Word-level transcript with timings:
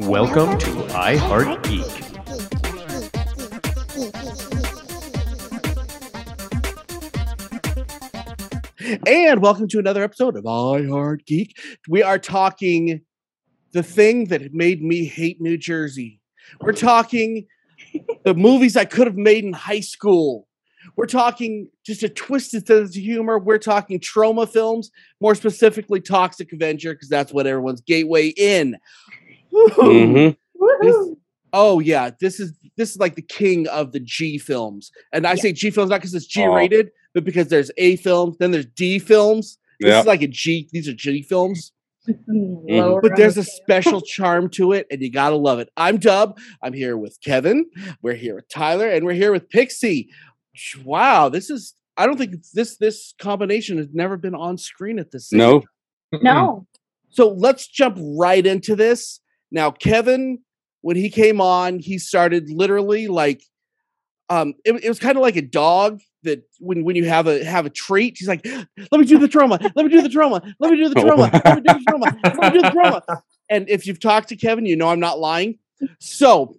Welcome 0.00 0.56
to 0.58 0.86
I 0.96 1.16
Heart 1.16 1.64
Geek. 1.64 1.84
And 9.08 9.42
welcome 9.42 9.66
to 9.66 9.80
another 9.80 10.04
episode 10.04 10.36
of 10.36 10.46
I 10.46 10.86
Heart 10.86 11.26
Geek. 11.26 11.58
We 11.88 12.04
are 12.04 12.20
talking 12.20 13.00
the 13.72 13.82
thing 13.82 14.26
that 14.26 14.54
made 14.54 14.84
me 14.84 15.04
hate 15.04 15.40
New 15.40 15.58
Jersey. 15.58 16.20
We're 16.60 16.74
talking 16.74 17.46
the 18.24 18.34
movies 18.34 18.76
I 18.76 18.84
could 18.84 19.08
have 19.08 19.16
made 19.16 19.44
in 19.44 19.52
high 19.52 19.80
school. 19.80 20.46
We're 20.96 21.06
talking 21.06 21.68
just 21.84 22.02
a 22.02 22.08
twisted 22.08 22.66
sense 22.66 22.96
of 22.96 23.02
humor. 23.02 23.38
We're 23.38 23.58
talking 23.58 24.00
Troma 24.00 24.48
films, 24.48 24.90
more 25.20 25.34
specifically 25.34 26.00
Toxic 26.00 26.52
Avenger, 26.52 26.92
because 26.94 27.08
that's 27.08 27.32
what 27.32 27.46
everyone's 27.46 27.80
gateway 27.80 28.28
in. 28.28 28.76
Woo-hoo. 29.50 29.82
Mhm. 29.82 30.36
This- 30.82 31.16
oh 31.52 31.80
yeah, 31.80 32.10
this 32.20 32.38
is 32.40 32.52
this 32.76 32.90
is 32.90 32.98
like 32.98 33.16
the 33.16 33.22
king 33.22 33.66
of 33.68 33.92
the 33.92 34.00
G 34.00 34.38
films, 34.38 34.90
and 35.12 35.26
I 35.26 35.30
Yeah. 35.30 35.34
say 35.42 35.52
G 35.52 35.70
films 35.70 35.90
not 35.90 36.00
because 36.00 36.14
it's 36.14 36.26
G 36.26 36.42
Aw. 36.42 36.54
rated, 36.54 36.90
but 37.14 37.24
because 37.24 37.48
there's 37.48 37.70
A 37.78 37.96
films, 37.96 38.36
then 38.38 38.50
there's 38.52 38.66
D 38.66 38.98
films. 38.98 39.58
This 39.80 39.88
Yeah. 39.90 40.00
is 40.00 40.06
like 40.06 40.22
a 40.22 40.26
G. 40.28 40.68
These 40.72 40.88
are 40.88 40.92
G 40.94 41.22
films, 41.22 41.72
Lower 42.28 43.00
but 43.00 43.16
there's 43.16 43.36
a 43.36 43.44
special 43.62 44.00
charm 44.00 44.48
to 44.50 44.72
it, 44.72 44.86
and 44.90 45.00
you 45.02 45.10
gotta 45.10 45.36
love 45.36 45.58
it. 45.58 45.70
I'm 45.76 45.98
Dub. 45.98 46.38
I'm 46.62 46.72
here 46.72 46.96
with 46.96 47.18
Kevin. 47.24 47.66
We're 48.02 48.14
here 48.14 48.34
with 48.36 48.48
Tyler, 48.48 48.88
and 48.88 49.04
we're 49.04 49.12
here 49.14 49.32
with 49.32 49.48
Pixie. 49.50 50.10
Wow, 50.84 51.28
this 51.28 51.50
is. 51.50 51.74
I 51.96 52.06
don't 52.06 52.16
think 52.16 52.36
this 52.54 52.76
this 52.76 53.14
combination 53.18 53.78
has 53.78 53.88
never 53.92 54.16
been 54.16 54.34
on 54.34 54.56
screen 54.58 54.98
at 54.98 55.10
this. 55.10 55.28
same 55.30 55.38
No. 55.38 55.62
No. 56.22 56.66
so 57.10 57.28
let's 57.30 57.66
jump 57.66 57.96
right 58.00 58.44
into 58.46 58.74
this. 58.76 59.20
Now, 59.50 59.70
Kevin, 59.70 60.40
when 60.80 60.96
he 60.96 61.10
came 61.10 61.40
on, 61.40 61.78
he 61.78 61.98
started 61.98 62.50
literally 62.50 63.08
like 63.08 63.42
um 64.30 64.54
it, 64.64 64.72
it 64.84 64.88
was 64.88 64.98
kind 64.98 65.16
of 65.16 65.22
like 65.22 65.36
a 65.36 65.42
dog 65.42 66.00
that 66.22 66.42
when 66.58 66.84
when 66.84 66.96
you 66.96 67.06
have 67.06 67.26
a 67.26 67.44
have 67.44 67.66
a 67.66 67.70
treat, 67.70 68.16
he's 68.18 68.28
like, 68.28 68.44
let 68.44 68.92
me 68.92 69.04
do 69.04 69.18
the 69.18 69.28
Troma, 69.28 69.60
let 69.74 69.84
me 69.84 69.88
do 69.88 70.02
the 70.02 70.08
Troma, 70.08 70.42
let 70.58 70.70
me 70.70 70.76
do 70.76 70.88
the 70.88 70.94
Troma, 71.00 71.32
let 71.44 71.56
me 71.56 71.62
do 71.62 71.74
the 71.74 71.84
Troma, 71.88 72.40
let 72.40 72.52
me 72.52 72.58
do 72.58 72.62
the 72.62 72.70
Troma. 72.70 73.20
And 73.50 73.68
if 73.68 73.86
you've 73.86 74.00
talked 74.00 74.28
to 74.28 74.36
Kevin, 74.36 74.66
you 74.66 74.76
know 74.76 74.88
I'm 74.88 75.00
not 75.00 75.18
lying. 75.18 75.58
So 76.00 76.56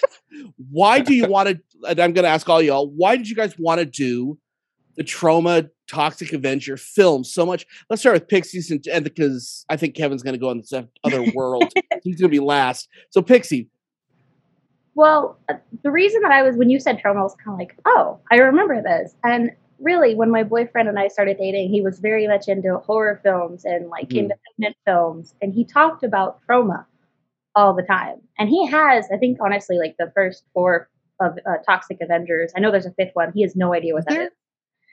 why 0.70 1.00
do 1.00 1.14
you 1.14 1.26
want 1.26 1.48
to 1.48 1.60
and 1.88 1.98
I'm 1.98 2.12
gonna 2.12 2.28
ask 2.28 2.48
all 2.48 2.62
y'all, 2.62 2.88
why 2.88 3.16
did 3.16 3.28
you 3.28 3.36
guys 3.36 3.58
want 3.58 3.80
to 3.80 3.86
do 3.86 4.38
the 4.96 5.04
Troma 5.04 5.70
toxic 5.88 6.32
avenger 6.32 6.76
film 6.76 7.24
so 7.24 7.44
much 7.44 7.66
let's 7.88 8.00
start 8.00 8.14
with 8.14 8.28
pixies 8.28 8.70
and, 8.70 8.86
and 8.86 9.02
because 9.02 9.64
i 9.68 9.76
think 9.76 9.96
kevin's 9.96 10.22
going 10.22 10.34
to 10.34 10.38
go 10.38 10.48
on 10.48 10.58
this 10.58 10.72
other 11.02 11.22
world 11.34 11.72
he's 12.04 12.20
going 12.20 12.30
to 12.30 12.36
be 12.36 12.38
last 12.38 12.88
so 13.10 13.20
pixie 13.20 13.68
Well, 14.94 15.38
uh, 15.48 15.54
the 15.82 15.90
reason 15.90 16.20
that 16.22 16.32
I 16.32 16.42
was, 16.42 16.56
when 16.56 16.68
you 16.68 16.78
said 16.80 17.00
Troma, 17.00 17.20
I 17.20 17.22
was 17.22 17.36
kind 17.42 17.54
of 17.54 17.58
like, 17.58 17.76
oh, 17.86 18.18
I 18.30 18.36
remember 18.36 18.82
this. 18.82 19.14
And 19.24 19.50
really, 19.78 20.14
when 20.14 20.30
my 20.30 20.42
boyfriend 20.42 20.88
and 20.88 20.98
I 20.98 21.08
started 21.08 21.38
dating, 21.38 21.70
he 21.70 21.80
was 21.80 22.00
very 22.00 22.26
much 22.26 22.48
into 22.48 22.76
horror 22.78 23.20
films 23.22 23.64
and 23.64 23.88
like 23.88 24.08
Mhm. 24.08 24.18
independent 24.18 24.76
films. 24.84 25.34
And 25.40 25.54
he 25.54 25.64
talked 25.64 26.02
about 26.02 26.42
trauma 26.44 26.86
all 27.54 27.72
the 27.72 27.84
time. 27.84 28.20
And 28.38 28.48
he 28.48 28.66
has, 28.66 29.06
I 29.12 29.16
think, 29.16 29.38
honestly, 29.40 29.78
like 29.78 29.96
the 29.98 30.10
first 30.14 30.44
four 30.52 30.88
of 31.20 31.38
uh, 31.46 31.58
Toxic 31.64 31.98
Avengers. 32.00 32.52
I 32.56 32.60
know 32.60 32.70
there's 32.70 32.86
a 32.86 32.92
fifth 32.92 33.14
one. 33.14 33.32
He 33.32 33.42
has 33.42 33.54
no 33.54 33.72
idea 33.74 33.94
what 33.94 34.06
that 34.06 34.14
there? 34.14 34.30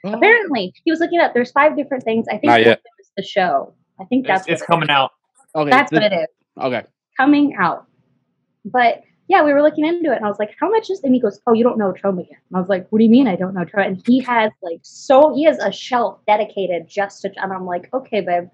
Is. 0.04 0.14
Apparently, 0.14 0.72
he 0.84 0.90
was 0.90 1.00
looking 1.00 1.20
up, 1.20 1.34
there's 1.34 1.50
five 1.52 1.76
different 1.76 2.04
things. 2.04 2.26
I 2.28 2.32
think 2.32 2.44
Not 2.44 2.52
one 2.60 2.62
yet. 2.62 2.78
of 2.78 3.06
the 3.16 3.22
show. 3.22 3.74
I 4.00 4.04
think 4.04 4.26
It's, 4.26 4.28
that's 4.28 4.48
it's 4.48 4.48
what 4.48 4.52
it 4.52 4.62
is. 4.62 4.66
coming 4.66 4.90
out. 4.90 5.10
okay 5.54 5.70
That's 5.70 5.90
th- 5.90 6.02
what 6.02 6.12
it 6.12 6.16
is. 6.16 6.26
okay 6.60 6.82
coming 7.16 7.56
out. 7.58 7.86
But 8.64 9.02
yeah, 9.28 9.44
we 9.44 9.52
were 9.52 9.60
looking 9.62 9.84
into 9.84 10.10
it, 10.12 10.16
and 10.16 10.24
I 10.24 10.28
was 10.28 10.38
like, 10.38 10.54
"How 10.60 10.70
much 10.70 10.88
is?" 10.88 11.02
And 11.02 11.12
he 11.14 11.20
goes, 11.20 11.40
"Oh, 11.46 11.52
you 11.52 11.62
don't 11.64 11.76
know 11.78 11.92
Troma 11.92 12.20
yet." 12.30 12.38
And 12.48 12.56
I 12.56 12.60
was 12.60 12.68
like, 12.68 12.86
"What 12.90 12.98
do 12.98 13.04
you 13.04 13.10
mean 13.10 13.26
I 13.28 13.36
don't 13.36 13.54
know 13.54 13.64
Troma?" 13.64 13.86
And 13.86 14.02
he 14.06 14.20
has 14.20 14.50
like 14.62 14.78
so 14.82 15.34
he 15.34 15.44
has 15.44 15.58
a 15.58 15.70
shelf 15.72 16.20
dedicated 16.26 16.88
just 16.88 17.22
to. 17.22 17.30
And 17.42 17.52
I'm 17.52 17.66
like, 17.66 17.92
"Okay, 17.92 18.20
babe." 18.20 18.48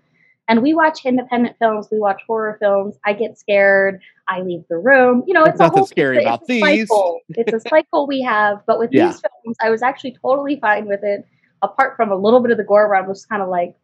And 0.48 0.62
we 0.62 0.74
watch 0.74 1.06
independent 1.06 1.56
films. 1.58 1.88
We 1.92 1.98
watch 1.98 2.20
horror 2.26 2.56
films. 2.60 2.96
I 3.04 3.12
get 3.14 3.38
scared. 3.38 4.00
I 4.28 4.40
leave 4.40 4.62
the 4.68 4.76
room. 4.76 5.22
You 5.26 5.32
know, 5.34 5.44
There's 5.44 5.54
it's 5.54 5.60
a 5.60 5.64
nothing 5.64 5.78
whole, 5.78 5.86
scary 5.86 6.16
it's 6.18 6.26
a 6.26 6.28
about 6.28 6.46
these. 6.46 6.62
Cycle. 6.88 7.20
It's 7.30 7.52
a 7.52 7.68
cycle 7.68 8.06
we 8.06 8.20
have. 8.22 8.60
But 8.66 8.78
with 8.78 8.90
Yeah. 8.92 9.06
these 9.06 9.20
films, 9.20 9.56
I 9.62 9.70
was 9.70 9.80
actually 9.82 10.16
totally 10.20 10.58
fine 10.60 10.86
with 10.86 11.02
it. 11.02 11.26
Apart 11.64 11.96
from 11.96 12.12
a 12.12 12.16
little 12.16 12.40
bit 12.40 12.50
of 12.50 12.58
the 12.58 12.64
gore, 12.64 12.88
where 12.88 12.96
I 13.02 13.06
was 13.06 13.24
kind 13.26 13.42
of 13.42 13.48
like, 13.48 13.74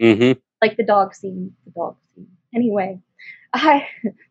Mm-hmm. 0.00 0.38
like 0.62 0.76
the 0.76 0.84
dog 0.84 1.14
scene. 1.14 1.52
The 1.64 1.72
dog 1.72 1.96
scene. 2.14 2.28
Anyway, 2.54 3.00
I 3.52 3.86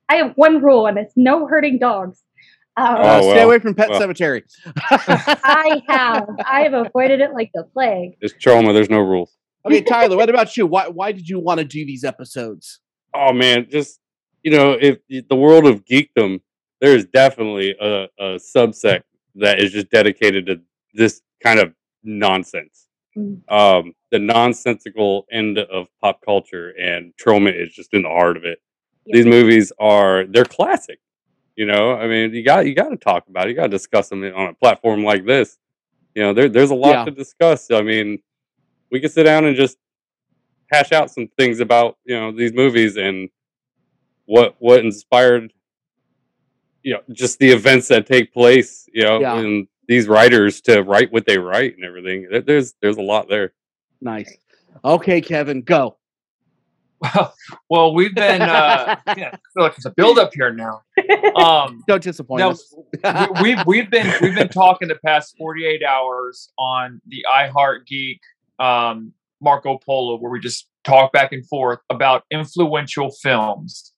I 0.09 0.15
have 0.17 0.33
one 0.35 0.61
rule, 0.63 0.87
and 0.87 0.97
it's 0.97 1.13
no 1.17 1.45
hurting 1.47 1.77
dogs. 1.79 2.23
Um, 2.77 2.85
Oh, 2.99 3.01
Uh, 3.01 3.21
stay 3.33 3.41
away 3.41 3.59
from 3.59 3.73
pet 3.75 3.89
Well. 3.89 3.99
cemetery 3.99 4.43
I 4.91 5.81
have 5.89 6.27
I 6.45 6.61
have 6.61 6.73
avoided 6.73 7.21
it 7.21 7.33
like 7.33 7.49
the 7.53 7.63
plague. 7.73 8.17
It's 8.21 8.33
Troma. 8.33 8.73
There's 8.73 8.89
no 8.89 8.99
rules. 8.99 9.35
okay 9.65 9.81
tyler 9.81 10.15
what 10.15 10.29
about 10.29 10.55
you 10.55 10.65
why 10.67 10.87
why 10.87 11.11
did 11.11 11.27
you 11.27 11.39
want 11.39 11.59
to 11.59 11.65
do 11.65 11.85
these 11.85 12.03
episodes 12.03 12.79
Oh 13.13 13.33
man, 13.33 13.67
just 13.69 13.99
you 14.43 14.51
know, 14.51 14.77
if 14.79 14.99
the 15.09 15.35
world 15.35 15.65
of 15.65 15.83
geekdom, 15.85 16.39
there's 16.79 17.05
definitely 17.05 17.75
a, 17.81 18.07
a 18.19 18.25
subsect 18.55 19.03
that 19.35 19.59
is 19.59 19.71
just 19.71 19.89
dedicated 19.89 20.45
to 20.45 20.61
this 20.93 21.21
kind 21.43 21.59
of 21.59 21.73
nonsense. 22.03 22.86
Mm. 23.17 23.51
Um, 23.51 23.93
the 24.11 24.19
nonsensical 24.19 25.25
end 25.31 25.57
of 25.57 25.87
pop 26.01 26.21
culture 26.23 26.69
and 26.79 27.13
Troma 27.17 27.53
is 27.53 27.73
just 27.73 27.93
in 27.93 28.03
the 28.03 28.09
heart 28.09 28.37
of 28.37 28.45
it. 28.45 28.59
These 29.05 29.25
movies 29.25 29.71
are 29.79 30.25
they're 30.25 30.45
classic. 30.45 30.99
You 31.55 31.65
know, 31.65 31.93
I 31.95 32.07
mean, 32.07 32.33
you 32.33 32.43
got 32.43 32.67
you 32.67 32.75
got 32.75 32.89
to 32.89 32.97
talk 32.97 33.27
about 33.27 33.47
it. 33.47 33.49
You 33.51 33.55
got 33.55 33.63
to 33.63 33.69
discuss 33.69 34.09
them 34.09 34.23
on 34.23 34.49
a 34.49 34.53
platform 34.53 35.03
like 35.03 35.25
this. 35.25 35.57
You 36.13 36.23
know, 36.23 36.33
there, 36.33 36.49
there's 36.49 36.69
a 36.71 36.75
lot 36.75 36.91
Yeah. 36.91 37.05
to 37.05 37.11
discuss. 37.11 37.71
I 37.71 37.81
mean, 37.81 38.19
we 38.91 38.99
could 38.99 39.11
sit 39.11 39.23
down 39.23 39.45
and 39.45 39.55
just 39.55 39.77
hash 40.71 40.91
out 40.91 41.09
some 41.09 41.27
things 41.37 41.59
about 41.59 41.97
you 42.05 42.15
know 42.15 42.31
these 42.31 42.53
movies 42.53 42.97
and 42.97 43.29
what 44.25 44.55
what 44.59 44.83
inspired 44.85 45.51
you 46.83 46.93
know 46.93 47.01
just 47.11 47.39
the 47.39 47.49
events 47.49 47.87
that 47.87 48.05
take 48.05 48.33
place. 48.33 48.87
You 48.93 49.03
know, 49.03 49.19
Yeah. 49.21 49.39
and 49.39 49.67
these 49.87 50.07
writers 50.07 50.61
to 50.61 50.81
write 50.81 51.11
what 51.11 51.25
they 51.25 51.37
write 51.37 51.75
and 51.75 51.85
everything. 51.85 52.27
There's 52.45 52.73
there's 52.81 52.97
a 52.97 53.01
lot 53.01 53.29
there. 53.29 53.53
nice 54.01 54.31
okay 54.85 55.19
kevin 55.21 55.61
go 55.61 55.97
Well, 56.99 57.33
well, 57.69 57.93
we've 57.93 58.15
been. 58.15 58.41
Uh, 58.41 58.95
yeah, 59.17 59.29
I 59.33 59.37
feel 59.53 59.63
like 59.63 59.75
there's 59.75 59.85
a 59.85 59.91
build 59.91 60.17
up 60.17 60.31
here 60.33 60.51
now. 60.51 60.81
Um, 61.35 61.83
don't 61.87 62.01
disappoint 62.01 62.39
No, 62.39 62.51
us 62.51 62.73
we, 63.03 63.41
we've 63.41 63.65
we've 63.67 63.91
been 63.91 64.11
we've 64.19 64.33
been 64.35 64.49
talking 64.49 64.87
the 64.87 64.97
past 65.05 65.35
48 65.37 65.83
hours 65.83 66.51
on 66.57 66.99
the 67.07 67.23
iHeart 67.31 67.85
Geek 67.85 68.19
um, 68.57 69.13
Marco 69.41 69.77
Polo, 69.77 70.17
where 70.17 70.31
we 70.31 70.39
just 70.39 70.67
talk 70.83 71.13
back 71.13 71.33
and 71.33 71.45
forth 71.47 71.79
about 71.91 72.23
influential 72.31 73.11
films 73.21 73.93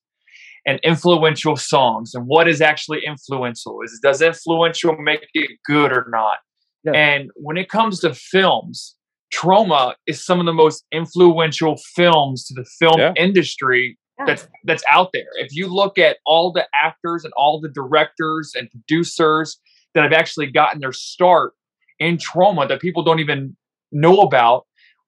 and 0.65 0.79
influential 0.83 1.55
songs 1.55 2.13
and 2.13 2.25
what 2.25 2.47
is 2.47 2.61
actually 2.61 2.99
influential. 3.05 3.79
Is 3.83 3.99
does 4.01 4.21
influential 4.21 4.95
make 4.97 5.21
it 5.33 5.51
good 5.65 5.91
or 5.91 6.07
not? 6.11 6.37
Yeah. 6.83 6.91
And 6.93 7.29
when 7.35 7.57
it 7.57 7.69
comes 7.69 7.99
to 8.01 8.13
films, 8.13 8.95
Troma 9.33 9.93
is 10.07 10.23
some 10.25 10.39
of 10.39 10.45
the 10.45 10.53
most 10.53 10.85
influential 10.91 11.77
films 11.95 12.45
to 12.47 12.53
the 12.53 12.65
film 12.79 12.99
Yeah. 12.99 13.13
industry 13.15 13.97
that's 14.25 14.47
that's 14.65 14.83
out 14.91 15.11
there. 15.13 15.27
If 15.37 15.55
you 15.55 15.67
look 15.67 15.97
at 15.97 16.17
all 16.25 16.51
the 16.51 16.67
actors 16.73 17.23
and 17.23 17.33
all 17.37 17.61
the 17.61 17.69
directors 17.69 18.51
and 18.53 18.69
producers 18.69 19.57
that 19.93 20.03
have 20.03 20.11
actually 20.11 20.47
gotten 20.51 20.81
their 20.81 20.91
start 20.91 21.53
in 21.99 22.17
Troma 22.17 22.67
that 22.67 22.81
people 22.81 23.01
don't 23.03 23.19
even 23.19 23.55
know 23.91 24.19
about, 24.19 24.65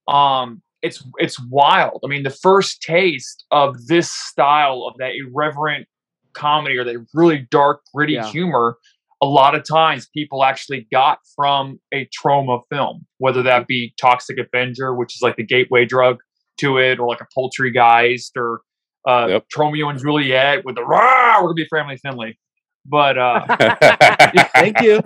um, 0.08 0.62
it's 0.82 1.04
it's 1.18 1.40
wild. 1.50 2.02
I 2.04 2.08
mean, 2.08 2.24
the 2.24 2.30
first 2.30 2.82
taste 2.82 3.46
of 3.52 3.88
this 3.88 4.10
style 4.12 4.86
of 4.90 4.98
that 5.00 5.12
irreverent 5.16 5.88
comedy 6.34 6.78
or 6.78 6.84
that 6.84 7.06
really 7.14 7.48
dark, 7.52 7.82
gritty 7.94 8.14
Yeah. 8.14 8.28
humor, 8.32 8.78
a 9.22 9.26
lot 9.28 9.54
of 9.56 9.64
times 9.64 10.08
people 10.16 10.44
actually 10.44 10.88
got 10.92 11.20
from 11.36 11.80
a 11.94 12.08
Troma 12.08 12.62
film, 12.72 13.06
whether 13.20 13.44
that 13.44 13.68
be 13.68 13.94
Toxic 14.02 14.38
Avenger, 14.40 14.96
which 14.96 15.16
is 15.16 15.22
like 15.22 15.36
the 15.36 15.44
gateway 15.46 15.86
drug 15.86 16.18
to 16.60 16.78
it, 16.78 17.00
or 17.00 17.08
like 17.08 17.22
a 17.22 17.28
Poultrygeist, 17.38 18.32
or 18.38 18.62
uh, 19.08 19.28
Yep. 19.30 19.46
Romeo 19.58 19.90
and 19.90 20.00
Juliet 20.00 20.64
with 20.66 20.76
the 20.76 20.84
rah, 20.84 21.38
we're 21.42 21.50
gonna 21.50 21.54
be 21.56 21.66
family 21.66 21.98
friendly. 21.98 22.40
But 22.86 23.18
uh, 23.18 23.46
thank 24.56 24.80
you 24.82 25.02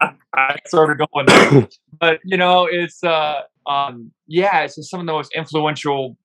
I 0.34 0.56
started 0.66 0.98
going 1.12 1.26
there. 1.26 1.68
but 2.00 2.20
you 2.24 2.36
know, 2.36 2.66
it's 2.70 3.02
uh 3.04 3.42
um 3.70 4.10
yeah, 4.26 4.62
it's 4.62 4.76
just 4.76 4.90
some 4.90 5.00
of 5.00 5.06
the 5.06 5.12
most 5.12 5.32
influential 5.34 6.16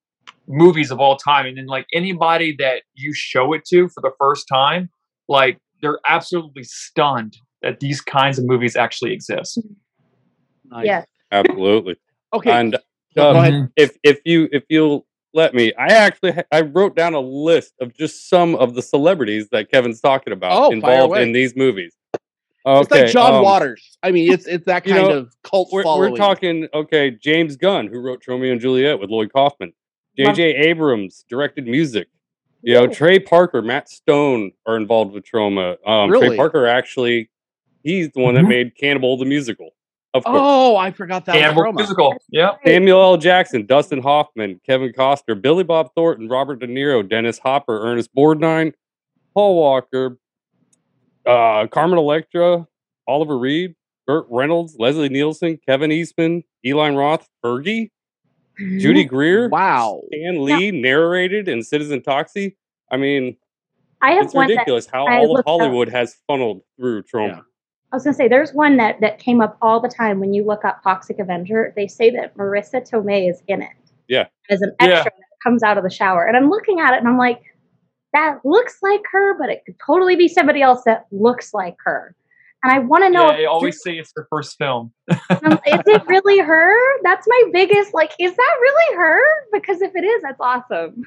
movies 0.47 0.91
of 0.91 0.99
all 0.99 1.17
time. 1.17 1.45
And 1.45 1.57
then 1.57 1.65
like 1.67 1.85
anybody 1.93 2.55
that 2.59 2.83
you 2.95 3.13
show 3.13 3.53
it 3.53 3.65
to 3.65 3.87
for 3.89 4.01
the 4.01 4.11
first 4.19 4.47
time, 4.47 4.89
like 5.27 5.57
they're 5.81 5.99
absolutely 6.07 6.63
stunned 6.63 7.37
that 7.61 7.79
these 7.79 8.01
kinds 8.01 8.37
of 8.39 8.45
movies 8.45 8.75
actually 8.75 9.13
exist. 9.13 9.59
Nice. 10.71 10.85
Yeah. 10.85 11.03
Absolutely. 11.31 11.97
okay 12.33 12.51
And 12.51 12.77
um, 13.17 13.71
if 13.75 13.97
if 14.03 14.19
you 14.25 14.49
if 14.51 14.63
you'll 14.69 15.05
let 15.33 15.53
me. 15.53 15.73
I 15.77 15.87
actually 15.87 16.31
ha- 16.31 16.43
I 16.51 16.61
wrote 16.61 16.95
down 16.95 17.13
a 17.13 17.19
list 17.19 17.73
of 17.81 17.93
just 17.93 18.29
some 18.29 18.55
of 18.55 18.73
the 18.73 18.81
celebrities 18.81 19.49
that 19.51 19.69
Kevin's 19.69 19.99
talking 19.99 20.31
about 20.33 20.51
Oh, 20.53 20.71
involved 20.71 21.17
in 21.17 21.33
these 21.33 21.55
movies. 21.55 21.93
Okay, 22.65 22.81
it's 22.81 22.91
like 22.91 23.07
John 23.11 23.35
um, 23.35 23.43
Waters. 23.43 23.97
I 24.01 24.11
mean, 24.11 24.31
it's 24.31 24.45
it's 24.47 24.65
that 24.65 24.85
you 24.87 24.93
kind 24.93 25.07
know, 25.07 25.17
of 25.17 25.35
cult 25.43 25.69
We're, 25.71 25.83
following. 25.83 26.11
we're 26.11 26.17
talking 26.17 26.67
okay. 26.73 27.11
James 27.11 27.55
Gunn, 27.55 27.87
who 27.87 27.99
wrote 27.99 28.23
Romeo 28.27 28.51
and 28.51 28.61
Juliet 28.61 28.99
with 28.99 29.09
Lloyd 29.09 29.31
Kaufman. 29.31 29.73
Love- 30.17 30.35
J.J. 30.35 30.55
Abrams 30.69 31.25
directed 31.29 31.67
music. 31.67 32.07
You 32.61 32.73
know, 32.73 32.87
Trey 32.87 33.19
Parker, 33.19 33.61
Matt 33.61 33.89
Stone 33.89 34.51
are 34.65 34.75
involved 34.77 35.13
with 35.13 35.23
Troma. 35.23 35.77
Um, 35.87 36.09
Really? 36.09 36.29
Trey 36.29 36.37
Parker 36.37 36.65
actually, 36.65 37.29
he's 37.83 38.09
the 38.13 38.21
one 38.21 38.33
that 38.33 38.45
Mhm. 38.45 38.49
made 38.49 38.75
Cannibal 38.75 39.17
the 39.17 39.25
musical. 39.25 39.69
Of 40.15 40.23
course. 40.23 40.39
Oh, 40.41 40.75
I 40.77 40.89
forgot 40.91 41.25
that 41.25 41.33
was 41.35 41.41
Cannibal 41.41 41.73
musical. 41.73 42.15
Yeah. 42.31 42.55
Samuel 42.65 43.01
L. 43.01 43.17
Jackson, 43.17 43.65
Dustin 43.67 44.01
Hoffman, 44.01 44.61
Kevin 44.65 44.93
Costner, 44.93 45.39
Billy 45.39 45.63
Bob 45.63 45.93
Thornton, 45.93 46.27
Robert 46.29 46.59
De 46.59 46.67
Niro, 46.67 47.07
Dennis 47.07 47.37
Hopper, 47.37 47.77
Ernest 47.85 48.15
Borgnine, 48.15 48.73
Paul 49.35 49.57
Walker, 49.57 50.17
uh, 51.25 51.67
Carmen 51.67 51.97
Electra, 51.97 52.67
Oliver 53.07 53.37
Reed, 53.37 53.75
Burt 54.07 54.25
Reynolds, 54.29 54.75
Leslie 54.79 55.09
Nielsen, 55.09 55.59
Kevin 55.67 55.91
Eastman, 55.91 56.43
Eli 56.65 56.89
Roth, 56.91 57.27
Fergie, 57.43 57.89
Judy 58.57 59.03
Greer, 59.03 59.49
Wow. 59.49 60.01
Stan 60.13 60.43
Lee 60.43 60.71
narrated 60.71 61.47
in 61.47 61.61
Citizen 61.63 62.01
Toxie. 62.01 62.55
I 62.91 62.97
mean, 62.97 63.35
I 64.01 64.11
have 64.11 64.25
it's 64.25 64.35
ridiculous 64.35 64.85
how 64.85 65.05
I 65.07 65.17
all 65.17 65.23
of 65.25 65.29
looked 65.29 65.39
up. 65.39 65.45
Hollywood 65.59 65.89
has 65.89 66.15
funneled 66.27 66.61
through 66.77 67.03
Troma. 67.03 67.27
Yeah. 67.29 67.41
I 67.91 67.95
was 67.95 68.03
gonna 68.03 68.13
say 68.13 68.27
there's 68.27 68.53
one 68.53 68.77
that 68.77 68.99
that 69.01 69.19
came 69.19 69.41
up 69.41 69.57
all 69.61 69.79
the 69.79 69.87
time 69.89 70.19
when 70.19 70.33
you 70.33 70.45
look 70.45 70.63
up 70.65 70.83
Toxic 70.83 71.17
Avenger. 71.19 71.73
They 71.75 71.87
say 71.87 72.09
that 72.11 72.35
Marisa 72.37 72.87
Tomei 72.87 73.29
is 73.29 73.41
in 73.47 73.61
it. 73.61 73.69
Yeah. 74.07 74.27
As 74.49 74.61
an 74.61 74.73
Yeah. 74.81 74.87
extra 74.87 75.11
that 75.11 75.25
comes 75.43 75.63
out 75.63 75.77
of 75.77 75.83
the 75.83 75.89
shower. 75.89 76.25
And 76.25 76.35
I'm 76.37 76.49
looking 76.49 76.79
at 76.79 76.93
it 76.93 76.97
and 76.97 77.07
I'm 77.07 77.17
like, 77.17 77.41
that 78.15 78.39
looks 78.45 78.77
like 78.81 79.01
her, 79.11 79.37
but 79.37 79.49
it 79.49 79.61
could 79.65 79.75
totally 79.85 80.15
be 80.15 80.27
somebody 80.27 80.61
else 80.61 80.81
that 80.85 81.05
looks 81.11 81.53
like 81.53 81.75
her. 81.83 82.15
And 82.63 82.71
I 82.73 82.79
want 82.79 83.03
to 83.03 83.09
know 83.11 83.25
Yeah, 83.27 83.31
if 83.33 83.37
they 83.37 83.45
always 83.45 83.81
say 83.83 83.97
it's 83.97 84.11
her 84.15 84.25
first 84.29 84.57
film. 84.57 84.91
um, 85.11 85.59
is 85.67 85.81
it 85.85 86.07
really 86.07 86.39
her? 86.39 86.75
That's 87.03 87.27
my 87.27 87.43
biggest 87.53 87.93
like, 87.93 88.11
is 88.19 88.35
that 88.35 88.55
really 88.61 88.97
her? 88.97 89.19
Because 89.53 89.81
if 89.81 89.91
it 89.95 90.03
is, 90.03 90.21
that's 90.23 90.39
awesome. 90.39 91.03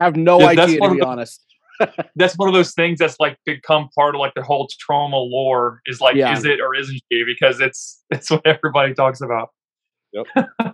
I 0.00 0.04
have 0.04 0.16
no 0.16 0.40
Yeah, 0.40 0.46
idea 0.48 0.80
one 0.80 0.90
to 0.90 0.94
be 0.96 1.00
the- 1.00 1.06
honest. 1.06 1.42
That's 2.16 2.32
one 2.38 2.48
of 2.48 2.54
those 2.54 2.72
things 2.72 2.98
that's 2.98 3.20
like 3.20 3.36
become 3.44 3.90
part 3.94 4.14
of 4.14 4.18
like 4.18 4.32
the 4.34 4.42
whole 4.42 4.66
Troma 4.66 5.12
lore. 5.30 5.82
Is 5.84 6.00
like, 6.00 6.16
Yeah. 6.16 6.32
is 6.32 6.46
it 6.46 6.58
or 6.58 6.74
isn't 6.74 6.98
she? 7.12 7.22
Because 7.22 7.60
it's 7.60 8.02
it's 8.10 8.30
what 8.30 8.40
everybody 8.46 8.94
talks 8.94 9.20
about. 9.20 9.50
Yep. 10.14 10.26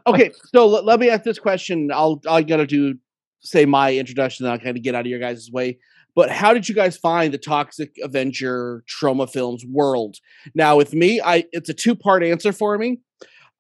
okay, 0.06 0.30
so 0.54 0.68
let, 0.68 0.84
let 0.84 1.00
me 1.00 1.10
ask 1.10 1.24
this 1.24 1.40
question. 1.40 1.90
I'll 1.92 2.20
I 2.28 2.42
gotta 2.44 2.68
do 2.68 2.96
say 3.42 3.64
my 3.64 3.94
introduction, 3.94 4.44
then 4.44 4.52
I'll 4.52 4.58
kind 4.58 4.76
of 4.76 4.82
get 4.82 4.94
out 4.94 5.02
of 5.02 5.06
your 5.06 5.20
guys' 5.20 5.50
way. 5.52 5.78
But 6.14 6.30
how 6.30 6.52
did 6.52 6.68
you 6.68 6.74
guys 6.74 6.96
find 6.96 7.32
the 7.32 7.38
Toxic 7.38 7.96
Avenger 8.02 8.84
Troma 8.86 9.30
Films 9.30 9.64
world? 9.64 10.16
Now, 10.54 10.76
with 10.76 10.92
me, 10.92 11.20
I 11.20 11.44
it's 11.52 11.68
a 11.68 11.74
two 11.74 11.94
part 11.94 12.22
answer 12.22 12.52
for 12.52 12.76
me. 12.76 13.00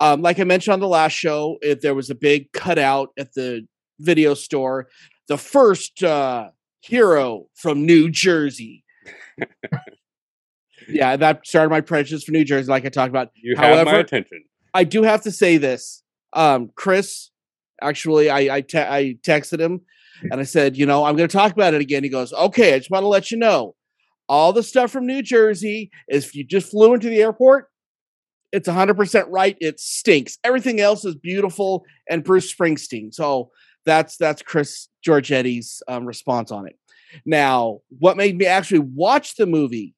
Um, 0.00 0.20
like 0.20 0.38
I 0.38 0.44
mentioned 0.44 0.74
on 0.74 0.80
the 0.80 0.88
last 0.88 1.12
show, 1.12 1.58
if 1.62 1.80
there 1.80 1.94
was 1.94 2.10
a 2.10 2.14
big 2.14 2.52
cutout 2.52 3.10
at 3.18 3.32
the 3.34 3.66
video 4.00 4.34
store, 4.34 4.88
the 5.28 5.38
first 5.38 6.02
uh, 6.02 6.50
hero 6.80 7.46
from 7.54 7.86
New 7.86 8.10
Jersey. 8.10 8.84
yeah, 10.88 11.16
that 11.16 11.46
started 11.46 11.70
my 11.70 11.80
prejudice 11.80 12.24
for 12.24 12.32
New 12.32 12.44
Jersey, 12.44 12.68
like 12.68 12.84
I 12.84 12.88
talked 12.88 13.10
about. 13.10 13.30
You 13.34 13.56
have 13.56 13.86
my 13.86 13.98
attention. 13.98 14.44
I 14.74 14.84
do 14.84 15.02
have 15.02 15.22
to 15.22 15.30
say 15.30 15.56
this. 15.56 16.02
Um, 16.32 16.70
Chris, 16.74 17.30
actually, 17.82 18.30
I 18.30 18.56
I, 18.56 18.60
te- 18.60 18.78
I 18.78 19.16
texted 19.22 19.60
him 19.60 19.80
and 20.30 20.40
I 20.40 20.44
said, 20.44 20.76
you 20.76 20.86
know, 20.86 21.04
I'm 21.04 21.16
going 21.16 21.28
to 21.28 21.36
talk 21.36 21.52
about 21.52 21.74
it 21.74 21.80
again. 21.80 22.04
He 22.04 22.08
goes, 22.08 22.32
okay, 22.32 22.74
I 22.74 22.78
just 22.78 22.90
want 22.90 23.02
to 23.02 23.08
let 23.08 23.30
you 23.30 23.36
know, 23.36 23.74
all 24.28 24.52
the 24.52 24.62
stuff 24.62 24.90
from 24.90 25.06
New 25.06 25.22
Jersey 25.22 25.90
is 26.08 26.26
if 26.26 26.34
you 26.34 26.44
just 26.44 26.70
flew 26.70 26.94
into 26.94 27.08
the 27.08 27.20
airport, 27.20 27.68
it's 28.52 28.68
100% 28.68 29.24
right. 29.28 29.56
It 29.60 29.80
stinks. 29.80 30.38
Everything 30.44 30.80
else 30.80 31.04
is 31.04 31.14
beautiful 31.14 31.84
and 32.08 32.22
Bruce 32.22 32.54
Springsteen. 32.54 33.12
So 33.12 33.50
that's 33.84 34.16
that's 34.16 34.42
Chris 34.42 34.88
Giorgetti's 35.06 35.82
um, 35.88 36.06
response 36.06 36.52
on 36.52 36.66
it. 36.66 36.78
Now, 37.26 37.80
what 37.98 38.16
made 38.16 38.38
me 38.38 38.46
actually 38.46 38.80
watch 38.80 39.36
the 39.36 39.46
movie? 39.46 39.94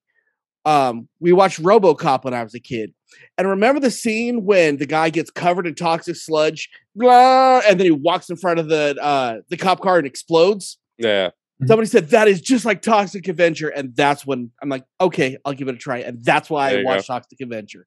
Um, 0.65 1.09
we 1.21 1.33
watched 1.33 1.63
RoboCop 1.63 2.25
when 2.25 2.35
I 2.35 2.43
was 2.43 2.55
a 2.55 2.61
kid, 2.61 2.95
and 3.37 3.49
remember 3.49 3.81
the 3.81 3.91
scene 3.91 4.45
when 4.45 4.79
the 4.79 4.87
guy 4.87 5.11
gets 5.11 5.31
covered 5.31 5.67
in 5.67 5.75
toxic 5.75 6.17
sludge, 6.17 6.71
blah, 6.97 7.61
and 7.67 7.79
then 7.79 7.85
he 7.85 7.91
walks 7.91 8.31
in 8.31 8.37
front 8.37 8.59
of 8.59 8.69
the 8.69 8.97
uh, 9.01 9.41
the 9.49 9.57
cop 9.57 9.81
car 9.81 9.99
and 9.99 10.07
explodes. 10.07 10.79
Yeah. 10.99 11.31
Somebody 11.67 11.87
said 11.87 12.09
that 12.09 12.27
is 12.27 12.41
just 12.41 12.65
like 12.65 12.83
Toxic 12.83 13.29
Avenger, 13.29 13.69
and 13.69 13.95
that's 13.95 14.27
when 14.27 14.51
I'm 14.61 14.69
like, 14.69 14.85
okay, 15.01 15.39
I'll 15.45 15.53
give 15.53 15.69
it 15.69 15.75
a 15.75 15.79
try, 15.79 15.99
and 15.99 16.23
that's 16.25 16.51
why 16.51 16.71
There 16.71 16.79
I 16.79 16.81
you 16.81 16.87
watched 16.87 17.07
Toxic 17.07 17.41
Avenger. 17.41 17.87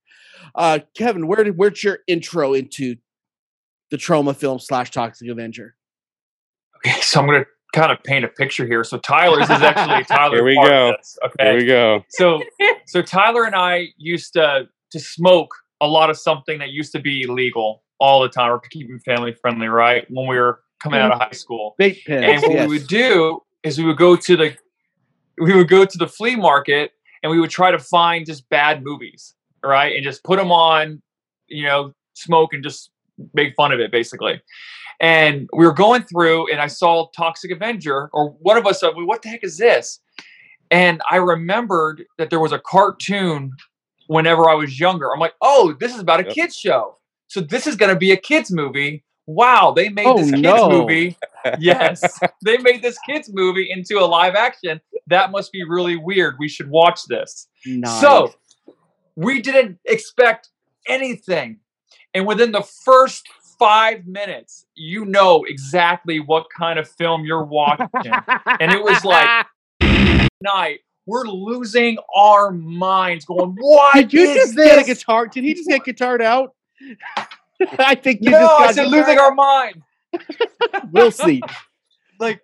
Uh, 0.56 0.80
Kevin, 0.96 1.28
where 1.28 1.44
did 1.44 1.58
where's 1.58 1.84
your 1.84 2.00
intro 2.08 2.54
into 2.54 2.96
the 3.92 3.98
Troma 3.98 4.36
film 4.36 4.60
slash 4.60 4.92
Toxic 4.92 5.28
Avenger? 5.28 5.76
Okay, 6.78 7.00
so 7.02 7.20
I'm 7.20 7.26
gonna 7.26 7.46
kind 7.74 7.92
of 7.92 8.02
paint 8.04 8.26
a 8.26 8.28
picture 8.28 8.66
here. 8.66 8.84
So 8.84 8.98
Tyler's 8.98 9.44
is 9.44 9.62
actually 9.62 10.04
Tyler. 10.16 10.38
Here 10.38 10.46
we 10.46 10.56
go. 10.56 10.94
this, 10.98 11.18
okay. 11.26 11.52
Here 11.52 11.58
we 11.58 11.66
go. 11.66 12.04
so 12.10 12.42
so 12.88 13.02
Tyler 13.02 13.44
and 13.46 13.56
I 13.56 13.88
used 13.98 14.34
to 14.34 14.68
to 14.92 15.00
smoke 15.00 15.54
a 15.82 15.88
lot 15.88 16.10
of 16.10 16.18
something 16.18 16.60
that 16.60 16.70
used 16.70 16.92
to 16.94 17.00
be 17.00 17.24
illegal 17.24 17.84
all 18.00 18.22
the 18.22 18.30
time. 18.30 18.52
We're 18.52 18.60
keeping 18.60 19.00
family 19.00 19.34
friendly, 19.34 19.68
right? 19.68 20.06
When 20.10 20.28
we 20.28 20.38
were 20.38 20.62
coming 20.82 21.00
out 21.00 21.12
of 21.12 21.20
high 21.20 21.32
school. 21.32 21.76
Vape 21.80 22.04
pens. 22.06 22.24
And 22.24 22.42
what 22.42 22.52
yes. 22.52 22.68
we 22.68 22.78
would 22.78 22.88
do 22.88 23.42
is 23.64 23.78
we 23.78 23.86
would 23.86 23.98
go 23.98 24.16
to 24.16 24.38
the 24.38 24.56
we 25.40 25.56
would 25.56 25.68
go 25.70 25.86
to 25.86 25.98
the 25.98 26.08
flea 26.08 26.36
market 26.36 26.92
and 27.22 27.32
we 27.32 27.40
would 27.40 27.50
try 27.50 27.72
to 27.72 27.80
find 27.80 28.26
just 28.26 28.50
bad 28.50 28.84
movies, 28.84 29.36
right? 29.64 29.96
And 29.96 30.04
just 30.04 30.24
put 30.24 30.38
them 30.38 30.52
on, 30.52 31.02
you 31.48 31.66
know, 31.66 31.94
smoke 32.14 32.54
and 32.54 32.64
just 32.64 32.92
make 33.34 33.54
fun 33.56 33.72
of 33.72 33.80
it 33.80 33.92
basically. 33.92 34.42
And 35.00 35.48
we 35.54 35.66
were 35.66 35.74
going 35.74 36.04
through 36.04 36.52
and 36.52 36.60
I 36.60 36.68
saw 36.68 37.08
Toxic 37.16 37.52
Avenger 37.52 38.10
or 38.14 38.32
one 38.40 38.58
of 38.58 38.66
us 38.66 38.80
said, 38.80 38.92
well, 38.96 39.06
what 39.06 39.22
the 39.22 39.30
heck 39.30 39.44
is 39.44 39.58
this? 39.58 40.00
And 40.72 41.02
I 41.10 41.18
remembered 41.18 42.04
that 42.18 42.30
there 42.30 42.40
was 42.40 42.52
a 42.52 42.60
cartoon 42.60 43.52
whenever 44.08 44.50
I 44.50 44.54
was 44.56 44.80
younger. 44.80 45.14
I'm 45.14 45.20
like, 45.20 45.36
oh, 45.42 45.76
this 45.80 45.94
is 45.94 46.00
about 46.00 46.20
a 46.22 46.24
Yep. 46.24 46.34
kids 46.34 46.56
show. 46.58 46.98
So 47.28 47.42
this 47.42 47.68
is 47.68 47.76
going 47.76 47.94
to 47.94 48.00
be 48.00 48.12
a 48.12 48.18
kids 48.18 48.52
movie. 48.52 49.04
Wow, 49.28 49.74
they 49.76 49.90
made 49.90 50.06
Oh, 50.08 50.18
this 50.18 50.32
kids 50.32 50.42
no. 50.42 50.70
movie. 50.70 51.18
Yes, 51.60 52.20
they 52.44 52.58
made 52.58 52.82
this 52.82 52.98
kids 53.08 53.30
movie 53.32 53.72
into 53.72 54.00
a 54.00 54.04
live 54.06 54.36
action. 54.36 54.82
That 55.06 55.32
must 55.32 55.54
be 55.54 55.64
really 55.64 55.96
weird. 55.96 56.36
We 56.40 56.50
should 56.50 56.70
watch 56.70 57.06
this. 57.08 57.48
Nice. 57.66 58.02
So 58.02 58.34
we 59.16 59.42
didn't 59.42 59.80
expect 59.86 60.50
anything. 60.90 61.60
And 62.18 62.26
within 62.26 62.52
the 62.52 62.64
first 62.64 63.28
five 63.60 64.08
minutes, 64.08 64.66
you 64.74 65.06
know 65.06 65.44
exactly 65.48 66.20
what 66.20 66.48
kind 66.50 66.80
of 66.80 66.90
film 66.90 67.26
you're 67.26 67.46
watching. 67.46 67.88
and 68.60 68.72
it 68.72 68.84
was 68.84 69.06
like 69.06 69.46
night. 70.42 70.80
We're 71.06 71.28
losing 71.28 72.00
our 72.16 72.52
minds, 72.52 73.24
going, 73.24 73.56
why 73.60 73.92
did 73.94 74.14
you 74.14 74.34
just 74.34 74.56
get 74.56 74.80
a 74.80 74.84
guitar? 74.84 75.28
Did 75.28 75.44
he 75.44 75.54
just 75.54 75.70
get 75.70 75.84
guitared 75.84 76.22
out? 76.22 76.56
I 77.78 77.94
think 77.94 78.22
you 78.24 78.32
No, 78.32 78.40
just 78.40 78.58
got 78.58 78.70
I 78.70 78.72
said 78.72 78.88
losing 78.88 79.20
our 79.20 79.36
mind. 79.36 79.84
We'll 80.92 81.12
see. 81.12 81.42
Like 82.20 82.42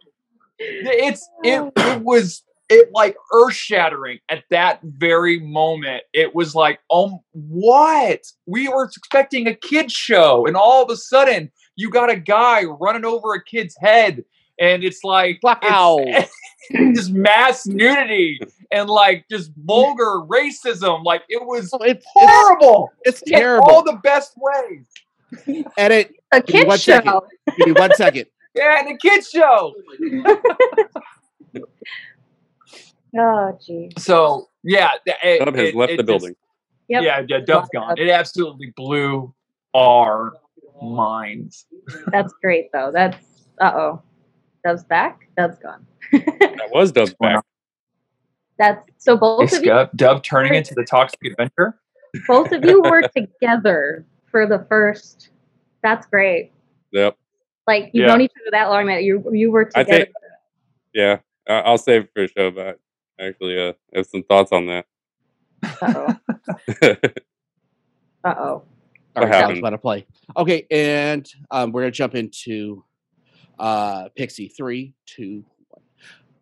it's 0.59 1.27
it 1.43 1.73
it 1.75 2.01
was 2.03 2.43
it 2.69 2.89
like 2.93 3.15
earth 3.33 3.53
shattering 3.53 4.19
at 4.29 4.43
that 4.49 4.79
very 4.83 5.39
moment. 5.39 6.03
It 6.13 6.33
was 6.33 6.55
like, 6.55 6.79
um, 6.91 7.19
what? 7.31 8.21
We 8.45 8.67
were 8.69 8.85
expecting 8.85 9.47
a 9.47 9.55
kid 9.55 9.91
show, 9.91 10.45
and 10.47 10.55
all 10.55 10.83
of 10.83 10.89
a 10.89 10.97
sudden, 10.97 11.51
you 11.75 11.89
got 11.89 12.09
a 12.09 12.15
guy 12.15 12.63
running 12.63 13.05
over 13.05 13.33
a 13.33 13.43
kid's 13.43 13.75
head, 13.79 14.23
and 14.59 14.83
it's 14.83 15.03
like, 15.03 15.39
Wow. 15.43 15.97
it's, 15.99 16.31
just 16.95 17.11
mass 17.11 17.65
nudity 17.67 18.39
and 18.71 18.89
like 18.89 19.25
just 19.29 19.51
vulgar 19.65 20.21
racism. 20.27 21.03
Like 21.03 21.23
it 21.29 21.43
was 21.45 21.69
Oh, 21.73 21.79
it's, 21.81 21.97
it's, 21.99 22.05
horrible. 22.13 22.91
it's 23.01 23.21
in 23.23 23.35
all 23.35 23.39
terrible. 23.41 23.83
the 23.83 23.99
best 24.03 24.33
ways. 24.37 25.65
Edit. 25.77 26.13
a 26.31 26.41
Give 26.41 26.61
me 26.61 26.67
one 26.67 26.77
show. 26.79 26.93
second. 26.93 27.19
Give 27.57 27.67
me 27.67 27.73
one 27.73 27.93
second. 27.95 28.25
Yeah, 28.55 28.81
and 28.81 28.87
the 28.87 28.97
kids 28.99 29.29
show. 29.31 29.73
Oh, 33.17 33.57
geez. 33.65 33.91
So 33.97 34.49
yeah, 34.63 34.91
th- 35.05 35.17
it, 35.23 35.45
Dub 35.45 35.55
has 35.55 35.69
it- 35.69 35.75
left 35.75 35.91
it 35.93 35.97
the 35.97 36.03
just- 36.03 36.07
building. 36.07 36.35
Yep. 36.89 37.03
Yeah, 37.03 37.23
yeah, 37.27 37.39
Dub's 37.39 37.69
gone. 37.73 37.97
It 37.97 38.09
absolutely 38.09 38.73
blew 38.75 39.33
our 39.73 40.33
minds. 40.81 41.65
That's 42.07 42.33
great 42.41 42.71
though. 42.73 42.91
That's 42.93 43.17
uh 43.61 43.71
oh. 43.73 44.01
Dub's 44.65 44.83
back. 44.83 45.27
Dub's 45.37 45.57
gone. 45.59 45.85
That 46.11 46.69
was 46.71 46.91
Dub's 46.91 47.13
back. 47.19 47.43
That's 48.59 48.85
so 48.97 49.17
both 49.17 49.43
Is 49.51 49.57
of 49.57 49.63
you. 49.63 49.69
Dub, 49.69 49.89
Dub 49.95 50.23
turning 50.23 50.53
into 50.55 50.73
the 50.75 50.83
toxic 50.83 51.19
adventure? 51.25 51.79
Both 52.27 52.51
of 52.51 52.63
you 52.65 52.81
were 52.81 53.01
together 53.15 54.05
for 54.29 54.45
the 54.45 54.65
first. 54.69 55.29
That's 55.81 56.05
great. 56.07 56.51
Yep. 56.91 57.17
Like 57.65 57.89
you've 57.93 58.01
Yeah. 58.03 58.07
known 58.07 58.21
each 58.21 58.31
other 58.41 58.51
that 58.51 58.69
long 58.69 58.85
that 58.87 59.03
you 59.03 59.23
you 59.33 59.51
were 59.51 59.65
together. 59.65 59.79
I 59.79 59.83
together. 59.83 60.05
think, 60.05 60.15
yeah, 60.93 61.17
I- 61.47 61.61
I'll 61.61 61.77
save 61.77 62.03
it 62.03 62.09
for 62.13 62.23
a 62.23 62.27
show, 62.27 62.51
but 62.51 62.67
I 62.67 62.73
actually 63.27 63.59
uh, 63.59 63.73
have 63.95 64.05
some 64.07 64.23
thoughts 64.23 64.51
on 64.51 64.67
that. 64.67 64.85
Uh 65.81 65.93
oh. 66.81 66.97
Uh 68.25 68.35
oh. 68.37 68.63
All 69.15 69.21
What 69.21 69.21
that 69.21 69.27
was 69.27 69.35
happened? 69.35 69.57
about 69.59 69.69
to 69.71 69.77
play. 69.77 70.05
Okay, 70.37 70.65
and 70.71 71.29
um, 71.51 71.71
we're 71.71 71.81
gonna 71.81 71.91
jump 71.91 72.15
into 72.15 72.83
uh 73.59 74.07
Pixie. 74.15 74.47
Three, 74.47 74.93
two, 75.05 75.43
one. 75.69 75.81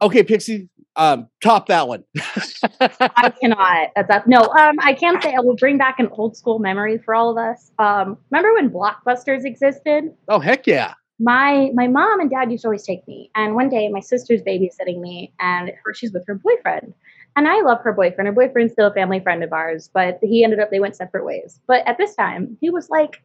Okay, 0.01 0.23
Pixie, 0.23 0.69
um, 0.95 1.27
top 1.43 1.67
that 1.67 1.87
one. 1.87 2.03
I 2.79 3.31
cannot. 3.41 3.89
That's 3.95 4.09
up. 4.11 4.27
No, 4.27 4.41
um, 4.41 4.75
I 4.81 4.93
can 4.93 5.19
say 5.21 5.33
I 5.35 5.39
will 5.41 5.55
bring 5.55 5.77
back 5.77 5.99
an 5.99 6.07
old 6.11 6.37
school 6.37 6.59
memory 6.59 6.97
for 6.99 7.15
all 7.15 7.31
of 7.31 7.37
us. 7.37 7.71
Um, 7.79 8.17
remember 8.29 8.53
when 8.53 8.69
Blockbusters 8.69 9.43
existed? 9.43 10.13
oh 10.29 10.39
heck 10.39 10.67
yeah! 10.67 10.93
My 11.21 11.69
my 11.73 11.87
mom 11.87 12.19
and 12.19 12.29
dad 12.29 12.51
used 12.51 12.63
to 12.63 12.67
always 12.67 12.83
take 12.83 13.07
me. 13.07 13.29
And 13.35 13.53
one 13.55 13.69
day 13.69 13.87
my 13.89 13.99
sister's 13.99 14.41
babysitting 14.41 14.99
me 14.99 15.33
and 15.39 15.71
her 15.83 15.93
she's 15.93 16.11
with 16.11 16.25
her 16.27 16.35
boyfriend. 16.35 16.93
And 17.35 17.47
i 17.47 17.61
love 17.61 17.79
her 17.83 17.93
boyfriend. 17.93 18.27
Her 18.27 18.33
boyfriend's 18.33 18.73
still 18.73 18.87
a 18.87 18.93
family 18.93 19.19
friend 19.19 19.43
of 19.43 19.53
ours 19.53 19.89
but 19.93 20.19
he 20.21 20.43
ended 20.43 20.59
up 20.59 20.71
they 20.71 20.79
went 20.79 20.95
separate 20.95 21.25
ways. 21.25 21.59
But 21.67 21.87
at 21.87 21.97
this 21.97 22.15
time 22.15 22.57
he 22.59 22.69
was 22.69 22.89
like 22.89 23.21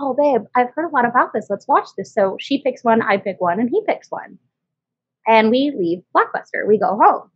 oh 0.00 0.14
babe 0.14 0.46
i've 0.56 0.70
heard 0.74 0.86
a 0.86 0.94
lot 0.94 1.04
about 1.04 1.32
this. 1.34 1.46
Let's 1.50 1.68
watch 1.68 1.88
this. 1.98 2.12
So 2.12 2.36
she 2.40 2.62
picks 2.62 2.82
one 2.82 3.02
i 3.02 3.16
pick 3.18 3.40
one 3.40 3.60
and 3.60 3.68
he 3.68 3.82
picks 3.86 4.10
one. 4.10 4.38
And 5.26 5.50
we 5.50 5.72
leave 5.76 6.02
blockbuster. 6.16 6.66
We 6.66 6.78
go 6.78 6.98
home. 7.02 7.30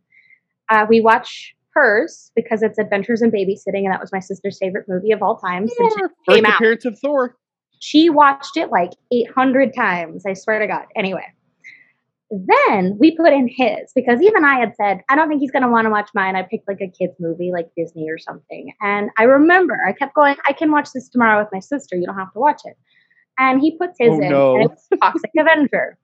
Uh, 0.69 0.85
we 0.87 1.01
watch 1.01 1.55
hers 1.73 2.31
because 2.35 2.61
it's 2.63 2.77
adventures 2.79 3.21
in 3.21 3.31
babysitting 3.31 3.83
and 3.85 3.91
that 3.91 4.01
was 4.01 4.11
my 4.11 4.19
sister's 4.19 4.57
favorite 4.59 4.85
movie 4.87 5.11
of 5.11 5.21
all 5.21 5.37
time 5.37 5.67
since 5.67 5.93
it 5.95 5.99
First 5.99 6.13
came 6.27 6.45
out. 6.45 6.55
appearance 6.55 6.85
of 6.85 6.97
Thor. 6.99 7.35
She 7.79 8.09
watched 8.09 8.57
it 8.57 8.69
like 8.71 8.91
800 9.11 9.73
times. 9.73 10.25
I 10.25 10.33
swear 10.33 10.59
to 10.59 10.67
God. 10.67 10.85
Anyway, 10.95 11.25
then 12.29 12.97
we 12.99 13.15
put 13.15 13.33
in 13.33 13.47
his 13.47 13.91
because 13.95 14.21
even 14.21 14.45
I 14.45 14.59
had 14.59 14.75
said, 14.75 15.01
I 15.09 15.15
don't 15.15 15.27
think 15.29 15.41
he's 15.41 15.51
going 15.51 15.63
to 15.63 15.69
want 15.69 15.85
to 15.85 15.89
watch 15.89 16.09
mine. 16.13 16.35
I 16.35 16.43
picked 16.43 16.67
like 16.67 16.81
a 16.81 16.87
kid's 16.87 17.15
movie, 17.19 17.51
like 17.51 17.69
Disney 17.75 18.07
or 18.09 18.19
something. 18.19 18.71
And 18.81 19.09
I 19.17 19.23
remember 19.23 19.79
I 19.87 19.93
kept 19.93 20.13
going, 20.13 20.35
I 20.45 20.53
can 20.53 20.71
watch 20.71 20.89
this 20.93 21.09
tomorrow 21.09 21.39
with 21.41 21.49
my 21.51 21.59
sister. 21.59 21.95
You 21.95 22.05
don't 22.05 22.17
have 22.17 22.31
to 22.33 22.39
watch 22.39 22.61
it. 22.65 22.77
And 23.39 23.61
he 23.61 23.77
puts 23.77 23.95
his 23.97 24.11
Oh, 24.11 24.21
in, 24.21 24.29
no. 24.29 24.55
and 24.55 24.65
it 24.65 24.71
was 24.71 24.99
Toxic 25.01 25.31
Avenger. 25.39 25.97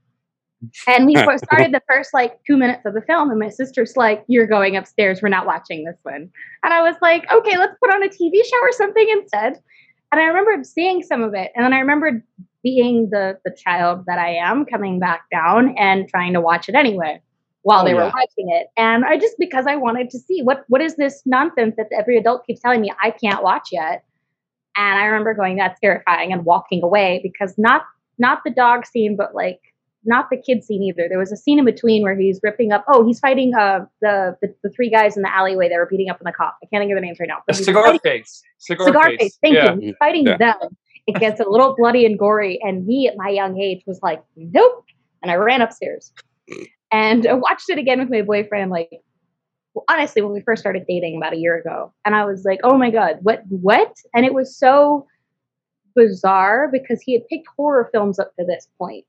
And 0.88 1.06
we 1.06 1.16
started 1.16 1.74
the 1.74 1.82
first 1.88 2.12
like 2.14 2.40
two 2.48 2.58
minutes 2.58 2.86
of 2.86 2.94
the 2.94 3.02
film, 3.02 3.30
and 3.30 3.38
my 3.40 3.50
sister's 3.50 3.96
like, 3.98 4.24
You're 4.28 4.48
going 4.48 4.76
upstairs. 4.76 5.22
We're 5.22 5.30
not 5.30 5.46
watching 5.46 5.84
this 5.84 5.98
one. 6.04 6.30
And 6.64 6.74
I 6.74 6.82
was 6.82 6.96
like, 7.04 7.30
Okay, 7.32 7.58
let's 7.58 7.76
put 7.84 7.94
on 7.94 8.02
a 8.02 8.08
TV 8.08 8.44
show 8.44 8.60
or 8.62 8.72
something 8.72 9.06
instead. 9.12 9.60
And 10.16 10.24
I 10.24 10.28
remembered 10.28 10.66
seeing 10.66 11.04
some 11.04 11.24
of 11.24 11.34
it. 11.34 11.52
And 11.56 11.66
then 11.66 11.74
I 11.74 11.80
remembered 11.80 12.24
being 12.64 13.10
the 13.12 13.38
the 13.46 13.52
child 13.56 14.06
that 14.08 14.18
I 14.18 14.34
am 14.36 14.66
coming 14.66 15.00
back 15.00 15.26
down 15.32 15.76
and 15.78 16.08
trying 16.08 16.34
to 16.34 16.42
watch 16.42 16.70
it 16.70 16.76
anyway 16.76 17.22
while 17.64 17.82
Oh, 17.82 17.86
they 17.86 17.94
were 17.94 18.02
yeah. 18.02 18.12
watching 18.14 18.50
it. 18.50 18.68
And 18.78 19.04
I 19.06 19.18
just 19.18 19.36
because 19.40 19.68
I 19.68 19.76
wanted 19.76 20.10
to 20.12 20.20
see 20.20 20.42
what 20.42 20.64
what 20.70 20.82
is 20.82 20.96
this 20.96 21.22
nonsense 21.26 21.76
that 21.78 21.88
every 21.98 22.18
adult 22.18 22.46
keeps 22.46 22.62
telling 22.62 22.82
me 22.82 22.94
I 23.04 23.12
can't 23.12 23.44
watch 23.44 23.70
yet. 23.72 24.06
And 24.78 25.00
I 25.00 25.06
remember 25.06 25.34
going, 25.34 25.58
that's 25.58 25.80
terrifying 25.80 26.32
and 26.32 26.46
walking 26.46 26.82
away 26.84 27.20
because 27.22 27.58
not 27.58 27.84
not 28.18 28.42
the 28.46 28.52
dog 28.52 28.86
scene, 28.86 29.16
but 29.18 29.36
like 29.36 29.60
not 30.06 30.30
the 30.30 30.38
kid 30.38 30.64
scene 30.64 30.82
either. 30.84 31.08
There 31.10 31.20
was 31.20 31.32
a 31.32 31.38
scene 31.38 31.60
in 31.60 31.66
between 31.66 32.04
where 32.04 32.16
he's 32.18 32.40
ripping 32.44 32.72
up. 32.72 32.86
Oh, 32.88 33.06
he's 33.06 33.20
fighting 33.20 33.54
uh, 33.56 33.86
the, 34.02 34.36
the 34.42 34.54
the 34.64 34.70
three 34.70 34.90
guys 34.90 35.16
in 35.18 35.24
the 35.24 35.34
alleyway 35.36 35.70
that 35.70 35.76
were 35.76 35.88
beating 35.88 36.10
up 36.10 36.18
on 36.18 36.26
the 36.26 36.32
cop. 36.32 36.58
I 36.64 36.68
can't 36.68 36.82
think 36.82 36.92
of 36.92 36.98
the 36.98 37.02
names 37.02 37.20
right 37.20 37.28
now. 37.30 37.38
A 37.38 37.44
but 37.48 37.56
he's 37.56 37.66
cigar 37.66 37.84
fighting- 37.86 38.00
face. 38.04 38.42
Cigar, 38.60 38.88
cigar 38.88 39.04
face. 39.10 39.18
face. 39.20 39.40
Thank 39.42 39.56
yeah. 39.56 39.74
you. 39.76 39.82
He's 39.82 39.96
fighting 40.00 40.26
Yeah. 40.28 40.38
them. 40.38 40.56
It 41.08 41.16
gets 41.20 41.40
a 41.40 41.48
little 41.48 41.76
bloody 41.78 42.06
and 42.06 42.18
gory, 42.18 42.60
and 42.64 42.86
me 42.86 43.08
at 43.08 43.16
my 43.16 43.30
young 43.30 43.60
age 43.60 43.84
was 43.86 44.00
like, 44.02 44.24
nope. 44.36 44.86
And 45.22 45.32
I 45.32 45.36
ran 45.36 45.62
upstairs 45.62 46.12
and 46.92 47.26
I 47.28 47.34
watched 47.34 47.70
it 47.70 47.78
again 47.78 48.00
with 48.00 48.10
my 48.10 48.22
boyfriend. 48.22 48.72
Like, 48.72 48.90
well, 49.74 49.86
honestly, 49.90 50.22
when 50.22 50.34
we 50.34 50.42
first 50.42 50.62
started 50.62 50.86
dating 50.88 51.18
about 51.18 51.34
a 51.34 51.38
year 51.38 51.58
ago, 51.58 51.94
and 52.06 52.16
I 52.16 52.26
was 52.26 52.44
like, 52.46 52.60
oh 52.64 52.78
my 52.78 52.90
god, 52.92 53.18
what, 53.22 53.44
what? 53.50 53.96
And 54.14 54.26
it 54.26 54.34
was 54.34 54.58
so 54.58 55.08
bizarre 55.96 56.70
because 56.72 57.02
he 57.02 57.14
had 57.14 57.28
picked 57.28 57.48
horror 57.56 57.90
films 57.92 58.20
up 58.20 58.32
to 58.40 58.46
this 58.46 58.68
point. 58.78 59.06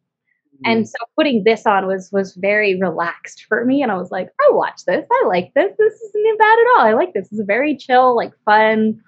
Mm. 0.64 0.70
And 0.70 0.88
so 0.88 0.96
putting 1.16 1.44
this 1.44 1.66
on 1.66 1.86
was 1.86 2.10
was 2.12 2.34
very 2.34 2.78
relaxed 2.80 3.44
for 3.48 3.64
me, 3.64 3.82
and 3.82 3.92
I 3.92 3.96
was 3.96 4.10
like, 4.10 4.28
I 4.40 4.50
watch 4.52 4.84
this. 4.86 5.04
I 5.10 5.24
like 5.26 5.52
this. 5.54 5.72
This 5.78 5.94
isn't 5.94 6.38
bad 6.38 6.58
at 6.58 6.66
all. 6.76 6.86
I 6.86 6.92
like 6.92 7.12
this. 7.14 7.28
It's 7.30 7.40
a 7.40 7.44
very 7.44 7.76
chill, 7.76 8.16
like 8.16 8.32
fun, 8.44 9.00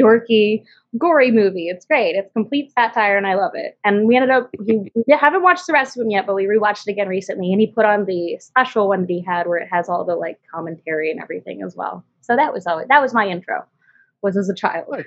dorky, 0.00 0.64
gory 0.98 1.30
movie. 1.30 1.68
It's 1.68 1.86
great. 1.86 2.16
It's 2.16 2.32
complete 2.32 2.72
satire, 2.72 3.16
and 3.16 3.26
I 3.26 3.34
love 3.34 3.52
it. 3.54 3.78
And 3.84 4.06
we 4.06 4.16
ended 4.16 4.30
up 4.30 4.50
we, 4.58 4.90
we 4.94 5.04
haven't 5.10 5.42
watched 5.42 5.66
the 5.66 5.72
rest 5.72 5.96
of 5.96 6.02
them 6.02 6.10
yet, 6.10 6.26
but 6.26 6.34
we 6.34 6.46
rewatched 6.46 6.86
it 6.86 6.92
again 6.92 7.08
recently, 7.08 7.52
and 7.52 7.60
he 7.60 7.66
put 7.66 7.84
on 7.84 8.06
the 8.06 8.36
special 8.40 8.88
one 8.88 9.02
that 9.02 9.10
he 9.10 9.22
had 9.22 9.46
where 9.46 9.58
it 9.58 9.68
has 9.70 9.88
all 9.88 10.04
the 10.04 10.16
like 10.16 10.38
commentary 10.52 11.10
and 11.10 11.20
everything 11.20 11.62
as 11.62 11.76
well. 11.76 12.04
So 12.20 12.36
that 12.36 12.52
was 12.52 12.66
always 12.66 12.88
that 12.88 13.02
was 13.02 13.14
my 13.14 13.26
intro. 13.26 13.64
Was 14.22 14.36
as 14.38 14.48
a 14.48 14.54
child. 14.54 15.04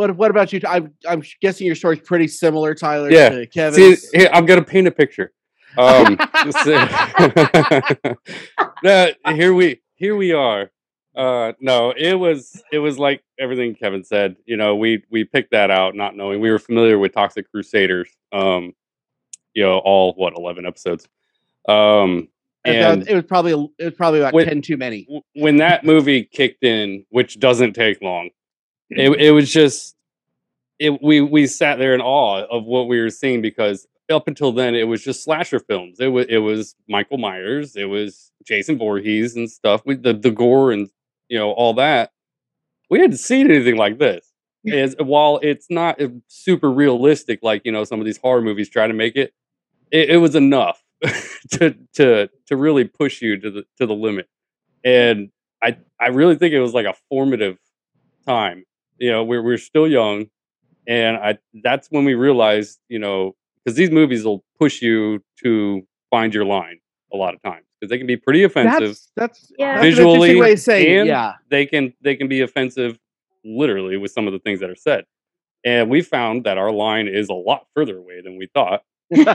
What 0.00 0.16
What 0.16 0.30
about 0.30 0.50
you? 0.50 0.60
I'm 0.66 0.94
I'm 1.06 1.22
guessing 1.42 1.66
your 1.66 1.76
story's 1.76 2.00
pretty 2.00 2.26
similar, 2.26 2.74
Tyler. 2.74 3.10
Yeah. 3.10 3.28
To 3.28 3.46
Kevin. 3.46 3.96
See, 3.96 4.18
here, 4.18 4.30
I'm 4.32 4.46
gonna 4.46 4.64
paint 4.64 4.86
a 4.86 4.90
picture. 4.90 5.34
Um, 5.76 6.16
no, 8.82 9.10
here 9.26 9.52
we 9.52 9.82
here 9.96 10.16
we 10.16 10.32
are. 10.32 10.70
Uh, 11.14 11.52
no, 11.60 11.90
it 11.90 12.14
was 12.14 12.62
it 12.72 12.78
was 12.78 12.98
like 12.98 13.22
everything 13.38 13.74
Kevin 13.74 14.02
said. 14.02 14.36
You 14.46 14.56
know, 14.56 14.74
we 14.74 15.04
we 15.10 15.24
picked 15.24 15.50
that 15.50 15.70
out 15.70 15.94
not 15.94 16.16
knowing 16.16 16.40
we 16.40 16.50
were 16.50 16.58
familiar 16.58 16.98
with 16.98 17.12
Toxic 17.12 17.50
Crusaders. 17.50 18.08
Um, 18.32 18.72
you 19.52 19.64
know, 19.64 19.82
all 19.84 20.14
what 20.14 20.32
eleven 20.34 20.64
episodes. 20.64 21.06
Um, 21.68 22.28
and 22.64 23.06
it 23.06 23.14
was 23.14 23.24
probably 23.24 23.52
it 23.78 23.84
was 23.84 23.94
probably 23.94 24.20
about 24.20 24.32
Wait. 24.32 24.46
ten 24.46 24.62
too 24.62 24.78
many. 24.78 25.06
when 25.34 25.58
that 25.58 25.84
movie 25.84 26.24
kicked 26.24 26.64
in, 26.64 27.04
which 27.10 27.38
doesn't 27.38 27.74
take 27.74 28.00
long, 28.00 28.30
it 28.90 29.20
it 29.20 29.30
was 29.32 29.52
just 29.52 29.94
it 30.78 31.02
we 31.02 31.20
we 31.20 31.46
sat 31.46 31.78
there 31.78 31.94
in 31.94 32.00
awe 32.00 32.44
of 32.50 32.64
what 32.64 32.88
we 32.88 33.00
were 33.00 33.10
seeing 33.10 33.40
because 33.40 33.86
up 34.10 34.26
until 34.26 34.52
then 34.52 34.74
it 34.74 34.88
was 34.88 35.02
just 35.02 35.22
slasher 35.22 35.60
films. 35.60 36.00
It 36.00 36.08
was 36.08 36.26
it 36.28 36.38
was 36.38 36.74
Michael 36.88 37.18
Myers, 37.18 37.76
it 37.76 37.84
was 37.86 38.32
Jason 38.44 38.78
Voorhees 38.78 39.36
and 39.36 39.50
stuff 39.50 39.84
with 39.86 40.02
the 40.02 40.12
the 40.12 40.30
gore 40.30 40.72
and 40.72 40.88
you 41.28 41.38
know 41.38 41.52
all 41.52 41.74
that. 41.74 42.12
We 42.88 42.98
hadn't 42.98 43.18
seen 43.18 43.50
anything 43.50 43.76
like 43.76 43.98
this. 43.98 44.26
As 44.70 44.94
while 44.98 45.38
it's 45.42 45.70
not 45.70 46.02
uh, 46.02 46.08
super 46.26 46.70
realistic, 46.70 47.38
like 47.42 47.62
you 47.64 47.72
know 47.72 47.84
some 47.84 48.00
of 48.00 48.04
these 48.04 48.18
horror 48.18 48.42
movies 48.42 48.68
try 48.68 48.86
to 48.86 48.92
make 48.92 49.16
it, 49.16 49.32
it, 49.90 50.10
it 50.10 50.16
was 50.18 50.34
enough 50.34 50.82
to 51.52 51.74
to 51.94 52.28
to 52.46 52.56
really 52.56 52.84
push 52.84 53.22
you 53.22 53.38
to 53.38 53.50
the 53.50 53.64
to 53.78 53.86
the 53.86 53.94
limit. 53.94 54.28
And 54.84 55.30
I 55.62 55.78
I 55.98 56.08
really 56.08 56.36
think 56.36 56.52
it 56.52 56.60
was 56.60 56.74
like 56.74 56.86
a 56.86 56.94
formative 57.08 57.58
time. 58.26 58.64
You 59.00 59.10
know, 59.10 59.24
we're 59.24 59.42
we're 59.42 59.58
still 59.58 59.88
young, 59.88 60.26
and 60.86 61.16
I 61.16 61.38
that's 61.64 61.88
when 61.90 62.04
we 62.04 62.14
realized, 62.14 62.78
you 62.88 62.98
know, 63.00 63.34
because 63.64 63.76
these 63.76 63.90
movies 63.90 64.24
will 64.24 64.44
push 64.58 64.80
you 64.82 65.22
to 65.42 65.82
find 66.10 66.32
your 66.34 66.44
line 66.44 66.78
a 67.12 67.16
lot 67.16 67.34
of 67.34 67.42
times 67.42 67.64
because 67.80 67.90
they 67.90 67.98
can 67.98 68.06
be 68.06 68.16
pretty 68.16 68.44
offensive. 68.44 68.80
That's 68.80 69.10
that's 69.16 69.52
Yeah. 69.58 69.74
that's 69.74 69.84
an 69.84 69.90
Visually 69.90 70.38
way 70.40 70.52
of 70.52 70.58
saying 70.60 70.98
and- 71.00 71.08
yeah. 71.08 71.32
They 71.48 71.66
can 71.66 71.92
they 72.02 72.14
can 72.14 72.28
be 72.28 72.42
offensive, 72.42 72.98
literally, 73.44 73.96
with 73.96 74.12
some 74.12 74.26
of 74.26 74.32
the 74.32 74.38
things 74.38 74.60
that 74.60 74.70
are 74.70 74.76
said. 74.76 75.04
And 75.64 75.90
we 75.90 76.00
found 76.02 76.44
that 76.44 76.56
our 76.58 76.70
line 76.72 77.08
is 77.08 77.28
a 77.28 77.34
lot 77.34 77.66
further 77.74 77.98
away 77.98 78.20
than 78.22 78.38
we 78.38 78.48
thought. 78.54 78.82
Um, 79.12 79.18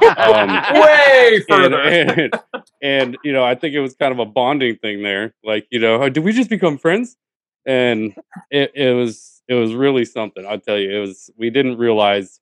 Way 0.81 1.36
and, 1.36 1.45
further. 1.50 1.81
and, 1.81 2.34
and, 2.81 3.17
you 3.24 3.34
know, 3.34 3.43
I 3.43 3.55
think 3.55 3.75
it 3.75 3.79
was 3.81 3.93
kind 3.95 4.12
of 4.12 4.19
a 4.19 4.25
bonding 4.25 4.77
thing 4.77 5.03
there. 5.03 5.34
Like, 5.43 5.67
you 5.69 5.79
know, 5.79 6.01
"Oh, 6.01 6.10
did 6.10 6.24
we 6.24 6.31
just 6.31 6.50
become 6.50 6.77
friends? 6.77 7.17
And 7.65 8.15
it, 8.50 8.72
it 8.74 8.93
was 8.95 9.34
it 9.47 9.53
was 9.53 9.73
really 9.73 10.05
something. 10.05 10.45
I'll 10.45 10.59
tell 10.59 10.77
you, 10.77 10.95
it 10.95 10.99
was 10.99 11.29
we 11.37 11.49
didn't 11.49 11.77
realize 11.77 12.39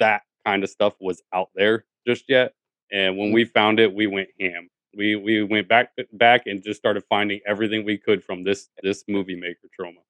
that 0.00 0.22
kind 0.44 0.64
of 0.64 0.70
stuff 0.70 0.94
was 1.00 1.22
out 1.32 1.50
there 1.54 1.84
just 2.06 2.24
yet. 2.28 2.54
And 2.90 3.16
when 3.16 3.28
mm-hmm. 3.28 3.34
we 3.34 3.44
found 3.44 3.80
it, 3.80 3.94
we 3.94 4.06
went 4.06 4.28
ham. 4.40 4.70
We 4.96 5.16
we 5.16 5.42
went 5.42 5.68
back 5.68 5.92
back 6.12 6.46
and 6.46 6.62
just 6.62 6.80
started 6.80 7.04
finding 7.08 7.40
everything 7.46 7.84
we 7.84 7.98
could 7.98 8.24
from 8.24 8.44
this 8.44 8.68
this 8.82 9.04
movie 9.08 9.36
maker 9.36 9.68
Troma. 9.78 10.02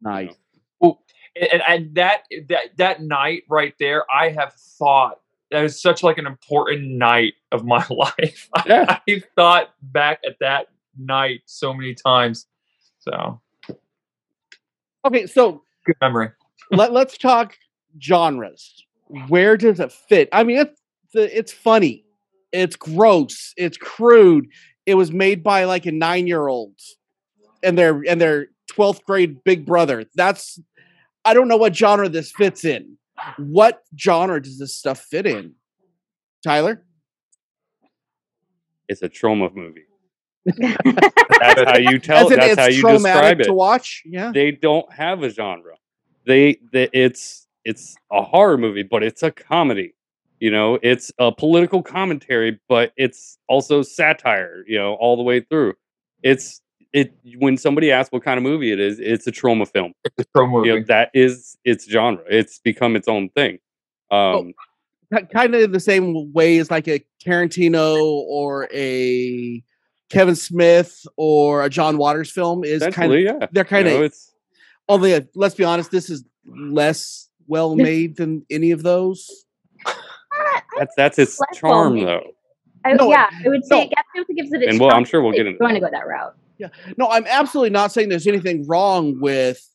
nice. 0.00 0.34
and, 0.80 1.62
and 1.68 1.94
that 1.94 2.22
that 2.48 2.76
that 2.78 3.02
night 3.02 3.42
right 3.48 3.74
there, 3.78 4.04
I 4.10 4.30
have 4.30 4.54
thought 4.54 5.20
that 5.50 5.62
was 5.62 5.80
such 5.80 6.02
like 6.02 6.16
an 6.16 6.26
important 6.26 6.82
night 6.82 7.34
of 7.52 7.64
my 7.66 7.84
life. 7.90 8.48
Yeah. 8.66 8.98
I 9.06 9.22
thought 9.36 9.74
back 9.82 10.20
at 10.26 10.38
that 10.40 10.68
night 10.98 11.42
so 11.44 11.74
many 11.74 11.94
times. 11.94 12.46
So 13.00 13.40
Okay, 15.04 15.26
so 15.26 15.62
good 15.84 15.96
memory. 16.00 16.30
let, 16.70 16.92
let's 16.92 17.16
talk 17.18 17.56
genres. 18.00 18.84
Where 19.28 19.56
does 19.56 19.80
it 19.80 19.92
fit? 19.92 20.28
I 20.32 20.44
mean, 20.44 20.58
it's 20.58 20.80
it's 21.14 21.52
funny, 21.52 22.04
it's 22.52 22.76
gross, 22.76 23.52
it's 23.56 23.76
crude. 23.76 24.48
It 24.86 24.94
was 24.94 25.12
made 25.12 25.42
by 25.42 25.64
like 25.64 25.86
a 25.86 25.92
nine 25.92 26.26
year 26.26 26.48
old, 26.48 26.74
and 27.62 27.76
their 27.76 28.02
and 28.08 28.20
their 28.20 28.48
twelfth 28.68 29.04
grade 29.04 29.44
big 29.44 29.66
brother. 29.66 30.04
That's 30.14 30.58
I 31.24 31.34
don't 31.34 31.48
know 31.48 31.56
what 31.56 31.76
genre 31.76 32.08
this 32.08 32.32
fits 32.32 32.64
in. 32.64 32.96
What 33.36 33.82
genre 33.98 34.42
does 34.42 34.58
this 34.58 34.74
stuff 34.74 35.00
fit 35.00 35.26
in? 35.26 35.54
Tyler? 36.42 36.84
It's 38.88 39.02
a 39.02 39.08
Troma 39.08 39.54
movie. 39.54 39.84
That's 40.44 41.70
how 41.70 41.78
you 41.78 41.98
tell. 42.00 42.26
As 42.26 42.32
in, 42.32 42.38
That's 42.38 42.52
it's 42.52 42.60
how 42.60 42.66
you 42.68 42.82
describe 42.82 43.40
it. 43.40 43.44
to 43.44 43.52
watch. 43.54 44.02
Yeah. 44.04 44.32
They 44.32 44.52
don't 44.52 44.90
have 44.92 45.22
a 45.22 45.30
genre. 45.30 45.74
They, 46.26 46.58
they 46.72 46.88
it's 46.92 47.46
it's 47.64 47.96
a 48.10 48.22
horror 48.22 48.58
movie, 48.58 48.82
but 48.82 49.02
it's 49.02 49.22
a 49.22 49.30
comedy. 49.30 49.94
You 50.40 50.50
know, 50.50 50.78
it's 50.82 51.12
a 51.18 51.30
political 51.30 51.82
commentary, 51.82 52.58
but 52.68 52.92
it's 52.96 53.38
also 53.48 53.82
satire. 53.82 54.64
You 54.66 54.78
know, 54.78 54.94
all 54.94 55.16
the 55.16 55.22
way 55.22 55.40
through. 55.40 55.74
It's 56.22 56.60
it 56.92 57.14
when 57.38 57.56
somebody 57.56 57.90
asks 57.90 58.12
what 58.12 58.22
kind 58.22 58.38
of 58.38 58.44
movie 58.44 58.72
it 58.72 58.80
is, 58.80 58.98
it's 59.00 59.26
a 59.26 59.32
Troma 59.32 59.68
film. 59.68 59.92
It's 60.04 60.18
a 60.18 60.24
pro 60.34 60.46
movie. 60.46 60.68
You 60.68 60.80
know, 60.80 60.84
that 60.88 61.10
is 61.14 61.56
its 61.64 61.88
genre. 61.88 62.24
It's 62.28 62.58
become 62.58 62.96
its 62.96 63.08
own 63.08 63.30
thing. 63.30 63.58
Um, 64.10 64.52
kind 65.32 65.54
of 65.54 65.72
the 65.72 65.80
same 65.80 66.32
way 66.32 66.58
as 66.58 66.70
like 66.70 66.88
a 66.88 67.04
Tarantino 67.24 67.96
or 68.02 68.68
a 68.72 69.62
Kevin 70.12 70.36
Smith 70.36 71.04
or 71.16 71.64
a 71.64 71.70
John 71.70 71.96
Waters 71.98 72.30
film 72.30 72.64
is 72.64 72.82
kind 72.94 73.12
of 73.12 73.18
yeah. 73.20 73.46
they're 73.52 73.64
kind 73.64 73.88
You 73.88 73.98
know, 73.98 74.04
of 74.04 74.14
only 74.88 75.14
uh, 75.14 75.22
let's 75.34 75.54
be 75.54 75.64
honest 75.64 75.90
this 75.90 76.10
is 76.10 76.24
less 76.46 77.28
well 77.46 77.74
made 77.76 78.16
than 78.16 78.44
any 78.50 78.70
of 78.72 78.82
those 78.82 79.28
that's 80.78 80.94
that's 80.96 81.18
its 81.18 81.38
charm 81.54 81.94
well-made. 81.96 82.06
though. 82.06 82.30
I, 82.84 82.92
No, 82.94 83.10
yeah, 83.10 83.28
I 83.44 83.48
would 83.48 83.64
say 83.64 83.76
no. 83.76 84.22
it 84.22 84.36
gives 84.36 84.52
it 84.52 84.62
its 84.62 84.70
And 84.72 84.80
well, 84.80 84.90
I'm 84.94 85.04
sure 85.04 85.22
we'll 85.22 85.32
get 85.32 85.38
you're 85.38 85.48
into 85.48 85.58
going 85.58 85.74
to 85.74 85.80
go 85.80 85.88
that 85.90 86.06
route. 86.06 86.34
Yeah, 86.58 86.68
no 86.96 87.08
i'm 87.10 87.24
absolutely 87.26 87.70
not 87.70 87.90
saying 87.92 88.08
there's 88.08 88.26
anything 88.26 88.66
wrong 88.68 89.18
with 89.20 89.66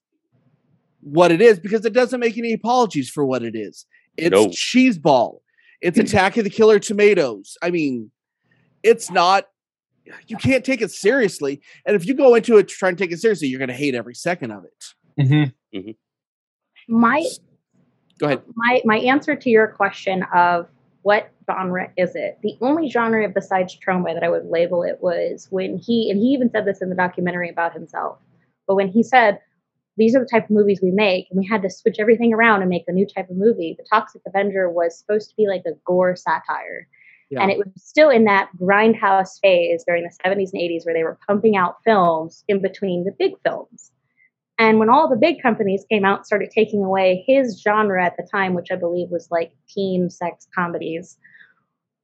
what 1.02 1.32
it 1.32 1.42
is 1.42 1.60
because 1.60 1.84
it 1.86 1.92
doesn't 1.94 2.20
make 2.20 2.38
any 2.38 2.54
apologies 2.54 3.10
for 3.10 3.26
what 3.26 3.44
it 3.44 3.56
is 3.56 3.86
it's 4.16 4.32
No. 4.32 4.46
cheeseball 4.48 5.40
it's 5.82 5.98
attack 6.06 6.38
of 6.38 6.44
the 6.46 6.50
killer 6.50 6.80
tomatoes 6.80 7.58
i 7.62 7.70
mean 7.72 8.10
it's 8.84 9.12
not 9.12 9.46
you 10.28 10.38
can't 10.38 10.64
take 10.64 10.82
it 10.82 10.92
seriously 10.92 11.62
and 11.86 11.96
if 11.96 12.06
you 12.06 12.14
go 12.14 12.36
into 12.36 12.58
it 12.58 12.68
trying 12.68 12.96
to 12.96 13.04
take 13.04 13.12
it 13.12 13.20
seriously 13.20 13.48
you're 13.48 13.60
going 13.60 13.70
to 13.70 13.76
hate 13.76 13.96
every 13.96 14.16
second 14.16 14.52
of 14.52 14.64
it 14.64 14.94
Mhm. 15.20 15.54
My 16.88 17.28
go 18.20 18.28
ahead 18.28 18.44
my 18.56 18.82
my 18.86 18.98
answer 19.00 19.36
to 19.36 19.50
your 19.50 19.68
question 19.68 20.24
of 20.34 20.68
what 21.02 21.32
genre 21.50 21.90
is 21.96 22.16
it? 22.16 22.38
The 22.44 22.58
only 22.60 22.90
genre 22.90 23.28
besides 23.30 23.78
Troma 23.80 24.14
that 24.14 24.24
I 24.24 24.30
would 24.30 24.46
label 24.46 24.84
it 24.84 24.98
was 25.02 25.48
when 25.50 25.78
he 25.78 26.10
and 26.10 26.20
he 26.20 26.28
even 26.28 26.50
said 26.50 26.66
this 26.66 26.82
in 26.82 26.90
the 26.90 26.96
documentary 26.96 27.50
about 27.50 27.74
himself. 27.74 28.20
But 28.68 28.76
when 28.76 28.90
he 28.90 29.04
said 29.04 29.40
these 29.96 30.16
are 30.16 30.20
the 30.20 30.28
type 30.28 30.44
of 30.44 30.52
movies 30.52 30.80
we 30.80 30.92
make, 30.92 31.26
and 31.32 31.40
we 31.40 31.48
had 31.48 31.64
to 31.64 31.72
switch 31.72 31.98
everything 31.98 32.32
around 32.32 32.62
and 32.62 32.70
make 32.70 32.84
a 32.88 32.92
new 32.92 33.08
type 33.08 33.32
of 33.32 33.36
movie. 33.36 33.76
The 33.76 33.86
Toxic 33.90 34.22
Avenger 34.28 34.70
was 34.70 34.96
supposed 34.96 35.30
to 35.32 35.36
be 35.36 35.48
like 35.48 35.64
a 35.66 35.72
gore 35.86 36.16
satire. 36.16 36.88
Yeah. 37.30 37.42
And 37.42 37.52
it 37.52 37.58
was 37.58 37.68
still 37.76 38.10
in 38.10 38.24
that 38.24 38.50
grindhouse 38.60 39.40
phase 39.42 39.84
during 39.86 40.04
the 40.04 40.12
70s 40.26 40.52
and 40.54 40.62
80s 40.62 40.86
where 40.86 40.96
they 40.96 41.04
were 41.04 41.20
pumping 41.28 41.58
out 41.58 41.78
films 41.84 42.44
in 42.48 42.62
between 42.62 43.04
the 43.04 43.12
big 43.18 43.34
films. 43.44 43.92
And 44.60 44.80
when 44.80 44.90
all 44.90 45.08
the 45.08 45.18
big 45.18 45.42
companies 45.42 45.86
came 45.90 46.04
out 46.04 46.20
and 46.20 46.26
started 46.26 46.50
taking 46.52 46.84
away 46.84 47.24
his 47.28 47.62
genre 47.62 48.04
at 48.04 48.18
the 48.18 48.28
time, 48.32 48.54
which 48.54 48.72
I 48.72 48.76
believe 48.76 49.10
was 49.10 49.28
like 49.30 49.52
teen 49.70 50.10
sex 50.10 50.48
comedies, 50.56 51.18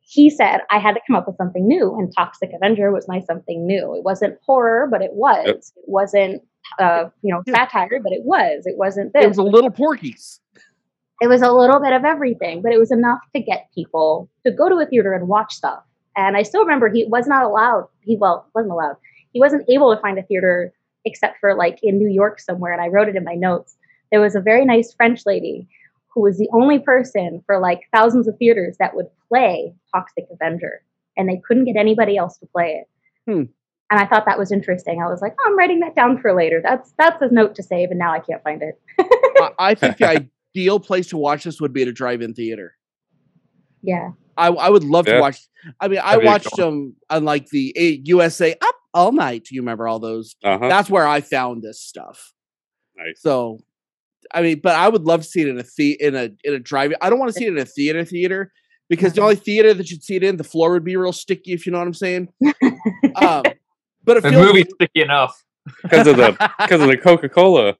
he 0.01 0.29
said, 0.29 0.59
I 0.69 0.77
had 0.77 0.93
to 0.93 1.01
come 1.07 1.15
up 1.15 1.25
with 1.25 1.37
something 1.37 1.65
new. 1.65 1.97
And 1.97 2.13
Toxic 2.15 2.51
Avenger 2.53 2.91
was 2.91 3.07
my 3.07 3.21
something 3.21 3.65
new. 3.65 3.95
It 3.95 4.03
wasn't 4.03 4.37
horror, 4.45 4.87
but 4.91 5.01
it 5.01 5.13
was. 5.13 5.73
It 5.75 5.83
wasn't, 5.87 6.43
uh, 6.77 7.05
you 7.23 7.33
know, 7.33 7.41
satire, 7.49 7.99
but 8.03 8.11
it 8.11 8.23
was. 8.23 8.63
It 8.65 8.77
wasn't 8.77 9.13
this. 9.13 9.23
it 9.23 9.29
was 9.29 9.37
a 9.37 9.43
little 9.43 9.71
Porky's 9.71 10.39
it 11.23 11.29
was 11.29 11.41
a 11.41 11.53
little 11.53 11.79
bit 11.79 11.93
of 11.93 12.03
everything, 12.03 12.61
but 12.61 12.73
it 12.73 12.77
was 12.77 12.91
enough 12.91 13.21
to 13.33 13.41
get 13.41 13.69
people 13.73 14.29
to 14.45 14.51
go 14.51 14.67
to 14.67 14.75
a 14.75 14.85
theater 14.85 15.13
and 15.13 15.29
watch 15.29 15.53
stuff. 15.53 15.81
And 16.17 16.35
I 16.35 16.43
still 16.43 16.59
remember 16.59 16.89
he 16.89 17.05
was 17.05 17.27
not 17.27 17.45
allowed. 17.45 17.87
He 18.01 18.17
well 18.17 18.45
wasn't 18.53 18.73
allowed. 18.73 18.97
He 19.31 19.39
wasn't 19.39 19.69
able 19.69 19.95
to 19.95 20.01
find 20.01 20.19
a 20.19 20.23
theater 20.23 20.73
except 21.05 21.39
for 21.39 21.55
like 21.55 21.79
in 21.81 21.97
New 21.97 22.09
York 22.09 22.41
somewhere. 22.41 22.73
And 22.73 22.81
I 22.81 22.89
wrote 22.89 23.07
it 23.07 23.15
in 23.15 23.23
my 23.23 23.35
notes. 23.35 23.77
There 24.11 24.19
was 24.19 24.35
a 24.35 24.41
very 24.41 24.65
nice 24.65 24.93
French 24.93 25.21
lady 25.25 25.65
who 26.13 26.21
was 26.21 26.37
the 26.37 26.49
only 26.51 26.79
person 26.79 27.41
for 27.45 27.57
like 27.57 27.87
thousands 27.95 28.27
of 28.27 28.37
theaters 28.37 28.75
that 28.79 28.93
would 28.93 29.07
play 29.29 29.73
Toxic 29.95 30.25
Avenger, 30.29 30.83
and 31.15 31.29
they 31.29 31.41
couldn't 31.47 31.65
get 31.65 31.77
anybody 31.77 32.17
else 32.17 32.37
to 32.39 32.47
play 32.47 32.83
it. 32.83 33.31
Hmm. 33.31 33.43
And 33.89 33.99
I 34.01 34.05
thought 34.07 34.25
that 34.25 34.37
was 34.37 34.51
interesting. 34.51 35.01
I 35.01 35.07
was 35.07 35.21
like, 35.21 35.35
oh, 35.39 35.43
I'm 35.47 35.57
writing 35.57 35.79
that 35.79 35.95
down 35.95 36.19
for 36.21 36.33
later. 36.33 36.59
That's 36.61 36.93
that's 36.97 37.21
a 37.21 37.29
note 37.29 37.55
to 37.55 37.63
save, 37.63 37.91
and 37.91 37.99
now 37.99 38.11
I 38.11 38.19
can't 38.19 38.43
find 38.43 38.61
it. 38.61 38.77
I, 38.99 39.51
I 39.57 39.75
think 39.75 39.97
the 39.97 40.27
ideal 40.55 40.79
place 40.79 41.07
to 41.09 41.17
watch 41.17 41.43
this 41.43 41.59
would 41.59 41.73
be 41.73 41.81
at 41.81 41.87
a 41.87 41.93
drive-in 41.93 42.33
theater 42.33 42.75
Yeah. 43.81 44.11
I, 44.37 44.47
I 44.47 44.69
would 44.69 44.83
love 44.83 45.05
to 45.05 45.19
watch. 45.19 45.37
I 45.79 45.87
mean, 45.87 45.99
I 45.99 46.11
That'd 46.13 46.21
be 46.21 46.25
watched 46.25 46.47
cool. 46.55 46.65
them 46.65 46.95
on 47.11 47.23
like 47.23 47.47
the 47.49 47.71
A- 47.77 48.01
USA 48.05 48.55
Up 48.61 48.75
All 48.93 49.11
Night. 49.11 49.49
You 49.51 49.61
remember 49.61 49.87
all 49.87 49.99
those? 49.99 50.35
Uh-huh. 50.43 50.67
That's 50.69 50.89
where 50.89 51.05
I 51.07 51.21
found 51.21 51.61
this 51.61 51.79
stuff. 51.79 52.33
Nice. 52.97 53.21
So, 53.21 53.59
I 54.33 54.41
mean, 54.41 54.59
but 54.63 54.75
I 54.75 54.89
would 54.89 55.03
love 55.03 55.21
to 55.21 55.27
see 55.27 55.41
it 55.41 55.49
in 55.49 55.59
a 55.59 55.63
the 55.77 56.01
in 56.01 56.15
a 56.15 56.29
in 56.43 56.55
a 56.55 56.59
drive. 56.59 56.93
I 56.99 57.11
don't 57.11 57.19
want 57.19 57.31
to 57.31 57.37
see 57.37 57.45
it 57.45 57.49
in 57.53 57.59
a 57.59 57.65
theater 57.65 58.03
theater 58.03 58.51
because 58.89 59.13
the 59.13 59.21
Uh-huh. 59.21 59.29
only 59.29 59.35
theater 59.35 59.71
that 59.75 59.91
you'd 59.91 60.03
see 60.03 60.15
it 60.15 60.23
in, 60.23 60.37
the 60.37 60.43
floor 60.43 60.71
would 60.71 60.83
be 60.83 60.95
real 60.95 61.13
sticky. 61.13 61.53
If 61.53 61.67
you 61.67 61.71
know 61.71 61.77
what 61.77 61.87
I'm 61.87 61.93
saying. 61.93 62.29
Um, 63.15 63.43
but 64.03 64.17
it 64.17 64.23
The 64.23 64.31
feels 64.31 64.45
movie's 64.47 64.65
sticky 64.73 65.01
enough. 65.01 65.43
Because 65.83 66.07
of 66.07 66.17
the 66.17 66.31
because 66.59 66.81
of 66.81 66.87
the 66.87 66.97
Coca 66.97 67.29
Cola. 67.29 67.75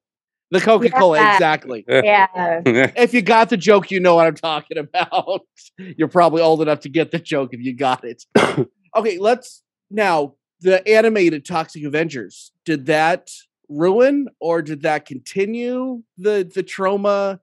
The 0.51 0.61
Coca 0.61 0.89
Cola 0.89 1.17
Yeah. 1.17 1.33
exactly. 1.33 1.85
Yeah. 1.89 2.61
If 2.95 3.13
you 3.13 3.21
got 3.21 3.49
the 3.49 3.57
joke, 3.57 3.89
you 3.91 3.99
know 3.99 4.15
what 4.15 4.27
I'm 4.27 4.35
talking 4.35 4.77
about. 4.77 5.41
You're 5.77 6.07
probably 6.07 6.41
old 6.41 6.61
enough 6.61 6.81
to 6.81 6.89
get 6.89 7.11
the 7.11 7.19
joke 7.19 7.49
if 7.53 7.61
you 7.61 7.75
got 7.75 8.03
it. 8.03 8.23
okay, 8.95 9.17
let's 9.17 9.63
now 9.89 10.35
the 10.61 10.87
animated 10.87 11.45
Toxic 11.45 11.83
Avengers. 11.83 12.51
Did 12.65 12.85
that 12.87 13.29
ruin 13.69 14.27
or 14.39 14.61
did 14.61 14.81
that 14.83 15.05
continue 15.05 16.03
the 16.17 16.49
the 16.53 16.63
Troma? 16.63 17.39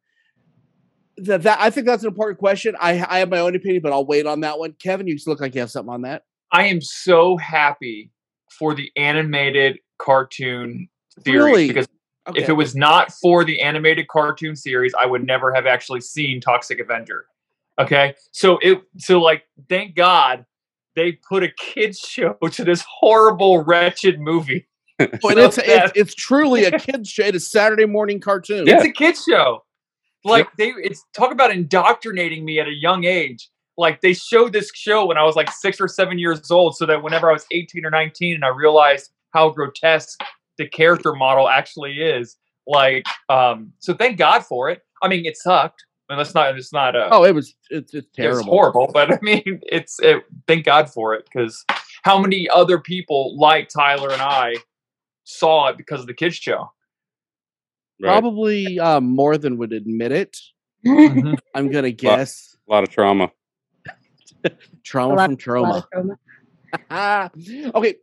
That, 1.16 1.42
that 1.42 1.58
I 1.60 1.68
think 1.70 1.86
that's 1.86 2.02
an 2.02 2.08
important 2.08 2.38
question. 2.38 2.76
I 2.80 2.92
I 3.08 3.18
have 3.18 3.28
my 3.28 3.40
own 3.40 3.54
opinion, 3.54 3.82
but 3.82 3.92
I'll 3.92 4.06
wait 4.06 4.24
on 4.26 4.40
that 4.40 4.58
one. 4.58 4.72
Kevin, 4.80 5.06
you 5.06 5.18
look 5.26 5.40
like 5.40 5.54
you 5.54 5.60
have 5.60 5.70
something 5.70 5.92
on 5.92 6.02
that. 6.02 6.22
I 6.52 6.66
am 6.66 6.80
so 6.80 7.36
happy 7.36 8.10
for 8.58 8.74
the 8.74 8.90
animated 8.96 9.78
cartoon 9.98 10.88
series 11.24 11.44
Really? 11.44 11.68
because 11.68 11.86
Okay. 12.28 12.42
if 12.42 12.48
it 12.48 12.52
was 12.52 12.76
not 12.76 13.12
for 13.12 13.44
the 13.44 13.60
animated 13.62 14.08
cartoon 14.08 14.54
series, 14.54 14.92
I 14.94 15.06
would 15.06 15.24
never 15.24 15.52
have 15.54 15.66
actually 15.66 16.02
seen 16.02 16.40
Toxic 16.40 16.78
Avenger. 16.78 17.26
Okay, 17.78 18.14
so 18.30 18.58
it 18.60 18.82
so 18.98 19.20
like 19.20 19.44
thank 19.68 19.94
God 19.94 20.44
they 20.96 21.12
put 21.12 21.42
a 21.42 21.50
kids 21.50 21.98
show 22.06 22.34
to 22.34 22.64
this 22.64 22.84
horrible, 22.88 23.62
wretched 23.62 24.20
movie. 24.20 24.66
And 25.00 25.18
so 25.22 25.30
it's, 25.30 25.56
it's 25.56 25.92
it's 25.96 26.14
truly 26.14 26.64
a 26.64 26.78
kids 26.78 27.08
show. 27.08 27.24
It 27.24 27.34
is 27.34 27.46
a 27.46 27.48
Saturday 27.48 27.86
morning 27.86 28.20
cartoon. 28.20 28.66
Yeah. 28.66 28.76
It's 28.76 28.84
a 28.84 28.92
kids 28.92 29.24
show. 29.26 29.64
Like 30.26 30.54
they, 30.58 30.74
it's 30.76 31.02
talk 31.14 31.32
about 31.32 31.50
indoctrinating 31.50 32.44
me 32.44 32.60
at 32.60 32.66
a 32.66 32.74
young 32.74 33.04
age. 33.04 33.48
Like 33.78 34.02
they 34.02 34.12
showed 34.12 34.52
this 34.52 34.70
show 34.74 35.06
when 35.06 35.16
I 35.16 35.24
was 35.24 35.36
like 35.36 35.50
six 35.50 35.80
or 35.80 35.88
seven 35.88 36.18
years 36.18 36.50
old, 36.50 36.76
so 36.76 36.84
that 36.84 37.02
whenever 37.02 37.30
I 37.30 37.32
was 37.32 37.46
eighteen 37.50 37.86
or 37.86 37.90
nineteen, 37.90 38.34
and 38.34 38.44
I 38.44 38.48
realized 38.48 39.10
how 39.32 39.48
grotesque 39.48 40.20
the 40.60 40.68
character 40.68 41.12
model 41.14 41.48
actually 41.48 42.00
is. 42.00 42.36
Like, 42.66 43.04
um, 43.28 43.72
so 43.80 43.94
thank 43.94 44.16
God 44.18 44.44
for 44.44 44.68
it. 44.70 44.82
I 45.02 45.08
mean, 45.08 45.24
it 45.26 45.36
sucked. 45.36 45.82
I 46.08 46.12
mean, 46.14 46.18
that's 46.18 46.34
not. 46.34 46.56
It's 46.56 46.72
not. 46.72 46.94
Uh, 46.94 47.08
Oh, 47.10 47.24
it 47.24 47.34
was 47.34 47.54
it's, 47.70 47.94
it's 47.94 48.08
it 48.18 48.28
was 48.28 48.36
terrible. 48.38 48.50
horrible, 48.52 48.90
but 48.92 49.12
I 49.12 49.18
mean, 49.22 49.60
it's. 49.64 49.98
It, 50.00 50.22
thank 50.46 50.64
God 50.66 50.90
for 50.90 51.14
it 51.14 51.24
because 51.24 51.64
how 52.02 52.18
many 52.20 52.48
other 52.50 52.78
people 52.78 53.36
like 53.38 53.68
Tyler 53.68 54.12
and 54.12 54.20
I 54.22 54.56
saw 55.24 55.68
it 55.68 55.76
because 55.78 56.00
of 56.00 56.06
the 56.06 56.14
kids 56.14 56.36
show? 56.36 56.70
Right. 58.02 58.10
Probably 58.10 58.78
um, 58.80 59.04
more 59.04 59.36
than 59.38 59.56
would 59.58 59.72
admit 59.72 60.12
it. 60.12 60.36
Mhm. 60.86 61.38
I'm 61.54 61.70
gonna 61.70 61.90
guess 61.92 62.56
A 62.68 62.72
lot 62.72 62.82
of 62.82 62.88
trauma. 62.90 63.30
trauma 64.84 65.14
lot- 65.14 65.26
from 65.26 65.36
trauma. 65.36 65.86
trauma. 65.92 67.30
okay. 67.74 67.94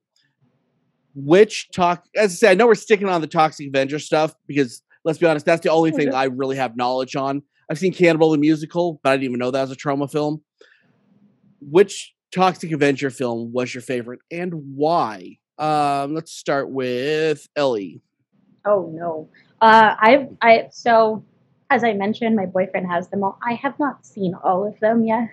Which 1.19 1.69
talk? 1.71 2.05
As 2.15 2.33
I 2.33 2.35
said, 2.35 2.51
I 2.51 2.53
know 2.53 2.67
we're 2.67 2.75
sticking 2.75 3.09
on 3.09 3.21
the 3.21 3.27
Toxic 3.27 3.69
Avenger 3.69 3.97
stuff 3.97 4.35
because 4.45 4.83
let's 5.03 5.17
be 5.17 5.25
honest, 5.25 5.47
that's 5.47 5.63
the 5.63 5.71
only 5.71 5.89
thing 5.97 6.13
I 6.13 6.25
really 6.25 6.57
have 6.57 6.77
knowledge 6.77 7.15
on. 7.15 7.41
I've 7.71 7.79
seen 7.79 7.91
Cannibal 7.91 8.29
the 8.29 8.37
musical, 8.37 8.99
but 9.03 9.09
I 9.09 9.13
didn't 9.15 9.25
even 9.25 9.39
know 9.39 9.49
that 9.49 9.61
was 9.61 9.71
a 9.71 9.75
Troma 9.75 10.11
film. 10.11 10.43
Which 11.59 12.13
Toxic 12.31 12.71
Avenger 12.71 13.09
film 13.09 13.51
was 13.51 13.73
your 13.73 13.81
favorite 13.81 14.19
and 14.29 14.53
why? 14.75 15.37
Um, 15.57 16.13
let's 16.13 16.33
start 16.33 16.69
with 16.69 17.47
Ellie. 17.55 17.99
Oh 18.63 18.91
no. 18.93 19.27
Uh, 19.59 19.95
I've 19.99 20.27
I 20.43 20.67
so 20.69 21.25
as 21.71 21.83
I 21.83 21.93
mentioned, 21.93 22.35
my 22.35 22.45
boyfriend 22.45 22.85
has 22.91 23.09
them 23.09 23.23
all. 23.23 23.39
I 23.43 23.53
have 23.55 23.77
not 23.79 24.05
seen 24.05 24.35
all 24.43 24.67
of 24.67 24.79
them 24.81 25.03
yet. 25.03 25.29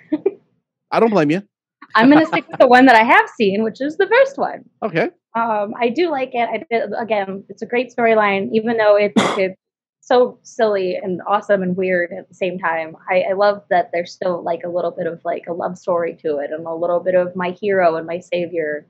I 0.91 0.99
don't 0.99 1.11
blame 1.11 1.31
you. 1.31 1.43
I'm 1.95 2.11
gonna 2.11 2.25
stick 2.25 2.49
with 2.49 2.59
the 2.59 2.67
one 2.67 2.87
that 2.87 2.97
I 2.97 3.05
have 3.05 3.29
seen, 3.37 3.63
which 3.63 3.83
is 3.83 3.99
the 3.99 4.07
first 4.07 4.39
one. 4.39 4.65
Okay. 4.83 5.11
Um, 5.35 5.75
I 5.81 5.89
do 5.89 6.11
like 6.11 6.31
it. 6.33 6.65
I 6.73 7.03
again, 7.03 7.45
it's 7.49 7.63
a 7.63 7.67
great 7.67 7.93
storyline, 7.95 8.51
even 8.53 8.77
though 8.77 8.97
it's 8.97 9.15
it's 9.39 9.57
so 10.01 10.39
silly 10.43 10.97
and 10.97 11.21
awesome 11.27 11.63
and 11.63 11.77
weird 11.77 12.13
at 12.13 12.29
the 12.29 12.35
same 12.35 12.59
time. 12.59 12.97
I, 13.11 13.25
I 13.31 13.33
love 13.33 13.63
that 13.71 13.91
there's 13.93 14.13
still 14.13 14.43
like 14.43 14.61
a 14.65 14.69
little 14.69 14.91
bit 14.91 15.07
of 15.07 15.21
like 15.25 15.47
a 15.49 15.53
love 15.53 15.79
story 15.79 16.17
to 16.23 16.39
it 16.39 16.51
and 16.53 16.67
a 16.67 16.75
little 16.75 17.01
bit 17.01 17.15
of 17.15 17.35
my 17.35 17.51
hero 17.61 17.97
and 17.97 18.07
my 18.07 18.21
savior. 18.21 18.87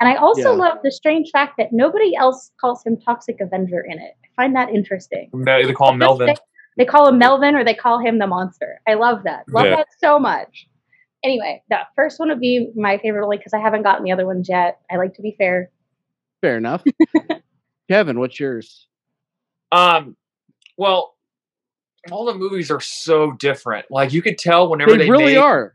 And 0.00 0.08
I 0.08 0.16
also 0.16 0.50
Yeah. 0.50 0.56
love 0.56 0.78
the 0.82 0.90
strange 0.90 1.30
fact 1.32 1.54
that 1.58 1.72
nobody 1.72 2.14
else 2.14 2.52
calls 2.60 2.84
him 2.84 2.96
Toxic 3.00 3.40
Avenger 3.40 3.80
in 3.80 3.98
it. 3.98 4.14
I 4.24 4.28
find 4.42 4.54
that 4.56 4.70
interesting. 4.70 5.30
They 5.32 5.64
they 5.64 5.72
call 5.72 5.92
him 5.92 5.98
Melvin. 5.98 6.34
They, 6.76 6.84
call 6.84 7.08
him 7.08 7.18
Melvin 7.18 7.56
or 7.56 7.64
they 7.64 7.74
call 7.74 7.98
him 7.98 8.18
the 8.18 8.26
monster. 8.28 8.80
I 8.86 8.94
love 8.94 9.24
that. 9.24 9.44
Love 9.52 9.66
Yeah. 9.66 9.76
that 9.76 9.88
so 9.98 10.18
much. 10.18 10.68
Anyway, 11.24 11.60
the 11.68 11.78
first 11.96 12.20
one 12.20 12.28
would 12.28 12.38
be 12.38 12.70
my 12.76 12.98
favorite 12.98 13.24
only 13.24 13.38
because 13.38 13.52
I 13.52 13.58
haven't 13.58 13.82
gotten 13.82 14.04
the 14.04 14.12
other 14.12 14.26
ones 14.26 14.48
yet. 14.48 14.80
I 14.88 14.96
like 14.96 15.14
to 15.14 15.22
be 15.22 15.34
fair. 15.36 15.70
Fair 16.40 16.56
enough. 16.56 16.84
Kevin, 17.90 18.18
what's 18.18 18.38
yours? 18.38 18.86
Um, 19.72 20.16
well, 20.76 21.14
all 22.10 22.26
the 22.26 22.34
movies 22.34 22.70
are 22.70 22.80
so 22.80 23.32
different. 23.32 23.86
Like 23.90 24.12
you 24.12 24.22
could 24.22 24.38
tell 24.38 24.68
whenever 24.70 24.92
They, 24.92 24.98
they, 25.04 25.10
really 25.10 25.24
made, 25.34 25.38
are. 25.38 25.74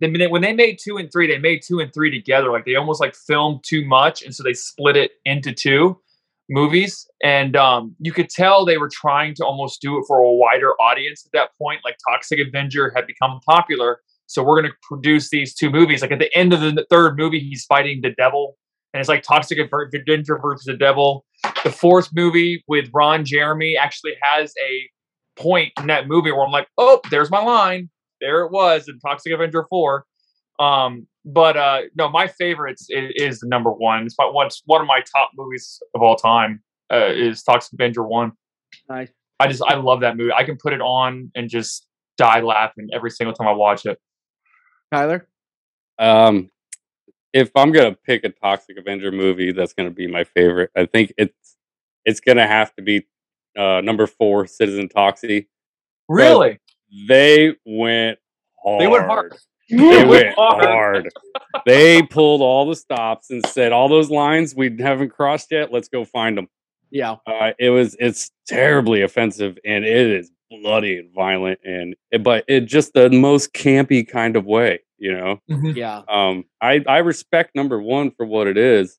They, 0.00 0.08
when 0.08 0.18
they- 0.20 0.26
when 0.26 0.42
they 0.42 0.52
made 0.52 0.78
two 0.82 0.96
and 0.98 1.10
three, 1.10 1.26
they 1.26 1.38
made 1.38 1.62
two 1.66 1.80
and 1.80 1.92
three 1.92 2.10
together. 2.10 2.50
Like 2.50 2.64
they 2.64 2.76
almost 2.76 3.00
like 3.00 3.14
filmed 3.14 3.64
too 3.64 3.84
much, 3.86 4.22
and 4.22 4.34
so 4.34 4.42
they 4.42 4.54
split 4.54 4.96
it 4.96 5.12
into 5.24 5.52
two 5.52 6.00
movies. 6.48 7.06
And 7.22 7.56
um, 7.56 7.96
you 7.98 8.12
could 8.12 8.28
tell 8.28 8.64
they 8.64 8.78
were 8.78 8.90
trying 8.92 9.34
to 9.36 9.44
almost 9.44 9.80
do 9.80 9.98
it 9.98 10.04
for 10.06 10.18
a 10.18 10.30
wider 10.30 10.72
audience 10.80 11.24
at 11.26 11.32
that 11.32 11.50
point. 11.60 11.80
Like 11.84 11.96
Toxic 12.08 12.38
Avenger 12.38 12.92
had 12.94 13.06
become 13.06 13.40
popular, 13.48 14.00
so 14.26 14.42
we're 14.42 14.60
going 14.60 14.70
to 14.70 14.76
produce 14.82 15.30
these 15.30 15.54
two 15.54 15.70
movies. 15.70 16.02
Like 16.02 16.12
at 16.12 16.18
the 16.18 16.34
end 16.36 16.52
of 16.52 16.60
the 16.60 16.86
third 16.90 17.16
movie, 17.18 17.40
he's 17.40 17.64
fighting 17.64 18.00
the 18.02 18.10
devil, 18.10 18.56
and 18.94 19.00
it's 19.00 19.08
like 19.08 19.24
Toxic 19.24 19.58
Avenger 19.58 20.38
versus 20.38 20.64
the 20.64 20.76
devil. 20.76 21.26
The 21.64 21.72
fourth 21.72 22.10
movie 22.14 22.62
with 22.68 22.88
Ron 22.94 23.24
Jeremy 23.24 23.76
actually 23.76 24.12
has 24.22 24.54
a 24.64 24.88
point 25.40 25.72
in 25.78 25.88
that 25.88 26.06
movie 26.06 26.30
where 26.30 26.46
I'm 26.46 26.52
like, 26.52 26.68
oh, 26.78 27.00
there's 27.10 27.28
my 27.28 27.42
line. 27.42 27.90
There 28.20 28.42
it 28.42 28.52
was 28.52 28.88
in 28.88 29.00
Toxic 29.00 29.32
Avenger 29.32 29.66
4. 29.68 30.06
Um, 30.60 31.08
but 31.24 31.56
uh, 31.56 31.80
no, 31.96 32.08
my 32.08 32.28
favorites 32.28 32.86
is, 32.88 33.10
is 33.16 33.40
the 33.40 33.48
number 33.48 33.72
one. 33.72 34.06
It's 34.06 34.14
my, 34.16 34.26
one, 34.26 34.48
one 34.66 34.80
of 34.80 34.86
my 34.86 35.00
top 35.00 35.32
movies 35.36 35.82
of 35.96 36.00
all 36.00 36.14
time. 36.14 36.62
Uh, 36.92 37.06
is 37.06 37.42
Toxic 37.42 37.72
Avenger 37.72 38.04
1. 38.04 38.30
Nice. 38.88 39.08
I 39.40 39.48
just 39.48 39.62
I 39.66 39.74
love 39.74 40.02
that 40.02 40.16
movie. 40.16 40.32
I 40.32 40.44
can 40.44 40.56
put 40.56 40.72
it 40.72 40.80
on 40.80 41.32
and 41.34 41.50
just 41.50 41.88
die 42.16 42.40
laughing 42.40 42.88
every 42.94 43.10
single 43.10 43.34
time 43.34 43.48
I 43.48 43.52
watch 43.52 43.86
it. 43.86 43.98
Tyler? 44.92 45.26
Um, 45.98 46.50
if 47.34 47.50
I'm 47.54 47.72
gonna 47.72 47.94
pick 47.94 48.24
a 48.24 48.30
Toxic 48.30 48.78
Avenger 48.78 49.12
movie, 49.12 49.52
that's 49.52 49.74
gonna 49.74 49.90
be 49.90 50.06
my 50.06 50.24
favorite. 50.24 50.70
I 50.74 50.86
think 50.86 51.12
it's 51.18 51.56
it's 52.06 52.20
gonna 52.20 52.46
have 52.46 52.74
to 52.76 52.82
be 52.82 53.06
uh, 53.58 53.82
number 53.82 54.06
four, 54.06 54.46
Citizen 54.46 54.88
Toxie. 54.88 55.48
Really? 56.08 56.60
They 57.08 57.54
went 57.66 58.18
hard. 58.64 58.80
They 58.80 58.86
went 58.86 59.04
hard. 59.04 59.36
They 59.68 60.04
went 60.08 60.34
Hard. 60.36 60.64
hard. 60.64 61.08
They 61.66 62.02
pulled 62.02 62.40
all 62.42 62.66
the 62.68 62.76
stops 62.76 63.30
and 63.30 63.44
said, 63.46 63.72
"All 63.72 63.88
those 63.88 64.10
lines 64.10 64.54
we 64.54 64.74
haven't 64.78 65.10
crossed 65.10 65.50
yet. 65.50 65.72
Let's 65.72 65.88
go 65.88 66.04
find 66.04 66.38
them." 66.38 66.48
Yeah. 66.90 67.16
Uh, 67.26 67.52
it 67.58 67.70
was 67.70 67.96
it's 67.98 68.30
terribly 68.46 69.02
offensive 69.02 69.58
and 69.64 69.84
it 69.84 70.06
is 70.06 70.30
bloody 70.50 70.98
and 70.98 71.12
violent 71.12 71.58
and 71.64 71.96
but 72.22 72.44
it 72.46 72.60
just 72.60 72.92
the 72.92 73.10
most 73.10 73.52
campy 73.54 74.06
kind 74.06 74.36
of 74.36 74.44
way, 74.46 74.80
you 75.04 75.12
know. 75.12 75.38
Yeah. 75.48 76.00
Um, 76.08 76.44
I 76.62 76.82
I 76.88 76.98
respect 76.98 77.54
number 77.54 77.80
one 77.80 78.10
for 78.10 78.24
what 78.24 78.46
it 78.46 78.56
is. 78.56 78.98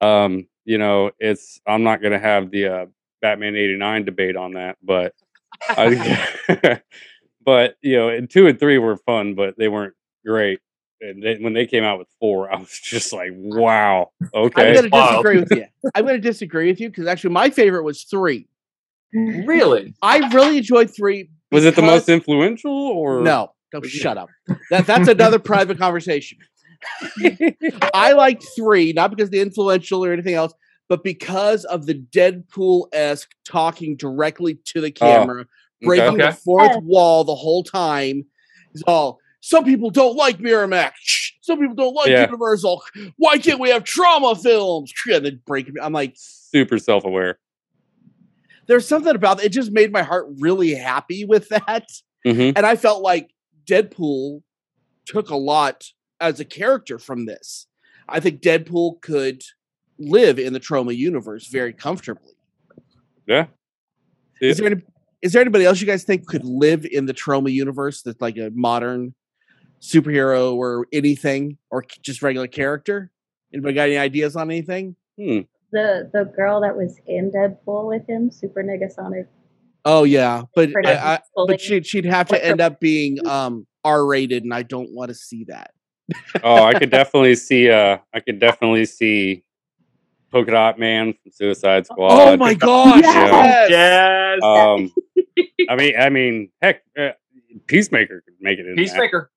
Um, 0.00 0.48
you 0.64 0.78
know, 0.78 1.10
it's 1.18 1.60
I'm 1.66 1.82
not 1.82 2.00
gonna 2.02 2.18
have 2.18 2.50
the 2.50 2.66
uh, 2.66 2.86
Batman 3.20 3.54
'89 3.54 4.06
debate 4.06 4.34
on 4.34 4.52
that, 4.52 4.78
but 4.82 5.14
I, 5.68 6.80
but 7.44 7.76
you 7.82 7.96
know, 7.96 8.08
and 8.08 8.30
two 8.30 8.46
and 8.46 8.58
three 8.58 8.78
were 8.78 8.96
fun, 8.96 9.34
but 9.34 9.58
they 9.58 9.68
weren't 9.68 9.94
great. 10.24 10.60
And 11.02 11.22
then 11.22 11.42
when 11.42 11.52
they 11.52 11.66
came 11.66 11.84
out 11.84 11.98
with 11.98 12.08
four, 12.18 12.50
I 12.54 12.56
was 12.58 12.80
just 12.82 13.12
like, 13.12 13.32
wow, 13.34 14.10
okay." 14.34 14.62
I'm 14.62 14.68
okay, 14.68 14.72
going 14.72 14.84
to 14.84 14.88
Wild. 14.90 15.10
disagree 15.10 15.38
with 15.38 15.50
you. 15.50 15.90
I'm 15.94 16.04
going 16.06 16.20
to 16.20 16.28
disagree 16.28 16.68
with 16.70 16.80
you 16.80 16.88
because 16.88 17.06
actually 17.06 17.34
my 17.34 17.50
favorite 17.50 17.82
was 17.82 18.04
three. 18.04 18.48
Really? 19.12 19.92
I 20.00 20.26
really 20.32 20.56
enjoyed 20.56 20.90
three. 20.94 21.28
was 21.50 21.66
it 21.66 21.76
the 21.76 21.82
most 21.82 22.08
influential 22.08 22.72
or 22.72 23.20
No, 23.20 23.52
don't 23.72 23.84
shut 23.86 24.18
up. 24.18 24.28
That 24.70 24.86
that's 24.86 25.08
another 25.08 25.38
private 25.38 25.78
conversation. 25.78 26.38
I 27.94 28.12
liked 28.16 28.44
three, 28.56 28.92
not 28.92 29.10
because 29.10 29.30
the 29.30 29.40
influential 29.40 30.04
or 30.04 30.12
anything 30.12 30.34
else, 30.34 30.52
but 30.88 31.02
because 31.04 31.64
of 31.64 31.86
the 31.86 31.94
Deadpool 31.94 32.88
esque 32.92 33.30
talking 33.44 33.96
directly 33.96 34.58
to 34.66 34.80
the 34.80 34.90
camera, 34.90 35.46
breaking 35.82 36.18
the 36.18 36.32
fourth 36.32 36.72
Yeah. 36.72 36.78
wall 36.82 37.24
the 37.24 37.34
whole 37.34 37.62
time. 37.64 38.24
It's 38.74 38.82
all. 38.86 39.18
Some 39.40 39.64
people 39.64 39.90
don't 39.90 40.16
like 40.16 40.38
Miramax. 40.38 40.92
Some 41.40 41.58
people 41.58 41.74
don't 41.74 41.94
like 41.94 42.08
Yeah. 42.08 42.26
Universal. 42.26 42.82
Why 43.16 43.38
can't 43.38 43.58
we 43.58 43.70
have 43.70 43.82
Troma 43.84 44.40
films? 44.40 44.92
And 45.12 45.24
then 45.26 45.40
breaking. 45.44 45.74
I'm 45.82 45.92
like, 45.92 46.14
super 46.16 46.78
self 46.78 47.04
aware? 47.04 47.38
there's 48.68 48.86
something 48.86 49.14
about 49.14 49.42
it. 49.42 49.48
Just 49.50 49.72
made 49.72 49.90
my 49.92 50.02
heart 50.02 50.26
really 50.38 50.72
happy 50.74 51.24
with 51.24 51.48
that. 51.48 51.86
hmm 52.24 52.50
and 52.54 52.64
I 52.64 52.76
felt 52.76 53.02
like 53.02 53.31
Deadpool 53.66 54.42
took 55.06 55.30
a 55.30 55.36
lot 55.36 55.84
as 56.20 56.40
a 56.40 56.44
character 56.44 56.98
from 56.98 57.26
this. 57.26 57.66
I 58.08 58.20
think 58.20 58.40
Deadpool 58.40 59.00
could 59.00 59.42
live 59.98 60.38
in 60.38 60.52
the 60.52 60.60
Troma 60.60 60.96
universe 60.96 61.48
very 61.48 61.72
comfortably. 61.72 62.32
Yeah. 63.26 63.46
Is 64.40 64.58
there 64.58 64.66
any, 64.66 64.82
is 65.20 65.32
there 65.32 65.40
anybody 65.40 65.64
else 65.64 65.80
you 65.80 65.86
guys 65.86 66.04
think 66.04 66.26
could 66.26 66.44
live 66.44 66.84
in 66.84 67.06
the 67.06 67.14
Troma 67.14 67.52
universe 67.52 68.02
that's 68.02 68.20
like 68.20 68.36
a 68.36 68.50
modern 68.54 69.14
superhero 69.80 70.54
or 70.54 70.86
anything 70.92 71.58
or 71.70 71.84
just 72.02 72.22
regular 72.22 72.48
character? 72.48 73.10
Anybody 73.52 73.74
got 73.74 73.88
any 73.88 73.98
ideas 73.98 74.34
on 74.34 74.50
anything? 74.50 74.96
Hmm. 75.18 75.40
The 75.72 76.10
the 76.12 76.24
girl 76.36 76.60
that 76.60 76.76
was 76.76 76.98
in 77.06 77.30
Deadpool 77.30 77.88
with 77.88 78.06
him, 78.06 78.30
Super 78.30 78.62
Negasonic. 78.62 79.26
Oh 79.84 80.04
yeah, 80.04 80.42
but 80.54 80.70
I, 80.86 80.92
I, 80.94 81.20
but 81.34 81.60
she 81.60 81.82
she'd 81.82 82.04
have 82.04 82.28
to 82.28 82.44
end 82.44 82.60
up 82.60 82.78
being 82.78 83.26
um 83.26 83.66
R 83.84 84.06
rated, 84.06 84.44
and 84.44 84.54
I 84.54 84.62
don't 84.62 84.90
want 84.92 85.08
to 85.08 85.14
see 85.14 85.44
that. 85.44 85.72
Oh, 86.42 86.64
I 86.64 86.78
could 86.78 86.90
definitely 86.90 87.34
see. 87.34 87.70
Uh, 87.70 87.98
I 88.14 88.20
could 88.20 88.38
definitely 88.38 88.84
see 88.84 89.44
Polka 90.30 90.52
Dot 90.52 90.78
Man 90.78 91.14
from 91.14 91.32
Suicide 91.32 91.86
Squad. 91.86 92.12
Oh 92.12 92.36
my 92.36 92.54
gosh! 92.58 93.02
Yes! 93.02 93.70
yes! 93.70 94.40
Yes. 94.40 94.42
Um, 94.42 94.92
I 95.68 95.76
mean, 95.76 95.94
I 95.98 96.08
mean, 96.10 96.50
heck, 96.60 96.82
uh, 96.98 97.10
Peacemaker 97.66 98.22
could 98.22 98.34
make 98.40 98.58
it 98.58 98.66
in. 98.66 98.76
that, 98.76 98.76
Peacemaker. 98.76 99.30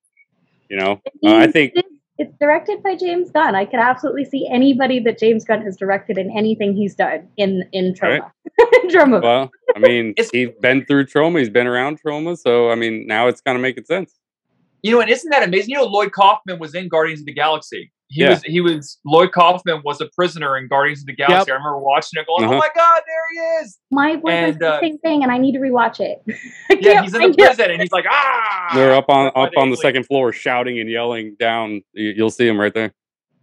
you 0.70 0.78
know, 0.78 1.02
uh, 1.24 1.36
I 1.36 1.48
think 1.48 1.74
It's- 2.18 2.30
it's 2.30 2.38
directed 2.40 2.82
by 2.84 2.96
James 2.96 3.30
Gunn. 3.32 3.56
I 3.56 3.66
could 3.66 3.80
absolutely 3.80 4.26
see 4.26 4.48
anybody 4.52 5.00
that 5.00 5.18
James 5.20 5.44
Gunn 5.46 5.62
has 5.64 5.76
directed 5.78 6.18
in 6.18 6.36
anything 6.38 6.74
he's 6.76 6.96
done 6.96 7.28
in 7.38 7.64
in 7.72 7.94
Troma. 7.94 8.32
Troma. 8.86 9.22
Well, 9.22 9.52
I 9.76 9.80
mean, 9.80 10.14
he's 10.32 10.50
been 10.62 10.86
through 10.86 11.06
trauma. 11.08 11.40
He's 11.40 11.50
been 11.50 11.68
around 11.68 12.00
trauma. 12.00 12.38
So, 12.38 12.70
I 12.72 12.76
mean, 12.76 13.06
now 13.08 13.28
it's 13.28 13.42
kind 13.42 13.56
of 13.58 13.62
making 13.62 13.86
sense. 13.86 14.14
You 14.82 14.92
know, 14.92 15.02
and 15.02 15.10
isn't 15.10 15.30
that 15.32 15.44
amazing? 15.44 15.72
You 15.72 15.78
know, 15.78 15.86
Lloyd 15.86 16.12
Kaufman 16.12 16.60
was 16.60 16.76
in 16.76 16.88
Guardians 16.88 17.22
of 17.22 17.26
the 17.26 17.34
Galaxy. 17.34 17.92
He 18.08 18.22
Yeah. 18.22 18.30
was 18.32 18.44
he 18.44 18.62
was 18.62 19.00
Lloyd 19.04 19.32
Kaufman 19.32 19.82
was 19.84 20.00
a 20.00 20.08
prisoner 20.16 20.58
in 20.58 20.68
Guardians 20.68 21.00
of 21.02 21.08
the 21.08 21.14
Galaxy. 21.16 21.52
I 21.52 21.56
remember 21.56 21.80
watching 21.80 22.22
it 22.22 22.28
going, 22.28 22.44
Uh-huh. 22.46 22.54
"Oh 22.54 22.58
my 22.60 22.70
god, 22.76 23.02
there 23.08 23.24
he 23.34 23.64
is!" 23.66 23.80
My 23.92 24.16
boyfriend 24.16 24.46
And, 24.54 24.60
the 24.60 24.74
uh, 24.74 24.80
same 24.80 24.98
thing, 25.00 25.24
and 25.24 25.32
I 25.32 25.38
need 25.40 25.54
to 25.54 25.60
rewatch 25.60 26.00
it. 26.00 26.22
Yeah, 26.82 27.02
he's 27.02 27.16
in 27.16 27.22
the 27.32 27.34
prison, 27.36 27.72
and 27.72 27.82
he's 27.82 27.92
like, 27.92 28.06
"Ah!" 28.10 28.72
They're 28.76 28.94
up 28.94 29.06
on 29.10 29.32
up 29.36 29.52
on 29.58 29.72
the 29.72 29.78
second 29.78 30.06
floor, 30.06 30.32
shouting 30.32 30.80
and 30.80 30.90
yelling 30.90 31.36
down. 31.40 31.82
You- 31.94 32.12
You'll 32.16 32.30
see 32.30 32.48
him 32.48 32.60
right 32.60 32.74
there. 32.74 32.94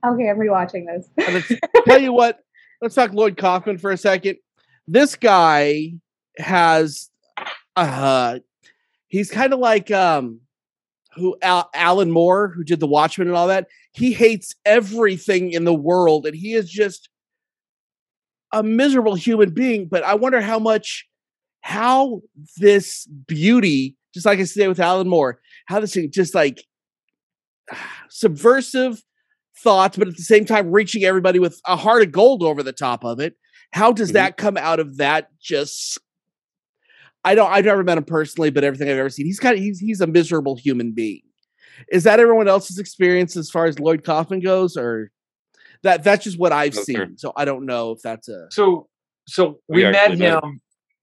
Okay, 0.06 0.28
I'm 0.30 0.36
rewatching 0.36 0.86
this. 0.86 1.08
Let's 1.16 1.52
tell 1.86 2.00
you 2.00 2.12
what. 2.12 2.38
Let's 2.80 2.94
talk 2.94 3.12
Lloyd 3.12 3.36
Kaufman 3.36 3.78
for 3.78 3.90
a 3.92 3.96
second. 3.96 4.36
This 4.88 5.14
guy 5.16 5.92
has, 6.38 7.08
uh, 7.76 8.38
he's 9.08 9.30
kind 9.30 9.52
of 9.52 9.58
like 9.60 9.90
um, 9.92 10.40
who 11.14 11.36
Al- 11.42 11.70
Alan 11.74 12.10
Moore, 12.10 12.48
who 12.48 12.64
did 12.64 12.80
The 12.80 12.86
Watchmen 12.86 13.28
and 13.28 13.36
all 13.36 13.48
that. 13.48 13.68
He 13.92 14.12
hates 14.12 14.54
everything 14.64 15.52
in 15.52 15.64
the 15.64 15.74
world, 15.74 16.26
and 16.26 16.34
he 16.34 16.54
is 16.54 16.70
just 16.70 17.08
a 18.52 18.62
miserable 18.62 19.14
human 19.14 19.50
being. 19.50 19.86
But 19.86 20.04
I 20.04 20.14
wonder 20.14 20.40
how 20.40 20.58
much, 20.58 21.06
how 21.60 22.22
this 22.56 23.06
beauty, 23.06 23.96
just 24.14 24.26
like 24.26 24.38
I 24.38 24.44
said 24.44 24.68
with 24.68 24.80
Alan 24.80 25.08
Moore, 25.08 25.40
how 25.66 25.80
this 25.80 25.94
thing 25.94 26.10
just 26.10 26.34
like 26.34 26.64
subversive 28.08 29.02
thoughts, 29.58 29.96
but 29.96 30.08
at 30.08 30.16
the 30.16 30.22
same 30.22 30.44
time 30.44 30.70
reaching 30.72 31.04
everybody 31.04 31.38
with 31.38 31.60
a 31.66 31.76
heart 31.76 32.02
of 32.02 32.12
gold 32.12 32.42
over 32.42 32.62
the 32.62 32.72
top 32.72 33.04
of 33.04 33.20
it. 33.20 33.36
How 33.72 33.92
does 33.92 34.10
Mhm. 34.10 34.14
that 34.14 34.36
come 34.36 34.56
out 34.56 34.80
of 34.80 34.96
that? 34.96 35.28
Just 35.40 35.98
I 37.24 37.34
don't. 37.34 37.50
I've 37.50 37.64
never 37.64 37.84
met 37.84 37.98
him 37.98 38.04
personally, 38.04 38.50
but 38.50 38.64
everything 38.64 38.88
I've 38.88 38.98
ever 38.98 39.10
seen, 39.10 39.26
he's 39.26 39.38
kind 39.38 39.56
of 39.56 39.62
he's 39.62 39.78
he's 39.78 40.00
a 40.00 40.06
miserable 40.06 40.56
human 40.56 40.92
being. 40.92 41.22
Is 41.90 42.04
that 42.04 42.20
everyone 42.20 42.48
else's 42.48 42.78
experience 42.78 43.36
as 43.36 43.50
far 43.50 43.66
as 43.66 43.78
Lloyd 43.78 44.04
Kaufman 44.04 44.40
goes, 44.40 44.76
or 44.76 45.10
that 45.82 46.04
that's 46.04 46.24
just 46.24 46.38
what 46.38 46.52
I've 46.52 46.74
No, 46.74 46.82
seen? 46.82 47.18
So 47.18 47.32
I 47.36 47.44
don't 47.44 47.66
know 47.66 47.92
if 47.92 48.02
that's 48.02 48.28
a 48.28 48.46
So, 48.50 48.88
so 49.26 49.60
We 49.68 49.76
we 49.76 49.82
met 49.84 49.94
actually 49.94 50.16
met 50.18 50.44
him. 50.44 50.60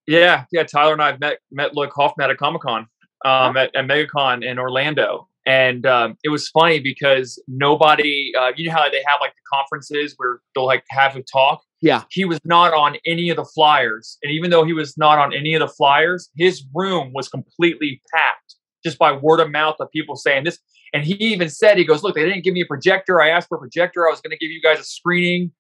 Yeah, 0.08 0.46
yeah. 0.52 0.64
Tyler 0.64 0.94
and 0.94 1.02
I 1.02 1.18
met 1.18 1.40
met 1.52 1.74
Lloyd 1.74 1.92
Kaufman 1.92 2.26
at 2.26 2.32
a 2.32 2.36
Comic 2.36 2.62
Con, 2.64 2.88
um, 3.26 3.58
at, 3.58 3.74
at 3.76 3.86
MegaCon 3.86 4.44
in 4.44 4.60
Orlando, 4.60 5.28
and 5.46 5.86
um, 5.86 6.18
it 6.24 6.30
was 6.30 6.50
funny 6.50 6.80
because 6.80 7.42
nobody, 7.48 8.32
uh, 8.40 8.52
you 8.56 8.68
know 8.68 8.74
how 8.76 8.90
they 8.90 9.04
have 9.06 9.20
like 9.22 9.34
the 9.36 9.42
conferences 9.54 10.16
where 10.18 10.42
they'll 10.54 10.66
like 10.66 10.84
have 10.90 11.16
a 11.16 11.24
talk. 11.24 11.62
Yeah. 11.82 12.04
He 12.10 12.26
was 12.26 12.40
not 12.44 12.74
on 12.74 12.98
any 13.06 13.30
of 13.30 13.38
the 13.38 13.46
flyers, 13.46 14.18
and 14.22 14.32
even 14.32 14.50
though 14.50 14.64
he 14.66 14.74
was 14.74 14.98
not 14.98 15.18
on 15.18 15.34
any 15.34 15.54
of 15.54 15.60
the 15.62 15.68
flyers, 15.68 16.30
his 16.36 16.64
room 16.76 17.12
was 17.14 17.30
completely 17.30 18.02
packed 18.14 18.56
just 18.84 18.98
by 18.98 19.12
word 19.14 19.40
of 19.40 19.50
mouth 19.52 19.76
of 19.80 19.90
people 19.92 20.16
saying 20.16 20.44
this. 20.44 20.58
And 20.94 21.04
he 21.04 21.14
even 21.16 21.50
said, 21.50 21.78
he 21.78 21.86
goes, 21.86 22.02
"Look, 22.04 22.16
they 22.16 22.26
didn't 22.26 22.44
give 22.44 22.54
me 22.54 22.62
a 22.62 22.66
projector. 22.66 23.22
I 23.22 23.30
asked 23.30 23.48
for 23.48 23.58
a 23.58 23.60
projector. 23.60 24.08
I 24.08 24.12
was 24.12 24.22
going 24.22 24.32
to 24.32 24.38
give 24.38 24.50
you 24.52 24.62
guys 24.62 24.80
a 24.80 24.84
screening 24.84 25.52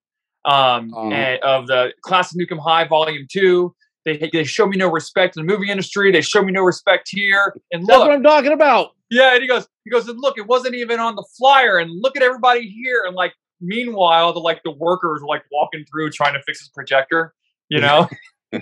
um, 0.45 0.93
and- 1.11 1.41
of 1.43 1.67
the 1.67 1.93
Class 2.01 2.33
of 2.33 2.39
Nuke 2.39 2.51
'Em 2.51 2.57
High 2.57 2.85
Volume 2.87 3.27
Two. 3.31 3.73
They 4.05 4.29
they 4.33 4.43
show 4.43 4.65
me 4.65 4.77
no 4.77 4.89
respect 4.89 5.37
in 5.37 5.45
the 5.45 5.51
movie 5.53 5.69
industry. 5.69 6.11
They 6.11 6.21
show 6.21 6.41
me 6.41 6.51
no 6.51 6.63
respect 6.63 7.09
here. 7.11 7.53
And 7.71 7.85
That's 7.85 7.99
look, 7.99 8.07
what 8.07 8.15
I'm 8.15 8.23
talking 8.23 8.53
about. 8.53 8.91
yeah, 9.11 9.33
and 9.33 9.41
he 9.41 9.47
goes, 9.47 9.67
he 9.83 9.91
goes, 9.91 10.07
and 10.07 10.19
look, 10.19 10.37
it 10.37 10.47
wasn't 10.47 10.75
even 10.75 10.99
on 10.99 11.15
the 11.15 11.25
flyer. 11.37 11.77
And 11.77 11.91
look 12.01 12.15
at 12.15 12.23
everybody 12.23 12.67
here. 12.69 13.03
And 13.05 13.15
like, 13.15 13.33
meanwhile, 13.61 14.33
the 14.33 14.39
like 14.39 14.61
the 14.63 14.71
workers 14.71 15.21
were 15.21 15.27
like 15.27 15.43
walking 15.51 15.85
through 15.89 16.11
trying 16.11 16.33
to 16.33 16.41
fix 16.43 16.59
his 16.59 16.69
projector. 16.69 17.33
You 17.69 17.81
know, 17.81 18.09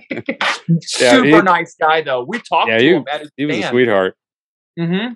super 0.82 1.24
he- 1.26 1.42
nice 1.42 1.76
guy 1.80 2.02
though. 2.02 2.24
We 2.24 2.40
talked 2.40 2.70
Yeah, 2.70 2.78
to 2.80 2.84
you- 2.84 2.96
him 2.98 3.06
at 3.12 3.22
his 3.22 3.32
He 3.38 3.46
was 3.46 3.58
a 3.58 3.64
sweetheart. 3.70 4.16
Mm-hmm. 4.80 5.14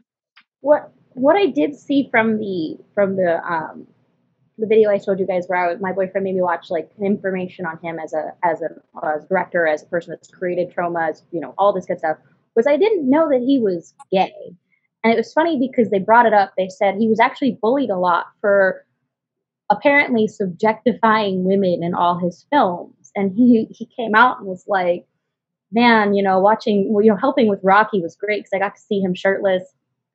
what 0.61 0.91
what 1.13 1.35
I 1.35 1.45
did 1.47 1.75
see 1.75 2.07
from 2.09 2.39
the 2.39 2.77
from 2.95 3.15
the 3.15 3.39
um 3.45 3.85
the 4.57 4.65
video 4.67 4.89
I 4.89 4.97
showed 4.97 5.19
you 5.19 5.27
guys 5.27 5.45
where 5.47 5.59
I 5.67 5.71
was, 5.73 5.81
my 5.81 5.91
boyfriend 5.91 6.23
made 6.23 6.35
me 6.35 6.41
watch 6.41 6.69
like 6.69 6.89
information 7.03 7.65
on 7.65 7.77
him 7.79 7.99
as 7.99 8.13
a 8.13 8.33
as 8.43 8.61
a 8.61 8.69
as 9.05 9.23
a 9.23 9.27
director 9.27 9.67
as 9.67 9.83
a 9.83 9.85
person 9.87 10.11
that's 10.11 10.29
created 10.29 10.73
Troma 10.73 11.09
as 11.09 11.23
you 11.31 11.39
know 11.41 11.53
all 11.57 11.73
this 11.73 11.85
good 11.85 11.99
stuff 11.99 12.17
was 12.55 12.65
I 12.67 12.77
didn't 12.77 13.09
know 13.09 13.29
that 13.29 13.41
he 13.41 13.59
was 13.59 13.93
gay 14.11 14.33
and 15.03 15.13
it 15.13 15.17
was 15.17 15.31
funny 15.33 15.59
because 15.59 15.89
they 15.91 15.99
brought 15.99 16.25
it 16.25 16.33
up 16.33 16.53
they 16.57 16.69
said 16.69 16.95
he 16.95 17.07
was 17.07 17.19
actually 17.19 17.57
bullied 17.61 17.89
a 17.91 17.97
lot 17.97 18.25
for 18.39 18.85
apparently 19.71 20.27
subjectifying 20.27 21.43
women 21.43 21.81
in 21.83 21.93
all 21.93 22.19
his 22.19 22.45
films. 22.51 23.11
And 23.15 23.33
he 23.35 23.67
he 23.71 23.85
came 23.85 24.13
out 24.15 24.39
and 24.39 24.47
was 24.47 24.65
like 24.67 25.05
man 25.73 26.13
you 26.13 26.21
know 26.21 26.39
watching 26.39 26.93
well, 26.93 27.03
you 27.03 27.09
know 27.09 27.17
helping 27.17 27.47
with 27.47 27.59
Rocky 27.63 28.01
was 28.01 28.15
great 28.15 28.39
because 28.39 28.51
I 28.53 28.59
got 28.59 28.75
to 28.75 28.81
see 28.81 28.99
him 28.99 29.15
shirtless 29.15 29.63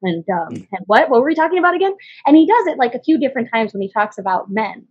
and 0.03 0.25
um 0.29 0.55
and 0.73 0.85
what 0.87 1.09
what 1.11 1.21
were 1.21 1.27
we 1.27 1.35
talking 1.35 1.59
about 1.59 1.75
again? 1.75 1.95
And 2.27 2.37
he 2.37 2.47
does 2.47 2.66
it 2.69 2.79
like 2.79 2.95
a 2.95 3.03
few 3.03 3.19
different 3.19 3.49
times 3.53 3.73
when 3.73 3.83
he 3.83 3.90
talks 3.90 4.19
about 4.19 4.51
men. 4.51 4.87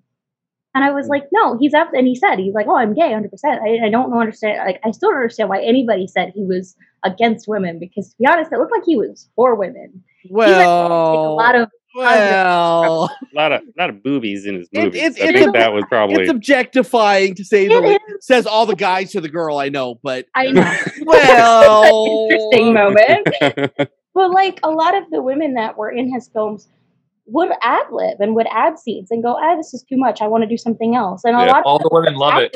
And 0.74 0.84
i 0.84 0.92
was 0.92 1.08
like 1.08 1.24
no 1.32 1.58
he's 1.58 1.74
up 1.74 1.94
and 1.94 2.06
he 2.06 2.16
said 2.16 2.36
he's 2.38 2.54
like 2.54 2.68
oh 2.68 2.76
i'm 2.76 2.94
gay 2.94 3.12
100% 3.12 3.30
i, 3.46 3.86
I 3.86 3.90
don't 3.90 4.12
understand 4.12 4.58
like 4.58 4.82
i 4.84 4.92
still 4.92 5.10
don't 5.12 5.22
understand 5.22 5.48
why 5.48 5.62
anybody 5.62 6.06
said 6.06 6.34
he 6.36 6.44
was 6.44 6.76
against 7.06 7.48
women 7.48 7.80
because 7.80 8.10
to 8.10 8.16
be 8.18 8.28
honest 8.28 8.52
it 8.52 8.60
looked 8.60 8.74
like 8.74 8.84
he 8.86 8.98
was 8.98 9.30
for 9.38 9.56
women. 9.56 10.04
He 10.24 10.34
went 10.34 10.68
on 10.68 10.90
to 10.90 11.12
take 11.12 11.20
Well, 11.20 11.34
a 11.34 11.36
lot 11.36 11.56
of 11.56 11.70
well, 11.96 13.10
A 13.34 13.36
lot 13.36 13.52
of 13.52 13.62
lot 13.78 13.90
of 13.90 14.04
boobies 14.04 14.46
in 14.46 14.56
his 14.56 14.68
It- 14.72 14.84
movies. 14.84 15.02
it's- 15.02 15.22
I 15.22 15.30
it's 15.30 15.40
think 15.40 15.56
a- 15.56 15.60
that 15.60 15.74
was 15.74 15.84
probably 15.90 16.24
it's 16.24 16.30
objectifying 16.32 17.36
to 17.36 17.44
say 17.46 17.68
the 17.68 17.82
It. 17.84 18.02
Says 18.22 18.46
all 18.46 18.66
the 18.66 18.76
guys 18.76 19.12
to 19.12 19.22
the 19.22 19.30
girl 19.30 19.58
I 19.58 19.70
know, 19.70 20.00
but 20.04 20.26
i 20.36 20.48
know 20.52 20.76
well, 21.06 22.28
interesting 22.30 22.74
moment 22.74 23.28
But 24.14 24.32
like 24.32 24.60
a 24.64 24.70
lot 24.72 24.96
of 24.96 25.04
the 25.12 25.22
women 25.22 25.56
that 25.56 25.78
were 25.78 25.90
in 25.92 26.12
his 26.14 26.30
films 26.30 26.70
would 27.28 27.50
ad 27.62 27.88
lib 27.92 28.22
and 28.22 28.34
would 28.36 28.48
add 28.52 28.78
scenes 28.80 29.10
and 29.12 29.22
go, 29.24 29.36
ah, 29.38 29.56
this 29.58 29.74
is 29.74 29.84
too 29.84 29.98
much. 29.98 30.22
I 30.22 30.28
want 30.28 30.44
to 30.44 30.48
do 30.48 30.56
something 30.58 30.96
else. 30.96 31.24
And 31.26 31.36
a 31.36 31.40
Yeah. 31.40 31.46
lot 31.52 31.60
of 31.60 31.66
All 31.66 31.80
the 31.80 31.90
women 31.92 32.16
love 32.16 32.42
it. 32.42 32.56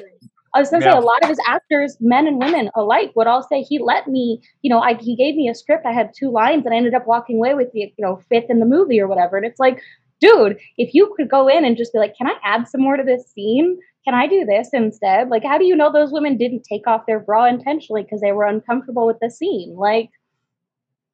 I 0.54 0.60
was 0.60 0.70
gonna 0.70 0.86
Yeah. 0.86 0.94
say 0.94 0.98
a 0.98 1.02
lot 1.02 1.22
of 1.24 1.30
his 1.30 1.40
actors, 1.48 1.98
men 2.02 2.28
and 2.28 2.40
women 2.40 2.70
alike, 2.76 3.12
would 3.16 3.28
all 3.28 3.44
say 3.44 3.62
he 3.62 3.80
let 3.80 4.08
me, 4.08 4.42
you 4.62 4.70
know, 4.70 4.80
I 4.80 4.96
he 4.96 5.16
gave 5.16 5.36
me 5.36 5.48
a 5.50 5.56
script. 5.56 5.86
I 5.86 5.94
had 5.94 6.12
two 6.18 6.30
lines, 6.32 6.66
and 6.66 6.74
I 6.74 6.78
ended 6.78 6.94
up 6.96 7.08
walking 7.08 7.38
away 7.38 7.54
with 7.54 7.72
the, 7.72 7.82
you 7.82 8.06
know, 8.06 8.18
fifth 8.30 8.50
in 8.50 8.60
the 8.60 8.66
movie 8.66 9.00
or 9.00 9.08
whatever. 9.08 9.38
And 9.38 9.46
it's 9.46 9.60
like, 9.60 9.82
dude, 10.20 10.58
if 10.78 10.94
you 10.94 11.14
could 11.16 11.30
go 11.30 11.48
in 11.48 11.66
and 11.66 11.78
just 11.78 11.94
be 11.94 12.00
like, 12.00 12.16
can 12.18 12.28
I 12.28 12.36
add 12.44 12.68
some 12.68 12.82
more 12.82 12.98
to 12.98 13.04
this 13.04 13.28
scene? 13.32 13.78
Can 14.06 14.14
I 14.16 14.28
do 14.28 14.46
this 14.46 14.70
instead? 14.74 15.30
Like, 15.30 15.44
how 15.44 15.58
do 15.58 15.66
you 15.66 15.76
know 15.76 15.92
those 15.92 16.12
women 16.12 16.38
didn't 16.38 16.64
take 16.68 16.88
off 16.88 17.06
their 17.06 17.20
bra 17.20 17.46
intentionally 17.46 18.04
because 18.04 18.22
they 18.22 18.32
were 18.32 18.46
uncomfortable 18.46 19.06
with 19.06 19.18
the 19.22 19.30
scene? 19.30 19.76
Like, 19.78 20.10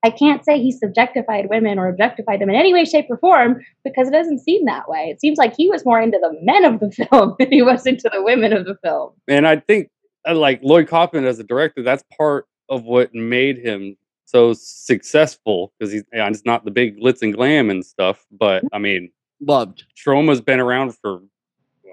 I 0.05 0.11
can't 0.11 0.45
say 0.45 0.61
he 0.61 0.71
subjectified 0.71 1.49
women 1.49 1.79
or 1.79 1.87
objectified 1.87 2.39
them 2.39 2.49
in 2.51 2.55
any 2.55 2.71
way, 2.71 2.85
shape, 2.85 3.07
or 3.09 3.17
form 3.17 3.59
because 3.83 4.07
it 4.07 4.11
doesn't 4.11 4.37
seem 4.37 4.65
that 4.65 4.87
way. 4.87 5.09
It 5.09 5.19
seems 5.19 5.39
like 5.39 5.55
he 5.57 5.67
was 5.67 5.83
more 5.83 5.99
into 5.99 6.19
the 6.21 6.37
men 6.43 6.63
of 6.63 6.79
the 6.79 6.91
film 7.09 7.35
than 7.39 7.51
he 7.51 7.63
was 7.63 7.87
into 7.87 8.07
the 8.13 8.21
women 8.21 8.53
of 8.53 8.65
the 8.65 8.75
film. 8.83 9.13
and 9.27 9.47
I 9.47 9.55
think 9.55 9.89
uh, 10.27 10.35
like 10.35 10.59
Lloyd 10.61 10.87
Kaufman 10.87 11.25
as 11.25 11.39
a 11.39 11.43
director, 11.43 11.81
that's 11.81 12.03
part 12.15 12.47
of 12.69 12.83
what 12.83 13.15
made 13.15 13.57
him 13.57 13.97
so 14.25 14.53
successful 14.53 15.73
because 15.79 15.91
he's 15.91 16.03
yeah, 16.13 16.27
it's 16.27 16.45
not 16.45 16.65
the 16.65 16.71
big 16.71 16.99
glitz 16.99 17.23
and 17.23 17.33
glam 17.33 17.71
and 17.71 17.83
stuff, 17.83 18.23
but 18.31 18.63
I 18.73 18.77
mean, 18.77 19.11
loved. 19.41 19.85
Troma's 19.95 20.41
been 20.41 20.59
around 20.59 20.95
for 20.97 21.21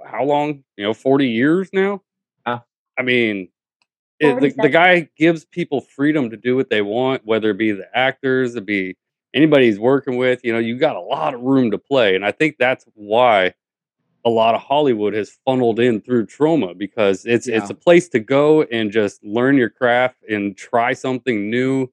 how 0.04 0.24
long? 0.24 0.64
You 0.76 0.84
know, 0.84 0.92
forty 0.92 1.28
years 1.28 1.70
now. 1.72 2.02
Yeah. 2.46 2.58
I 2.98 3.02
mean, 3.02 3.48
it, 4.22 4.40
the, 4.40 4.62
the 4.62 4.68
guy 4.68 5.08
gives 5.16 5.44
people 5.44 5.80
freedom 5.80 6.30
to 6.30 6.36
do 6.36 6.56
what 6.56 6.70
they 6.70 6.82
want, 6.82 7.24
whether 7.24 7.50
it 7.50 7.58
be 7.58 7.72
the 7.72 7.88
actors, 7.96 8.54
it 8.54 8.64
be 8.64 8.96
anybody 9.34 9.66
he's 9.66 9.78
working 9.78 10.16
with. 10.16 10.40
You 10.44 10.52
know, 10.52 10.58
you 10.58 10.78
got 10.78 10.96
a 10.96 11.00
lot 11.00 11.34
of 11.34 11.40
room 11.40 11.70
to 11.72 11.78
play, 11.78 12.14
and 12.14 12.24
I 12.24 12.32
think 12.32 12.56
that's 12.58 12.86
why 12.94 13.54
a 14.24 14.30
lot 14.30 14.54
of 14.54 14.62
Hollywood 14.62 15.14
has 15.14 15.36
funneled 15.44 15.80
in 15.80 16.00
through 16.00 16.26
Troma 16.26 16.78
because 16.78 17.26
it's 17.26 17.48
it's 17.48 17.70
a 17.70 17.74
place 17.74 18.08
to 18.10 18.20
go 18.20 18.62
and 18.62 18.90
just 18.92 19.22
learn 19.24 19.56
your 19.56 19.70
craft 19.70 20.18
and 20.28 20.56
try 20.56 20.92
something 20.92 21.50
new. 21.50 21.88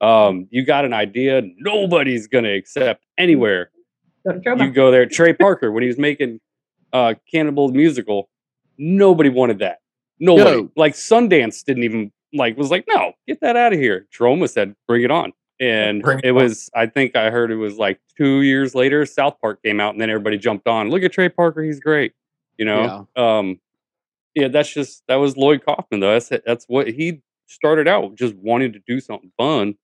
Um, 0.00 0.46
you 0.50 0.64
got 0.64 0.84
an 0.84 0.92
idea, 0.92 1.42
nobody's 1.58 2.26
gonna 2.26 2.52
accept 2.52 3.04
anywhere 3.18 3.70
Go 4.24 4.54
you 4.56 4.70
go 4.70 4.90
there. 4.90 5.06
Trey 5.06 5.32
Parker, 5.32 5.72
when 5.72 5.82
he 5.82 5.88
was 5.88 5.98
making 5.98 6.40
uh 6.92 7.14
Cannibal 7.30 7.70
musical, 7.70 8.28
nobody 8.78 9.30
wanted 9.30 9.60
that. 9.60 9.78
No. 10.20 10.70
Like 10.76 10.94
Sundance 10.94 11.64
didn't 11.64 11.82
even 11.84 12.12
like 12.32 12.56
was 12.56 12.70
like, 12.70 12.84
no, 12.88 13.12
get 13.26 13.40
that 13.40 13.56
out 13.56 13.72
of 13.72 13.78
here. 13.78 14.06
Troma 14.16 14.48
said, 14.48 14.74
bring 14.86 15.02
it 15.02 15.10
on. 15.10 15.32
And 15.58 16.02
Bring 16.02 16.20
it 16.20 16.26
it 16.26 16.30
on. 16.30 16.36
was, 16.36 16.70
I 16.74 16.86
think 16.86 17.16
I 17.16 17.30
heard 17.30 17.50
it 17.50 17.56
was 17.56 17.76
like 17.76 18.00
two 18.16 18.42
years 18.42 18.74
later, 18.74 19.04
South 19.04 19.36
Park 19.42 19.62
came 19.62 19.78
out, 19.78 19.92
and 19.92 20.00
then 20.00 20.08
everybody 20.08 20.38
jumped 20.38 20.66
on. 20.66 20.88
Look 20.88 21.02
at 21.02 21.12
Trey 21.12 21.28
Parker, 21.28 21.62
he's 21.62 21.80
great. 21.80 22.12
You 22.56 22.64
know? 22.66 23.08
Um 23.16 23.60
yeah, 24.34 24.48
that's 24.48 24.72
just 24.72 25.02
that 25.08 25.16
was 25.16 25.36
Lloyd 25.36 25.64
Kaufman 25.64 26.00
though. 26.00 26.12
That's 26.12 26.30
that's 26.46 26.64
what 26.66 26.88
he 26.88 27.22
started 27.46 27.88
out 27.88 28.14
just 28.14 28.34
wanting 28.36 28.72
to 28.72 28.80
do 28.86 29.00
something 29.00 29.32
fun. 29.36 29.74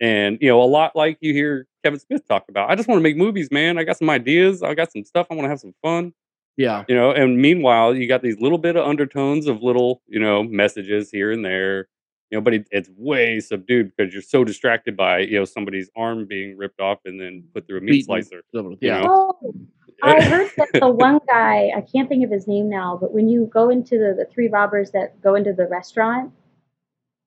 And 0.00 0.38
you 0.40 0.48
know, 0.48 0.60
a 0.60 0.64
lot 0.64 0.96
like 0.96 1.18
you 1.20 1.32
hear 1.32 1.66
Kevin 1.84 2.00
Smith 2.00 2.26
talk 2.26 2.44
about. 2.48 2.70
I 2.70 2.74
just 2.74 2.88
want 2.88 2.98
to 2.98 3.02
make 3.02 3.16
movies, 3.16 3.50
man. 3.50 3.78
I 3.78 3.84
got 3.84 3.98
some 3.98 4.10
ideas. 4.10 4.62
I 4.62 4.74
got 4.74 4.92
some 4.92 5.04
stuff. 5.04 5.28
I 5.30 5.34
want 5.34 5.44
to 5.44 5.48
have 5.48 5.60
some 5.60 5.74
fun. 5.82 6.12
Yeah, 6.56 6.84
You 6.88 6.94
know, 6.94 7.10
and 7.12 7.38
meanwhile, 7.38 7.94
you 7.96 8.06
got 8.06 8.22
these 8.22 8.38
little 8.40 8.58
bit 8.58 8.76
of 8.76 8.86
undertones 8.86 9.46
of 9.46 9.62
little, 9.62 10.02
you 10.06 10.20
know, 10.20 10.42
messages 10.42 11.10
here 11.10 11.32
and 11.32 11.44
there. 11.44 11.88
You 12.30 12.38
know, 12.38 12.42
but 12.42 12.54
it, 12.54 12.66
it's 12.70 12.90
way 12.96 13.40
subdued 13.40 13.92
because 13.96 14.12
you're 14.12 14.22
so 14.22 14.42
distracted 14.44 14.96
by 14.96 15.18
you 15.20 15.38
know 15.38 15.44
somebody's 15.44 15.90
arm 15.96 16.26
being 16.26 16.56
ripped 16.56 16.80
off 16.80 16.98
and 17.04 17.20
then 17.20 17.44
put 17.54 17.66
through 17.66 17.78
a 17.78 17.80
meat 17.82 18.06
Beaten. 18.06 18.22
slicer. 18.22 18.42
Yeah. 18.80 19.00
know? 19.02 19.34
Oh, 19.42 19.54
I 20.02 20.20
heard 20.22 20.50
that 20.56 20.68
the 20.72 20.88
one 20.88 21.20
guy, 21.28 21.70
I 21.76 21.82
can't 21.82 22.08
think 22.08 22.24
of 22.24 22.30
his 22.30 22.46
name 22.48 22.68
now, 22.70 22.96
but 23.00 23.12
when 23.12 23.28
you 23.28 23.50
go 23.52 23.68
into 23.70 23.98
the, 23.98 24.14
the 24.16 24.26
three 24.32 24.48
robbers 24.48 24.90
that 24.92 25.20
go 25.20 25.34
into 25.34 25.52
the 25.52 25.66
restaurant, 25.68 26.32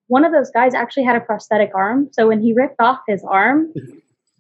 one 0.08 0.26
of 0.26 0.32
those 0.32 0.52
guys 0.52 0.74
actually 0.74 1.04
had 1.04 1.16
a 1.16 1.22
prosthetic 1.22 1.72
arm. 1.76 2.10
So 2.12 2.28
when 2.28 2.42
he 2.42 2.54
ripped 2.54 2.80
off 2.82 3.00
his 3.08 3.24
arm, 3.24 3.74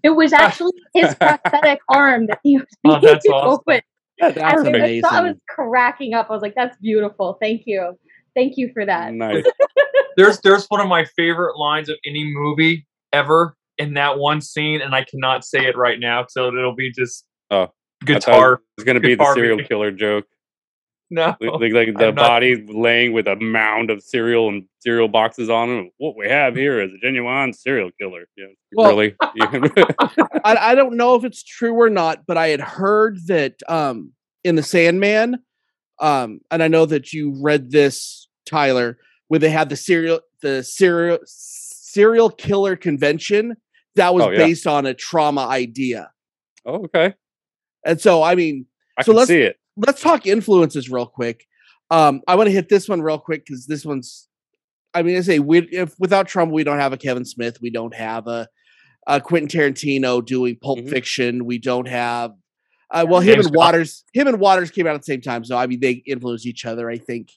it 0.04 0.10
was 0.10 0.34
actually 0.46 0.74
his 0.94 1.16
prosthetic 1.16 1.80
arm 1.90 2.28
that 2.28 2.40
he 2.44 2.58
was 2.58 2.66
Oh, 2.86 3.00
being 3.00 3.02
that's 3.14 3.26
awesome. 3.28 3.60
with. 3.68 3.84
That's 4.20 4.38
I, 4.38 4.56
was- 4.56 4.68
amazing. 4.68 5.06
I 5.10 5.22
was 5.22 5.36
cracking 5.50 6.14
up. 6.14 6.28
I 6.30 6.34
was 6.34 6.42
like, 6.42 6.56
that's 6.56 6.78
beautiful. 6.78 7.38
Thank 7.42 7.64
you. 7.66 7.98
Thank 8.36 8.54
you 8.58 8.70
for 8.74 8.86
that. 8.86 9.14
Nice. 9.14 9.44
There's 10.18 10.40
there's 10.42 10.66
one 10.68 10.80
of 10.80 10.88
my 10.88 11.04
favorite 11.18 11.58
lines 11.58 11.90
of 11.90 11.98
any 12.06 12.24
movie 12.24 12.88
ever 13.12 13.58
in 13.78 13.96
that 13.96 14.18
one 14.18 14.40
scene, 14.40 14.80
and 14.80 14.96
I 14.96 15.04
cannot 15.04 15.44
say 15.44 15.66
it 15.66 15.76
right 15.76 16.00
now, 16.00 16.26
so 16.30 16.48
it'll 16.48 16.74
be 16.76 16.90
just 16.94 17.26
Oh, 17.52 17.68
guitar. 18.06 18.62
It's 18.78 18.86
going 18.86 18.96
to 18.96 19.02
be 19.02 19.16
the 19.16 19.34
serial 19.34 19.58
music. 19.58 19.68
killer 19.70 19.92
joke. 19.92 20.26
No, 21.12 21.36
Like, 21.40 21.72
like, 21.72 21.98
the 21.98 22.08
I'm 22.08 22.16
not- 22.16 22.16
body 22.16 22.66
laying 22.68 23.14
with 23.14 23.28
a 23.28 23.36
mound 23.36 23.92
of 23.92 24.02
cereal 24.02 24.50
and 24.50 24.66
cereal 24.80 25.08
boxes 25.08 25.50
on 25.52 25.70
him. 25.70 25.92
What 25.98 26.18
we 26.18 26.28
have 26.28 26.56
here 26.56 26.82
is 26.82 26.92
a 26.94 26.98
genuine 26.98 27.54
serial 27.54 27.92
killer. 28.00 28.26
Yeah, 28.36 28.48
Well- 28.74 28.90
really. 28.90 29.16
I, 30.44 30.58
I 30.72 30.76
don't 30.76 30.98
know 30.98 31.16
if 31.16 31.24
it's 31.24 31.44
true 31.44 31.74
or 31.74 31.90
not, 31.92 32.26
but 32.26 32.38
I 32.38 32.48
had 32.48 32.60
heard 32.62 33.20
that 33.28 33.62
um, 33.70 34.14
in 34.44 34.56
the 34.56 34.64
Sandman, 34.64 35.38
um, 36.00 36.40
and 36.50 36.64
I 36.64 36.68
know 36.68 36.86
that 36.88 37.14
you 37.14 37.40
read 37.42 37.72
this, 37.72 38.28
Tyler, 38.46 38.98
where 39.28 39.40
they 39.40 39.50
had 39.52 39.70
the 39.70 39.76
serial 39.76 40.22
the 40.42 40.64
serial 40.64 41.20
serial 41.26 42.30
killer 42.30 42.76
convention 42.76 43.56
that 43.96 44.14
was 44.14 44.24
Oh, 44.24 44.30
yeah. 44.32 44.38
based 44.40 44.68
on 44.68 44.86
a 44.86 44.94
trauma 44.94 45.48
idea. 45.48 46.12
oh, 46.66 46.84
okay. 46.86 47.14
And 47.86 48.02
so, 48.02 48.22
I 48.24 48.36
mean, 48.36 48.66
I 48.98 49.04
So 49.04 49.12
can 49.12 49.18
let's- 49.18 49.28
see 49.30 49.42
it. 49.42 49.58
Let's 49.78 50.02
talk 50.02 50.26
influences 50.26 50.90
real 50.90 51.06
quick. 51.06 51.46
Um, 51.92 52.22
I 52.28 52.36
want 52.36 52.48
to 52.48 52.52
hit 52.54 52.70
this 52.70 52.88
one 52.90 53.02
real 53.02 53.20
quick 53.20 53.46
because 53.46 53.68
this 53.68 53.86
one's 53.86 54.28
I 54.94 55.04
mean, 55.04 55.18
I 55.18 55.22
say 55.22 55.40
we 55.40 55.60
if 55.72 55.94
without 56.00 56.28
Troma, 56.28 56.52
we 56.52 56.64
don't 56.64 56.80
have 56.80 56.94
a 56.94 56.98
Kevin 56.98 57.26
Smith, 57.26 57.58
we 57.62 57.70
don't 57.70 57.94
have 57.94 58.28
a, 58.28 58.48
a 59.06 59.20
Quentin 59.20 59.50
Tarantino 59.50 60.26
doing 60.26 60.58
Pulp 60.62 60.80
Mhm. 60.80 60.90
Fiction, 60.90 61.46
we 61.46 61.58
don't 61.60 61.88
have. 61.88 62.32
Uh, 62.90 63.06
well, 63.10 63.20
him 63.20 63.36
James 63.36 63.48
and. 63.48 63.56
Waters, 63.56 64.04
him 64.14 64.28
and 64.28 64.40
Waters 64.40 64.72
came 64.72 64.88
out 64.88 64.96
at 64.96 65.02
the 65.02 65.06
same 65.06 65.22
time, 65.22 65.44
so 65.44 65.58
I 65.58 65.68
mean 65.68 65.82
they 65.82 66.02
influence 66.06 66.46
each 66.46 66.66
other, 66.66 66.90
I 66.90 66.98
think. 66.98 67.32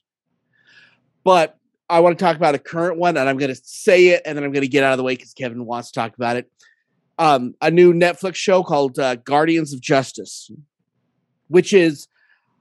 But 1.24 1.56
I 1.90 2.00
want 2.00 2.16
to 2.16 2.24
talk 2.24 2.36
about 2.36 2.54
a 2.54 2.58
current 2.58 2.98
one, 2.98 3.16
and 3.16 3.28
I'm 3.28 3.38
going 3.38 3.52
to 3.52 3.60
say 3.64 4.08
it, 4.08 4.22
and 4.24 4.36
then 4.36 4.44
I'm 4.44 4.52
going 4.52 4.62
to 4.62 4.68
get 4.68 4.84
out 4.84 4.92
of 4.92 4.98
the 4.98 5.04
way 5.04 5.16
because 5.16 5.32
Kevin 5.32 5.66
wants 5.66 5.90
to 5.90 5.98
talk 6.00 6.14
about 6.14 6.36
it. 6.36 6.50
Um, 7.18 7.54
a 7.60 7.70
new 7.70 7.92
Netflix 7.92 8.36
show 8.36 8.62
called 8.62 8.98
uh, 8.98 9.16
Guardians 9.16 9.72
of 9.72 9.80
Justice, 9.80 10.50
which 11.48 11.72
is 11.72 12.06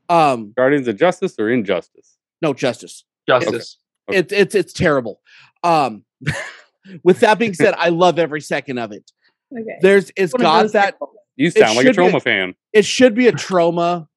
um, 0.10 0.54
Guardians 0.56 0.88
of 0.88 0.98
Justice 0.98 1.36
or 1.40 1.50
Injustice? 1.50 2.18
no 2.42 2.54
justice. 2.54 3.04
Justice. 3.28 3.78
Okay. 4.10 4.20
It's 4.20 4.34
it's 4.34 4.56
it's 4.56 4.74
terrible. 4.74 5.22
Um, 5.64 6.04
with 7.04 7.20
that 7.22 7.40
being 7.40 7.54
said, 7.54 7.74
I 7.78 7.90
love 7.90 8.20
every 8.20 8.42
second 8.42 8.78
of 8.78 8.92
it. 8.92 9.12
Okay. 9.52 9.78
There's 9.82 10.12
it's 10.16 10.34
One 10.34 10.42
of 10.42 10.46
got 10.46 10.72
that. 10.74 10.96
You 11.36 11.52
sound 11.52 11.76
like 11.78 11.86
a 11.86 11.94
should 11.94 11.98
be 11.98 12.08
a- 12.08 12.12
Troma 12.12 12.22
fan. 12.22 12.56
It 12.74 12.86
should 12.86 13.16
be 13.16 13.28
a 13.28 13.32
Troma 13.32 14.08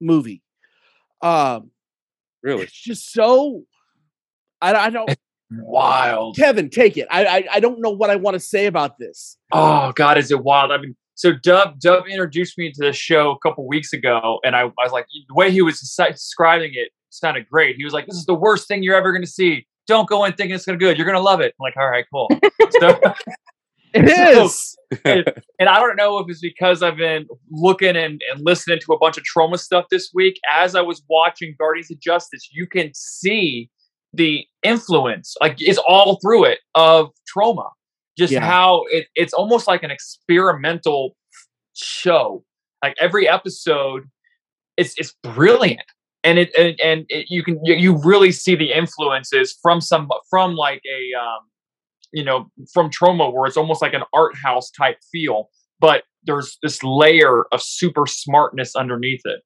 movie. 0.00 0.42
Um, 1.22 1.70
Really? 2.42 2.62
it's 2.62 2.72
just 2.72 3.12
so. 3.12 3.64
I, 4.62 4.74
I 4.74 4.90
don't. 4.90 5.14
Wild. 5.50 6.36
Kevin, 6.36 6.70
take 6.70 6.96
it. 6.96 7.08
I, 7.10 7.24
I 7.26 7.44
I 7.54 7.60
don't 7.60 7.80
know 7.80 7.90
what 7.90 8.08
I 8.08 8.16
want 8.16 8.34
to 8.34 8.40
say 8.40 8.66
about 8.66 8.98
this. 8.98 9.36
Oh 9.52 9.92
God, 9.92 10.16
is 10.16 10.30
it 10.30 10.42
wild? 10.42 10.70
I 10.70 10.78
mean, 10.78 10.96
so 11.20 11.32
Dub 11.34 11.78
Dub 11.78 12.06
introduced 12.08 12.56
me 12.56 12.72
to 12.72 12.80
this 12.80 12.96
show 12.96 13.30
a 13.32 13.38
couple 13.40 13.68
weeks 13.68 13.92
ago, 13.92 14.40
and 14.42 14.56
I, 14.56 14.60
I 14.62 14.64
was 14.82 14.90
like, 14.90 15.04
the 15.28 15.34
way 15.34 15.50
he 15.50 15.60
was 15.60 15.78
describing 15.78 16.70
it 16.72 16.92
sounded 17.10 17.46
great. 17.46 17.76
He 17.76 17.84
was 17.84 17.92
like, 17.92 18.06
"This 18.06 18.16
is 18.16 18.24
the 18.24 18.32
worst 18.34 18.66
thing 18.68 18.82
you're 18.82 18.96
ever 18.96 19.12
going 19.12 19.20
to 19.20 19.30
see. 19.30 19.66
Don't 19.86 20.08
go 20.08 20.24
in 20.24 20.32
thinking 20.32 20.54
it's 20.54 20.64
going 20.64 20.78
to 20.78 20.82
good. 20.82 20.96
You're 20.96 21.04
going 21.04 21.18
to 21.18 21.22
love 21.22 21.42
it." 21.42 21.54
I'm 21.60 21.62
like, 21.62 21.76
all 21.76 21.90
right, 21.90 22.06
cool. 22.10 22.26
so, 22.80 22.98
It 23.92 24.08
So- 24.16 24.44
is. 24.44 24.76
and 25.58 25.68
I 25.68 25.78
don't 25.78 25.96
know 25.96 26.18
if 26.20 26.30
it's 26.30 26.40
because 26.40 26.82
I've 26.82 26.96
been 26.96 27.26
looking 27.50 27.96
and, 27.96 28.18
and 28.32 28.40
listening 28.42 28.78
to 28.86 28.92
a 28.94 28.98
bunch 28.98 29.18
of 29.18 29.24
Troma 29.24 29.58
stuff 29.58 29.84
this 29.90 30.10
week. 30.14 30.40
As 30.50 30.74
I 30.74 30.80
was 30.80 31.02
watching 31.10 31.54
Guardians 31.58 31.90
of 31.90 32.00
Justice, 32.00 32.48
you 32.50 32.66
can 32.66 32.92
see 32.94 33.68
the 34.14 34.46
influence, 34.62 35.36
like 35.42 35.56
it's 35.58 35.78
all 35.86 36.18
through 36.22 36.44
it, 36.46 36.60
of 36.74 37.10
Troma. 37.36 37.68
Just 38.20 38.34
Yeah. 38.34 38.44
how 38.44 38.84
it, 38.90 39.06
it's 39.14 39.32
almost 39.32 39.66
like 39.66 39.82
an 39.82 39.90
experimental 39.90 41.16
show. 41.74 42.44
Like 42.82 42.94
every 43.00 43.26
episode, 43.26 44.02
it's 44.76 44.92
it's 44.98 45.14
brilliant, 45.22 45.88
and 46.22 46.38
it 46.38 46.54
and, 46.58 46.78
and 46.84 47.06
it, 47.08 47.30
you 47.30 47.42
can 47.42 47.58
you, 47.64 47.74
you 47.74 47.96
really 47.96 48.30
see 48.30 48.54
the 48.54 48.72
influences 48.72 49.58
from 49.62 49.80
some 49.80 50.06
from 50.28 50.54
like 50.54 50.82
a 50.84 51.18
um, 51.18 51.40
you 52.12 52.22
know 52.22 52.50
from 52.74 52.90
Troma 52.90 53.32
where 53.32 53.46
it's 53.46 53.56
almost 53.56 53.80
like 53.80 53.94
an 53.94 54.02
art 54.12 54.34
house 54.36 54.70
type 54.70 54.98
feel 55.10 55.48
but 55.80 56.04
there's 56.24 56.58
this 56.62 56.82
layer 56.82 57.46
of 57.52 57.62
super 57.62 58.06
smartness 58.06 58.76
underneath 58.76 59.22
it 59.24 59.40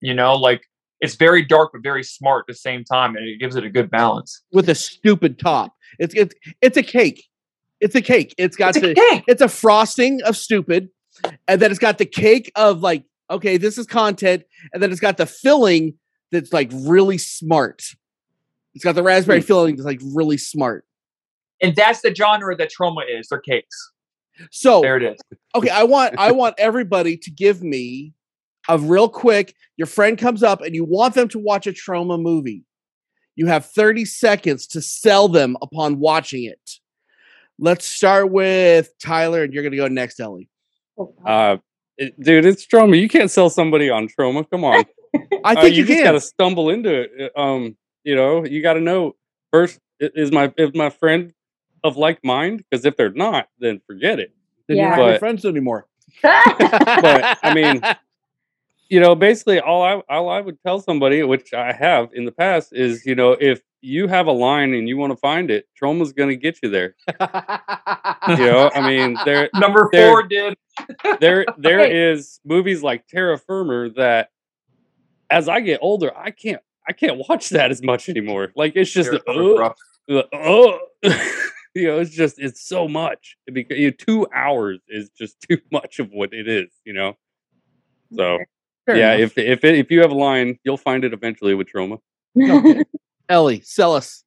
you 0.00 0.14
know 0.14 0.36
like 0.36 0.62
it's 1.00 1.16
very 1.16 1.44
dark 1.44 1.70
but 1.72 1.82
very 1.82 2.04
smart 2.04 2.44
at 2.48 2.52
the 2.54 2.58
same 2.58 2.84
time 2.84 3.16
and 3.16 3.28
it 3.28 3.40
gives 3.40 3.56
it 3.56 3.64
a 3.64 3.68
good 3.68 3.90
balance 3.90 4.42
with 4.52 4.68
a 4.68 4.74
stupid 4.74 5.38
top. 5.38 5.74
It's 5.98 6.14
it's 6.14 6.34
it's 6.62 6.76
a 6.76 6.82
cake. 6.82 7.24
It's 7.82 7.94
a 7.96 8.00
cake. 8.00 8.34
It's 8.38 8.56
got 8.56 8.76
it's 8.76 8.84
a 8.84 8.88
the 8.88 8.94
cake. 8.94 9.24
it's 9.26 9.42
a 9.42 9.48
frosting 9.48 10.22
of 10.22 10.36
stupid, 10.36 10.88
and 11.48 11.60
then 11.60 11.70
it's 11.70 11.80
got 11.80 11.98
the 11.98 12.06
cake 12.06 12.50
of 12.54 12.80
like, 12.80 13.04
okay, 13.28 13.56
this 13.56 13.76
is 13.76 13.86
content, 13.86 14.44
and 14.72 14.82
then 14.82 14.92
it's 14.92 15.00
got 15.00 15.16
the 15.16 15.26
filling 15.26 15.94
that's 16.30 16.52
like 16.52 16.70
really 16.72 17.18
smart. 17.18 17.82
It's 18.74 18.84
got 18.84 18.94
the 18.94 19.02
raspberry 19.02 19.40
hmm. 19.40 19.46
filling 19.46 19.76
that's 19.76 19.84
like 19.84 20.00
really 20.14 20.38
smart. 20.38 20.84
and 21.60 21.74
that's 21.76 22.00
the 22.02 22.14
genre 22.14 22.56
that 22.56 22.70
Troma 22.72 23.02
is 23.08 23.28
they're 23.28 23.40
cakes 23.40 23.92
So 24.50 24.80
there 24.80 24.96
it 24.96 25.02
is 25.02 25.18
okay, 25.54 25.70
I 25.70 25.82
want 25.82 26.14
I 26.18 26.32
want 26.32 26.54
everybody 26.58 27.16
to 27.16 27.30
give 27.30 27.62
me 27.62 28.14
a 28.68 28.78
real 28.78 29.08
quick. 29.08 29.54
Your 29.76 29.86
friend 29.86 30.16
comes 30.16 30.42
up 30.42 30.60
and 30.60 30.74
you 30.74 30.84
want 30.84 31.14
them 31.14 31.28
to 31.28 31.38
watch 31.38 31.66
a 31.66 31.72
Troma 31.72 32.20
movie. 32.20 32.64
You 33.34 33.46
have 33.46 33.66
30 33.66 34.04
seconds 34.04 34.66
to 34.68 34.80
sell 34.80 35.26
them 35.26 35.56
upon 35.62 35.98
watching 35.98 36.44
it. 36.44 36.78
Let's 37.62 37.86
start 37.86 38.28
with 38.32 38.92
Tyler, 38.98 39.44
and 39.44 39.54
you're 39.54 39.62
gonna 39.62 39.76
go 39.76 39.86
next, 39.86 40.18
Ellie. 40.18 40.48
Oh, 40.98 41.14
Uh, 41.24 41.58
it- 41.96 42.18
dude, 42.20 42.44
it's 42.44 42.66
Troma. 42.66 43.00
You 43.00 43.08
can't 43.08 43.30
sell 43.30 43.48
somebody 43.48 43.88
on 43.88 44.08
Troma. 44.08 44.44
Come 44.50 44.64
on. 44.64 44.84
I 45.44 45.54
Uh, 45.54 45.62
think 45.62 45.76
you, 45.76 45.84
just 45.84 45.96
can. 45.98 46.04
got 46.04 46.12
to 46.12 46.20
stumble 46.20 46.70
into 46.70 46.90
it. 47.02 47.32
Uh, 47.36 47.40
Um, 47.40 47.76
you 48.02 48.16
know, 48.16 48.44
you 48.44 48.62
got 48.62 48.72
to 48.74 48.80
know 48.80 49.14
first 49.52 49.78
is 50.00 50.32
my 50.32 50.52
is 50.58 50.74
my 50.74 50.90
friend 50.90 51.32
of 51.84 51.96
like 51.96 52.18
mind 52.24 52.64
because 52.68 52.84
if 52.84 52.96
they're 52.96 53.10
not, 53.12 53.46
then 53.60 53.80
forget 53.86 54.18
it. 54.18 54.32
Then 54.66 54.78
you're 54.78 54.88
not 54.88 54.98
your 54.98 55.18
friends 55.20 55.44
anymore. 55.44 55.86
But 56.22 57.38
I 57.44 57.54
mean, 57.54 57.80
you 58.88 58.98
know, 58.98 59.14
basically 59.14 59.60
all 59.60 59.82
I 59.84 60.02
all 60.08 60.28
I 60.28 60.40
would 60.40 60.58
tell 60.66 60.80
somebody, 60.80 61.22
which 61.22 61.54
I 61.54 61.72
have 61.72 62.10
in 62.12 62.24
the 62.24 62.32
past, 62.32 62.72
is 62.72 63.06
you 63.06 63.14
know, 63.14 63.32
if 63.38 63.60
you 63.82 64.06
have 64.06 64.26
a 64.28 64.32
line 64.32 64.72
and 64.74 64.88
you 64.88 64.96
want 64.96 65.10
to 65.12 65.16
find 65.16 65.50
it, 65.50 65.66
Troma's 65.80 66.12
going 66.12 66.28
to 66.30 66.36
get 66.36 66.58
you 66.62 66.70
there. 66.70 66.94
You 68.28 68.36
know, 68.36 68.70
I 68.74 68.86
mean, 68.88 69.16
there 69.24 69.50
number 69.54 69.88
There- 69.92 70.08
four 70.08 70.22
did 70.22 70.56
there 71.20 71.44
there 71.58 71.78
Right. 71.78 71.92
is 71.92 72.40
movies 72.44 72.82
like 72.82 73.06
Terror 73.06 73.36
Firmer 73.36 73.90
that 73.90 74.30
as 75.30 75.48
I 75.48 75.60
get 75.60 75.80
older, 75.82 76.16
I 76.16 76.30
can't 76.30 76.62
I 76.88 76.92
can't 76.92 77.20
watch 77.28 77.50
that 77.50 77.70
as 77.70 77.82
much 77.82 78.08
anymore. 78.08 78.52
Like 78.56 78.72
it's 78.76 78.90
just 78.92 79.10
oh, 79.28 79.74
oh. 80.08 80.78
you 81.74 81.86
know, 81.88 81.98
it's 82.00 82.10
just 82.14 82.38
it's 82.38 82.66
so 82.66 82.86
much. 82.88 83.36
Because 83.52 83.78
you 83.78 83.90
know, 83.90 83.96
two 83.98 84.26
hours 84.34 84.80
is 84.88 85.10
just 85.10 85.40
too 85.40 85.58
much 85.72 85.98
of 85.98 86.10
what 86.10 86.32
it 86.32 86.48
is, 86.48 86.68
you 86.84 86.92
know. 86.92 87.16
So 88.14 88.38
Fair 88.86 88.96
yeah, 88.96 89.12
enough. 89.14 89.36
if 89.36 89.38
if 89.38 89.64
it, 89.64 89.74
if 89.78 89.90
you 89.90 90.00
have 90.00 90.10
a 90.10 90.14
line, 90.14 90.58
you'll 90.64 90.76
find 90.76 91.04
it 91.04 91.12
eventually 91.12 91.54
with 91.54 91.68
Troma. 91.68 91.98
Okay. 92.40 92.82
Ellie, 93.32 93.60
sell 93.62 93.94
us. 93.94 94.24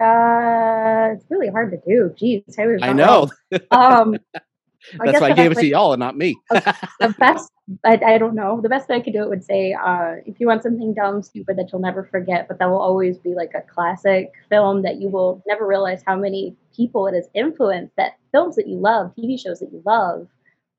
uh, 0.00 1.14
it's 1.14 1.24
really 1.30 1.48
hard 1.48 1.70
to 1.72 1.78
do. 1.88 2.14
Jeez, 2.20 2.58
I, 2.58 2.66
was 2.66 2.82
I 2.82 2.92
know. 2.92 3.30
Um, 3.70 4.16
I 5.00 5.06
That's 5.06 5.20
why 5.20 5.30
I 5.30 5.32
gave 5.32 5.50
it 5.50 5.54
best 5.54 5.60
to 5.60 5.66
y'all 5.66 5.92
and 5.94 6.00
not 6.00 6.16
me. 6.16 6.36
the 6.50 7.14
best 7.18 7.50
I, 7.84 7.98
I 8.06 8.18
don't 8.18 8.36
know 8.36 8.60
the 8.60 8.68
best 8.68 8.88
way 8.88 8.94
i 8.94 9.00
could 9.00 9.12
do 9.12 9.22
it 9.24 9.28
would 9.28 9.42
say 9.42 9.72
uh, 9.72 10.16
if 10.24 10.38
you 10.38 10.46
want 10.46 10.62
something 10.62 10.94
dumb 10.94 11.20
stupid 11.20 11.58
that 11.58 11.72
you'll 11.72 11.80
never 11.80 12.04
forget 12.04 12.46
but 12.46 12.60
that 12.60 12.66
will 12.70 12.78
always 12.80 13.18
be 13.18 13.34
like 13.34 13.50
a 13.56 13.62
classic 13.62 14.30
film 14.48 14.82
that 14.82 15.00
you 15.00 15.08
will 15.08 15.42
never 15.48 15.66
realize 15.66 16.00
how 16.06 16.14
many 16.14 16.54
people 16.76 17.08
it 17.08 17.14
has 17.14 17.28
influenced 17.34 17.96
that 17.96 18.12
films 18.30 18.54
that 18.54 18.68
you 18.68 18.76
love 18.76 19.12
tv 19.18 19.36
shows 19.40 19.58
that 19.58 19.72
you 19.72 19.82
love 19.84 20.28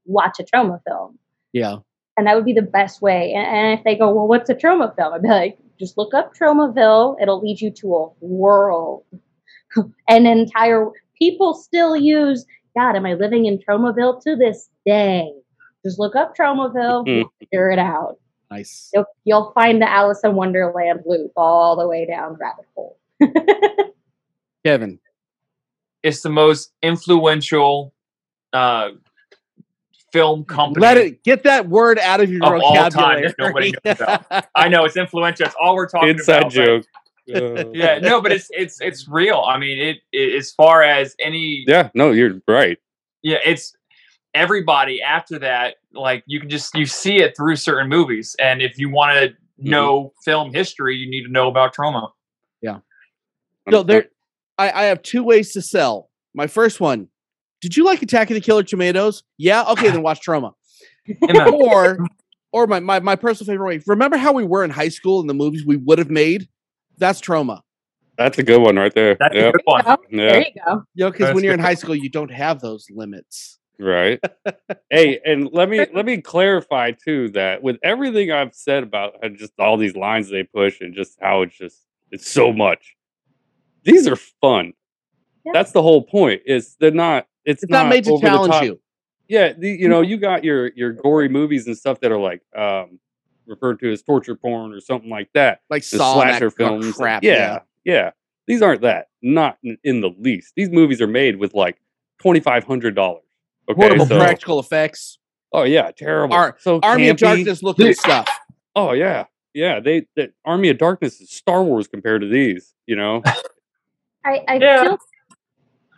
watch 0.05 0.39
a 0.39 0.43
Troma 0.43 0.79
film 0.87 1.19
Yeah. 1.51 1.79
and 2.15 2.25
that 2.25 2.35
would 2.37 2.45
be 2.45 2.53
the 2.53 2.61
best 2.61 3.01
way 3.01 3.33
and, 3.33 3.45
and 3.45 3.77
if 3.77 3.83
they 3.83 3.95
go 3.97 4.09
well 4.13 4.29
what's 4.29 4.49
a 4.49 4.55
Troma 4.55 4.95
film 4.95 5.13
i'd 5.13 5.21
be 5.23 5.27
like 5.27 5.57
just 5.79 5.97
look 5.97 6.13
up 6.13 6.33
Tromaville 6.35 7.15
it'll 7.21 7.41
lead 7.41 7.59
you 7.61 7.71
to 7.71 7.95
a 7.95 8.09
world. 8.19 9.03
An 10.09 10.25
entire 10.25 10.89
people 11.17 11.53
still 11.53 11.95
use 11.95 12.45
god 12.75 12.95
am 12.95 13.05
i 13.05 13.13
living 13.13 13.45
in 13.45 13.59
Tromaville 13.59 14.21
to 14.23 14.35
this 14.35 14.69
day? 14.85 15.31
Just 15.85 15.99
look 15.99 16.15
up 16.15 16.35
Tromaville 16.35 17.07
you'll 17.07 17.33
figure 17.39 17.69
it 17.71 17.79
out. 17.79 18.17
Nice. 18.49 18.89
you'll, 18.93 19.05
you'll 19.25 19.51
find 19.51 19.81
the 19.81 19.91
alice 19.91 20.21
in 20.23 20.35
wonderland 20.35 21.01
loop 21.05 21.31
all 21.35 21.75
the 21.75 21.87
way 21.87 22.05
down 22.05 22.37
rabbit 22.39 22.65
hole. 22.75 22.97
Kevin. 24.65 24.99
it's 26.03 26.21
the 26.21 26.29
most 26.29 26.71
influential 26.81 27.93
uh 28.53 28.89
film 30.13 30.45
company 30.45 30.81
Let 30.81 30.97
it 30.97 31.23
get 31.23 31.43
that 31.43 31.67
word 31.67 31.99
out 31.99 32.21
of 32.21 32.31
your 32.31 32.55
Of 32.55 32.61
all 32.63 32.75
time 32.89 33.21
vocabulary. 33.23 33.27
that 33.27 33.35
nobody 33.39 33.73
knows 33.85 33.99
about. 34.29 34.45
i 34.55 34.67
know 34.69 34.85
it's 34.85 34.95
influential 34.97 35.45
that's 35.45 35.55
all 35.61 35.75
we're 35.75 35.87
talking 35.89 36.09
Inside 36.09 36.37
about 36.39 36.53
but- 36.53 36.65
joke. 36.65 36.85
Uh, 37.35 37.65
yeah 37.73 37.99
no 37.99 38.21
but 38.21 38.31
it's 38.31 38.47
it's 38.51 38.79
it's 38.79 39.05
real 39.09 39.43
i 39.49 39.57
mean 39.59 39.77
it, 39.77 39.97
it 40.13 40.33
as 40.37 40.51
far 40.53 40.81
as 40.81 41.13
any 41.19 41.65
yeah, 41.67 41.89
no, 41.93 42.11
you're 42.11 42.39
right. 42.47 42.77
yeah 43.21 43.35
it's 43.43 43.75
everybody 44.33 45.01
after 45.01 45.37
that 45.39 45.75
like 45.93 46.23
you 46.25 46.39
can 46.39 46.49
just 46.49 46.73
you 46.73 46.85
see 46.85 47.17
it 47.17 47.35
through 47.35 47.57
certain 47.57 47.89
movies 47.89 48.33
and 48.39 48.61
if 48.61 48.77
you 48.77 48.89
want 48.89 49.17
to 49.19 49.35
Mm-hmm. 49.59 49.71
know 49.71 50.13
film 50.23 50.53
history 50.53 50.95
you 50.95 51.09
need 51.09 51.23
to 51.23 51.31
know 51.31 51.47
about 51.47 51.75
Troma 51.75 52.11
Yeah. 52.61 52.77
No, 53.69 53.81
there. 53.81 54.05
I, 54.59 54.69
I 54.71 54.83
have 54.83 55.01
two 55.01 55.23
ways 55.23 55.51
to 55.53 55.63
sell. 55.63 56.11
My 56.35 56.45
first 56.45 56.79
one. 56.79 57.07
Did 57.61 57.75
you 57.75 57.83
like 57.85 58.01
Attack 58.01 58.29
of 58.29 58.35
the 58.35 58.41
Killer 58.41 58.63
Tomatoes? 58.63 59.23
Yeah. 59.37 59.63
Okay, 59.71 59.89
then 59.89 60.03
watch 60.03 60.19
Troma. 60.25 60.53
Or, 61.51 61.97
or 62.51 62.67
my, 62.67 62.79
my 62.79 62.99
my 62.99 63.15
personal 63.15 63.51
favorite 63.51 63.67
way. 63.67 63.83
Remember 63.87 64.17
how 64.17 64.31
we 64.33 64.43
were 64.43 64.63
in 64.63 64.69
high 64.69 64.89
school 64.89 65.19
and 65.19 65.29
the 65.29 65.33
movies 65.33 65.65
we 65.65 65.77
would 65.77 65.97
have 65.99 66.09
made? 66.09 66.47
That's 66.97 67.19
Troma. 67.21 67.61
That's 68.17 68.37
a 68.39 68.43
good 68.43 68.61
one 68.61 68.75
right 68.77 68.93
there. 68.93 69.15
that's 69.19 69.33
a 69.35 69.37
Yep. 69.37 69.53
good 69.53 69.61
one 69.65 69.83
Oh, 69.85 69.97
Yeah. 70.09 70.17
there 70.17 70.39
you 70.39 70.61
go 70.65 70.83
You 70.95 71.05
know, 71.05 71.11
because 71.11 71.33
when 71.35 71.43
you're 71.43 71.53
in 71.53 71.59
high 71.59 71.75
school, 71.75 71.95
you 71.95 72.09
don't 72.09 72.31
have 72.31 72.61
those 72.61 72.87
limits. 72.89 73.59
Right. 73.79 74.19
hey, 74.89 75.19
and 75.23 75.49
let 75.51 75.69
me 75.69 75.85
let 75.93 76.05
me 76.05 76.19
clarify 76.21 76.91
too 76.91 77.29
that 77.29 77.61
with 77.61 77.77
everything 77.83 78.31
I've 78.31 78.55
said 78.55 78.83
about 78.83 79.23
uh, 79.23 79.29
just 79.29 79.53
all 79.59 79.77
these 79.77 79.95
lines 79.95 80.29
they 80.29 80.43
push 80.43 80.81
and 80.81 80.95
just 80.95 81.17
how 81.21 81.43
it's 81.43 81.55
just 81.57 81.85
it's 82.11 82.27
so 82.27 82.51
much. 82.53 82.95
these 83.83 84.07
are 84.07 84.15
fun. 84.15 84.73
Yeah. 85.47 85.53
That's 85.53 85.71
the 85.71 85.81
whole 85.81 86.03
point. 86.03 86.41
Is 86.45 86.75
they're 86.79 86.91
not. 86.91 87.27
It's, 87.45 87.63
It's 87.63 87.71
not 87.71 87.87
made 87.87 88.03
to 88.03 88.19
challenge 88.19 88.63
you. 88.65 88.79
Yeah, 89.29 89.53
the, 89.53 89.69
you 89.69 89.87
know, 89.89 90.01
you 90.01 90.17
got 90.17 90.43
your 90.43 90.71
your 90.75 90.91
gory 90.93 91.29
movies 91.29 91.67
and 91.67 91.77
stuff 91.77 91.99
that 92.01 92.11
are 92.11 92.19
like 92.19 92.41
um, 92.55 92.99
referred 93.45 93.79
to 93.79 93.91
as 93.91 94.01
torture 94.01 94.35
porn 94.35 94.73
or 94.73 94.79
something 94.81 95.09
like 95.09 95.29
that. 95.33 95.61
Like 95.69 95.83
The 95.83 95.97
Saw 95.97 96.19
and 96.21 96.29
that 96.29 96.39
slasher 96.39 96.51
films. 96.51 96.95
crap. 96.95 97.23
yeah, 97.23 97.59
yeah, 97.85 98.11
These 98.45 98.61
aren't 98.61 98.81
that. 98.81 99.07
Not 99.21 99.57
in, 99.63 99.77
in 99.83 100.01
the 100.01 100.09
least. 100.19 100.53
These 100.55 100.69
movies 100.69 101.01
are 101.01 101.07
made 101.07 101.37
with 101.37 101.53
like 101.53 101.77
twenty 102.21 102.39
five 102.41 102.63
hundred 102.65 102.95
dollars. 102.95 103.23
Okay, 103.69 103.81
Horrible 103.81 104.05
so- 104.05 104.17
practical 104.19 104.59
effects. 104.59 105.17
Oh 105.53 105.63
yeah, 105.63 105.91
terrible. 105.91 106.35
Ar- 106.35 106.57
so 106.59 106.79
Army 106.83 107.07
of 107.09 107.15
campy. 107.17 107.19
Darkness 107.19 107.63
looking 107.63 107.93
stuff. 107.93 108.27
Oh 108.75 108.91
yeah, 108.91 109.25
yeah. 109.55 109.79
They 109.79 110.05
the 110.15 110.31
Army 110.45 110.69
of 110.69 110.77
Darkness 110.77 111.19
is 111.19 111.31
Star 111.31 111.63
Wars 111.63 111.87
compared 111.87 112.21
to 112.21 112.27
these. 112.27 112.75
You 112.85 112.95
know. 112.97 113.23
I, 114.25 114.43
I 114.47 114.55
Yeah. 114.57 114.83
feel 114.83 114.97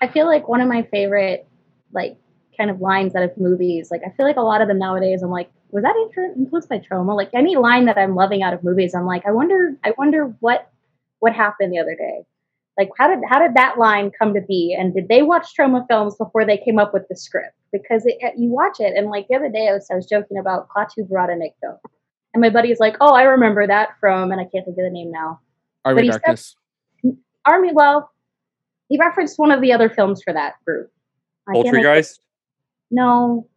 I 0.01 0.07
feel 0.07 0.25
like 0.27 0.47
one 0.47 0.61
of 0.61 0.67
my 0.67 0.83
favorite 0.83 1.47
like 1.91 2.17
kind 2.57 2.69
of 2.69 2.81
lines 2.81 3.15
out 3.15 3.23
of 3.23 3.37
movies. 3.37 3.89
Like 3.91 4.01
I 4.05 4.11
feel 4.15 4.25
like 4.25 4.37
a 4.37 4.41
lot 4.41 4.61
of 4.61 4.67
them 4.67 4.79
nowadays. 4.79 5.21
I'm 5.23 5.29
like, 5.31 5.49
was 5.71 5.83
that 5.83 5.95
influenced 6.35 6.69
by 6.69 6.79
Troma? 6.79 7.15
Like 7.15 7.29
any 7.33 7.55
line 7.55 7.85
that 7.85 7.97
I'm 7.97 8.15
loving 8.15 8.41
out 8.41 8.53
of 8.53 8.63
movies, 8.63 8.93
I'm 8.95 9.05
like, 9.05 9.25
I 9.25 9.31
wonder, 9.31 9.75
I 9.83 9.93
wonder 9.97 10.33
what 10.39 10.69
what 11.19 11.33
happened 11.33 11.73
the 11.73 11.79
other 11.79 11.95
day. 11.95 12.21
Like 12.77 12.89
how 12.97 13.07
did 13.09 13.19
how 13.27 13.39
did 13.39 13.55
that 13.55 13.77
line 13.77 14.11
come 14.17 14.33
to 14.33 14.41
be? 14.41 14.75
And 14.77 14.93
did 14.93 15.09
they 15.09 15.21
watch 15.21 15.47
Troma 15.57 15.85
films 15.89 16.15
before 16.15 16.45
they 16.45 16.57
came 16.57 16.79
up 16.79 16.93
with 16.93 17.07
the 17.09 17.15
script? 17.15 17.53
Because 17.71 18.03
it, 18.05 18.17
you 18.37 18.49
watch 18.49 18.79
it, 18.79 18.93
and 18.97 19.09
like 19.09 19.27
the 19.27 19.35
other 19.35 19.49
day, 19.49 19.67
I 19.67 19.73
was 19.73 19.87
I 19.91 19.95
was 19.95 20.05
joking 20.07 20.37
about 20.37 20.69
Klaatu 20.69 21.07
Baranikto, 21.07 21.77
and 22.33 22.41
my 22.41 22.49
buddy's 22.49 22.79
like, 22.79 22.95
oh, 23.01 23.13
I 23.13 23.23
remember 23.23 23.67
that 23.67 23.89
from, 23.99 24.31
and 24.31 24.39
I 24.41 24.45
can't 24.45 24.65
think 24.65 24.77
of 24.77 24.83
the 24.85 24.89
name 24.89 25.11
now. 25.11 25.39
Army 25.85 26.09
But 26.09 26.29
of 26.29 26.39
said- 26.39 27.15
Army, 27.45 27.71
well, 27.73 28.11
he 28.89 28.97
referenced 28.99 29.39
one 29.39 29.51
of 29.51 29.61
the 29.61 29.71
other 29.71 29.89
films 29.89 30.21
for 30.23 30.33
that 30.33 30.55
group. 30.65 30.91
I 31.47 31.53
can't 31.53 31.65
Poltergeist. 31.65 32.19
No, 32.91 33.47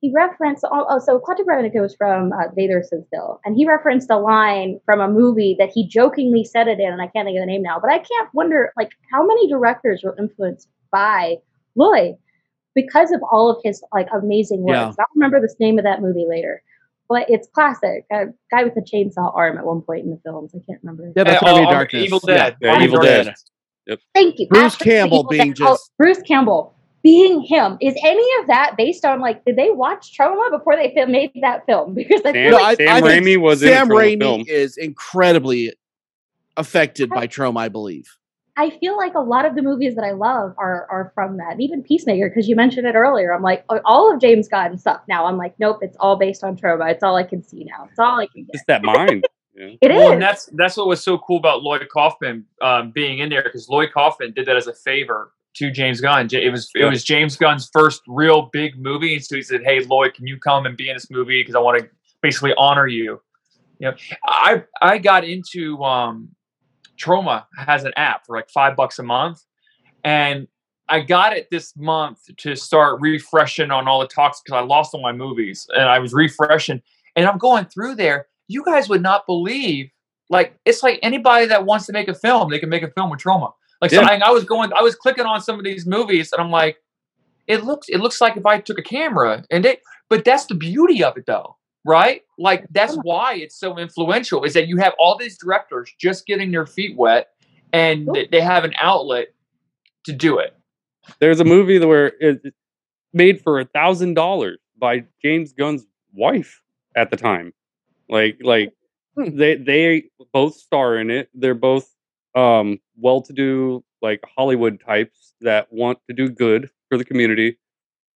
he 0.00 0.12
referenced. 0.14 0.64
Oh, 0.64 0.86
oh 0.88 0.98
so 0.98 1.20
Klaatu 1.20 1.44
Baranikto 1.44 1.80
was 1.80 1.94
from 1.94 2.32
uh, 2.32 2.48
Vader 2.54 2.82
Sits 2.82 3.06
Still, 3.06 3.40
and 3.44 3.56
he 3.56 3.66
referenced 3.66 4.10
a 4.10 4.18
line 4.18 4.80
from 4.84 5.00
a 5.00 5.08
movie 5.08 5.54
that 5.58 5.70
he 5.72 5.86
jokingly 5.86 6.44
said 6.44 6.68
it 6.68 6.80
in, 6.80 6.92
and 6.92 7.00
I 7.00 7.06
can't 7.08 7.26
think 7.26 7.38
of 7.38 7.42
the 7.42 7.46
name 7.46 7.62
now. 7.62 7.78
But 7.80 7.90
I 7.90 7.98
can't 7.98 8.28
wonder, 8.32 8.72
like, 8.76 8.90
how 9.12 9.26
many 9.26 9.48
directors 9.48 10.02
were 10.02 10.16
influenced 10.18 10.68
by 10.90 11.36
Lloyd 11.76 12.16
because 12.74 13.10
of 13.10 13.20
all 13.30 13.50
of 13.50 13.58
his 13.64 13.82
like 13.92 14.06
amazing 14.14 14.62
works. 14.62 14.76
Yeah. 14.76 14.92
I'll 14.98 15.06
remember 15.14 15.40
the 15.40 15.52
name 15.58 15.78
of 15.78 15.84
that 15.84 16.00
movie 16.00 16.26
later. 16.28 16.62
But 17.08 17.28
it's 17.28 17.48
classic. 17.48 18.04
A 18.12 18.26
guy 18.50 18.64
with 18.64 18.76
a 18.76 18.82
chainsaw 18.82 19.34
arm 19.34 19.58
at 19.58 19.64
one 19.64 19.80
point 19.80 20.04
in 20.04 20.10
the 20.10 20.20
films. 20.24 20.52
I 20.54 20.58
can't 20.66 20.78
remember. 20.82 21.12
Yeah, 21.16 21.24
that's 21.24 21.42
Uh, 21.42 21.46
Army 21.46 21.60
of 21.62 21.66
Ar- 21.68 21.72
Darkness. 21.72 22.04
Evil 22.04 22.20
Dead. 22.20 22.56
Yeah, 22.60 22.72
Army 22.72 22.84
of 22.84 22.90
Evil 22.90 23.04
Darkness. 23.04 23.44
Dead. 23.88 23.98
Thank 24.14 24.38
you. 24.38 24.46
Bruce 24.48 24.74
After 24.74 24.84
Campbell 24.84 25.24
being 25.24 25.52
Dead- 25.52 25.64
oh, 25.66 25.72
just- 25.72 25.90
Bruce 25.98 26.22
Campbell 26.22 26.74
being 27.02 27.40
him. 27.42 27.78
Is 27.80 27.94
any 28.04 28.26
of 28.40 28.48
that 28.48 28.74
based 28.76 29.04
on 29.04 29.20
like 29.20 29.44
did 29.44 29.56
they 29.56 29.70
watch 29.70 30.16
Troma 30.16 30.50
before 30.50 30.76
they 30.76 30.92
fi- 30.94 31.04
made 31.06 31.30
that 31.42 31.64
film? 31.66 31.94
Because 31.98 32.20
I 32.24 32.32
Sam, 32.32 32.34
feel 32.34 32.50
No, 32.50 32.56
like 32.58 32.80
I- 32.80 32.84
Sam 32.84 32.88
I 32.88 33.00
think 33.08 33.24
Raimi 33.26 33.40
was 33.40 33.62
in 33.62 33.68
Sam 33.70 33.88
Troma 33.88 33.94
Raimi 34.16 34.20
film. 34.20 34.44
is 34.48 34.76
incredibly 34.76 35.72
affected 36.56 37.08
by 37.10 37.26
Troma, 37.26 37.58
I 37.60 37.68
believe. 37.68 38.16
I 38.56 38.70
feel 38.80 38.96
like 38.96 39.14
a 39.14 39.20
lot 39.20 39.44
of 39.46 39.54
the 39.54 39.62
movies 39.62 39.94
that 39.94 40.02
I 40.04 40.10
love 40.10 40.52
are 40.58 40.84
are 40.90 41.12
from 41.14 41.36
that. 41.36 41.52
And 41.52 41.62
even 41.62 41.80
Peacemaker, 41.84 42.28
because 42.28 42.48
you 42.48 42.56
mentioned 42.56 42.88
it 42.88 42.96
earlier. 42.96 43.32
I'm 43.32 43.42
like 43.42 43.64
all 43.84 44.12
of 44.12 44.20
James 44.20 44.48
Gunn 44.48 44.76
stuff. 44.78 45.00
Now 45.08 45.26
I'm 45.26 45.36
like, 45.36 45.54
nope, 45.60 45.78
it's 45.82 45.96
all 46.00 46.16
based 46.16 46.42
on 46.42 46.56
Troma. 46.56 46.90
It's 46.90 47.04
all 47.04 47.14
I 47.14 47.22
can 47.22 47.44
see 47.44 47.62
now. 47.64 47.86
It's 47.88 47.98
all 48.00 48.18
I 48.18 48.26
can 48.26 48.42
get. 48.42 48.54
Just 48.54 48.66
that 48.66 48.82
mind. 48.82 49.24
You 49.58 49.66
know? 49.66 49.76
It 49.80 49.90
is. 49.90 49.96
Well, 49.96 50.12
and 50.12 50.22
that's 50.22 50.48
that's 50.54 50.76
what 50.76 50.86
was 50.86 51.02
so 51.02 51.18
cool 51.18 51.38
about 51.38 51.62
Lloyd 51.62 51.86
Kaufman 51.92 52.44
um, 52.62 52.92
being 52.92 53.18
in 53.18 53.28
there 53.28 53.42
because 53.42 53.68
Lloyd 53.68 53.90
Kaufman 53.92 54.32
did 54.32 54.46
that 54.46 54.56
as 54.56 54.66
a 54.66 54.74
favor 54.74 55.32
to 55.54 55.70
James 55.70 56.00
Gunn. 56.00 56.28
It 56.30 56.50
was 56.50 56.70
it 56.74 56.84
was 56.84 57.02
James 57.02 57.36
Gunn's 57.36 57.68
first 57.72 58.02
real 58.06 58.48
big 58.52 58.78
movie, 58.78 59.14
and 59.14 59.24
so 59.24 59.36
he 59.36 59.42
said, 59.42 59.62
"Hey, 59.64 59.80
Lloyd, 59.84 60.14
can 60.14 60.26
you 60.26 60.38
come 60.38 60.66
and 60.66 60.76
be 60.76 60.88
in 60.88 60.94
this 60.94 61.10
movie? 61.10 61.40
Because 61.40 61.54
I 61.54 61.58
want 61.58 61.80
to 61.80 61.88
basically 62.22 62.54
honor 62.56 62.86
you." 62.86 63.20
You 63.80 63.90
know, 63.90 63.96
I 64.26 64.62
I 64.80 64.98
got 64.98 65.24
into 65.24 65.82
um, 65.82 66.30
Troma 66.96 67.44
has 67.56 67.84
an 67.84 67.92
app 67.96 68.26
for 68.26 68.36
like 68.36 68.50
five 68.50 68.76
bucks 68.76 68.98
a 68.98 69.02
month, 69.02 69.42
and 70.04 70.46
I 70.88 71.00
got 71.00 71.36
it 71.36 71.48
this 71.50 71.76
month 71.76 72.20
to 72.36 72.54
start 72.54 73.00
refreshing 73.00 73.70
on 73.70 73.88
all 73.88 74.00
the 74.00 74.06
talks 74.06 74.40
because 74.40 74.56
I 74.56 74.64
lost 74.64 74.94
all 74.94 75.02
my 75.02 75.12
movies, 75.12 75.66
and 75.74 75.88
I 75.88 75.98
was 75.98 76.12
refreshing, 76.12 76.80
and 77.16 77.26
I'm 77.26 77.38
going 77.38 77.64
through 77.66 77.96
there. 77.96 78.26
You 78.48 78.64
guys 78.64 78.88
would 78.88 79.02
not 79.02 79.26
believe, 79.26 79.90
like 80.30 80.58
it's 80.64 80.82
like 80.82 80.98
anybody 81.02 81.46
that 81.46 81.64
wants 81.64 81.86
to 81.86 81.92
make 81.92 82.08
a 82.08 82.14
film, 82.14 82.50
they 82.50 82.58
can 82.58 82.68
make 82.68 82.82
a 82.82 82.90
film 82.90 83.10
with 83.10 83.20
Troma. 83.20 83.52
Like 83.80 83.90
so, 83.90 84.00
Yeah. 84.00 84.08
I, 84.08 84.28
I 84.28 84.30
was 84.30 84.44
going, 84.44 84.72
I 84.72 84.82
was 84.82 84.94
clicking 84.94 85.24
on 85.24 85.40
some 85.40 85.58
of 85.58 85.64
these 85.64 85.86
movies, 85.86 86.32
and 86.32 86.42
I'm 86.42 86.50
like, 86.50 86.78
it 87.46 87.64
looks, 87.64 87.88
it 87.88 87.98
looks 87.98 88.20
like 88.20 88.36
if 88.36 88.44
I 88.44 88.60
took 88.60 88.78
a 88.78 88.82
camera, 88.82 89.44
and 89.50 89.64
it, 89.64 89.80
but 90.08 90.24
that's 90.24 90.46
the 90.46 90.54
beauty 90.54 91.02
of 91.04 91.16
it, 91.16 91.24
though, 91.26 91.56
right? 91.84 92.22
Like 92.38 92.66
that's 92.70 92.96
why 93.02 93.34
it's 93.34 93.58
so 93.58 93.78
influential 93.78 94.44
is 94.44 94.54
that 94.54 94.68
you 94.68 94.78
have 94.78 94.94
all 94.98 95.16
these 95.16 95.38
directors 95.38 95.92
just 95.98 96.26
getting 96.26 96.50
their 96.50 96.66
feet 96.66 96.96
wet, 96.96 97.28
and 97.72 98.08
they, 98.30 98.40
have 98.40 98.64
an 98.64 98.74
outlet 98.78 99.28
to 100.04 100.12
do 100.12 100.38
it. 100.38 100.54
There's 101.20 101.40
a 101.40 101.44
movie 101.44 101.78
where 101.84 102.08
it 102.20 102.40
it's 102.44 102.56
made 103.12 103.40
for 103.40 103.60
a 103.60 103.64
thousand 103.64 104.14
dollars 104.14 104.58
by 104.78 105.04
James 105.22 105.52
Gunn's 105.52 105.86
wife 106.12 106.62
at 106.94 107.10
the 107.10 107.16
time. 107.16 107.52
Like, 108.08 108.38
like 108.42 108.72
Hmm. 109.16 109.36
they 109.36 109.56
they 109.56 110.10
both 110.32 110.54
star 110.54 110.96
in 110.96 111.10
it. 111.10 111.28
They're 111.34 111.54
both 111.54 111.88
um 112.34 112.78
well-to-do 112.96 113.84
like 114.02 114.20
Hollywood 114.36 114.80
types 114.80 115.34
that 115.40 115.72
want 115.72 115.98
to 116.08 116.14
do 116.14 116.28
good 116.28 116.70
for 116.88 116.96
the 116.98 117.04
community, 117.04 117.58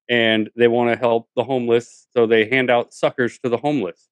and 0.08 0.50
they 0.56 0.68
want 0.68 0.90
to 0.92 0.96
help 0.98 1.28
the 1.36 1.44
homeless. 1.44 2.06
So 2.12 2.26
they 2.26 2.46
hand 2.48 2.70
out 2.70 2.92
suckers 2.94 3.38
to 3.40 3.48
the 3.48 3.56
homeless. 3.58 4.08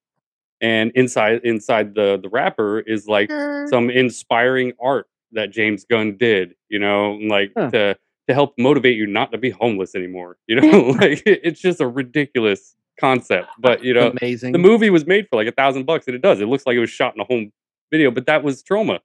And 0.61 0.91
inside 0.95 1.41
inside 1.43 1.95
the 1.95 2.19
the 2.21 2.29
wrapper 2.29 2.79
is 2.81 3.07
like 3.07 3.31
some 3.65 3.89
inspiring 3.89 4.73
art 4.81 5.07
that 5.33 5.51
James 5.51 5.85
Gunn 5.85 6.17
did, 6.17 6.55
you 6.69 6.79
know, 6.79 7.13
like 7.13 7.51
Huh. 7.57 7.71
to 7.71 7.97
to 8.27 8.33
help 8.33 8.53
motivate 8.57 8.95
you 8.97 9.07
not 9.07 9.31
to 9.31 9.37
be 9.37 9.49
homeless 9.49 9.95
anymore. 9.95 10.37
You 10.47 10.55
know, 10.61 10.79
like 11.01 11.23
it- 11.25 11.41
it's 11.43 11.61
just 11.61 11.81
a 11.81 11.87
ridiculous 11.87 12.75
concept. 12.99 13.47
But 13.59 13.83
you 13.83 13.93
know, 13.93 14.13
Amazing. 14.21 14.53
the 14.53 14.59
movie 14.59 14.89
was 14.89 15.05
made 15.05 15.27
for 15.29 15.35
like 15.35 15.47
a 15.47 15.51
thousand 15.51 15.85
bucks, 15.85 16.07
and 16.07 16.15
it 16.15 16.21
does. 16.21 16.39
It 16.39 16.47
looks 16.47 16.65
like 16.65 16.75
it 16.75 16.79
was 16.79 16.89
shot 16.89 17.15
in 17.15 17.21
a 17.21 17.25
home 17.25 17.51
video, 17.91 18.11
but 18.11 18.25
that 18.27 18.43
was 18.43 18.63
Troma. 18.63 18.99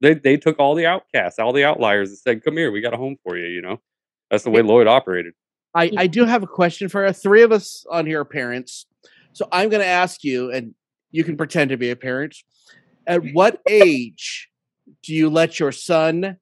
They 0.00 0.14
they 0.14 0.36
took 0.36 0.58
all 0.58 0.74
the 0.74 0.86
outcasts, 0.86 1.38
all 1.38 1.52
the 1.52 1.64
outliers, 1.64 2.10
and 2.10 2.18
said, 2.18 2.44
"Come 2.44 2.56
here, 2.56 2.70
we 2.70 2.80
got 2.80 2.94
a 2.94 2.96
home 2.96 3.16
for 3.22 3.36
you." 3.36 3.46
You 3.46 3.62
know, 3.62 3.80
that's 4.30 4.44
the 4.44 4.50
way 4.50 4.62
Lloyd 4.62 4.86
operated. 4.86 5.34
I, 5.74 5.90
I 5.96 6.06
do 6.06 6.24
have 6.24 6.42
a 6.42 6.46
question 6.46 6.88
for 6.88 7.06
you. 7.06 7.12
Three 7.12 7.42
of 7.42 7.52
us 7.52 7.86
on 7.90 8.06
here 8.06 8.20
are 8.20 8.24
parents. 8.24 8.86
So 9.32 9.48
I'm 9.50 9.70
going 9.70 9.80
to 9.80 9.86
ask 9.86 10.22
you, 10.22 10.50
and 10.52 10.74
you 11.10 11.24
can 11.24 11.36
pretend 11.36 11.70
to 11.70 11.76
be 11.76 11.90
a 11.90 11.96
parent. 11.96 12.36
At 13.06 13.22
what 13.32 13.60
age 13.68 14.50
do 15.02 15.14
you 15.14 15.30
let 15.30 15.58
your 15.58 15.72
son 15.72 16.36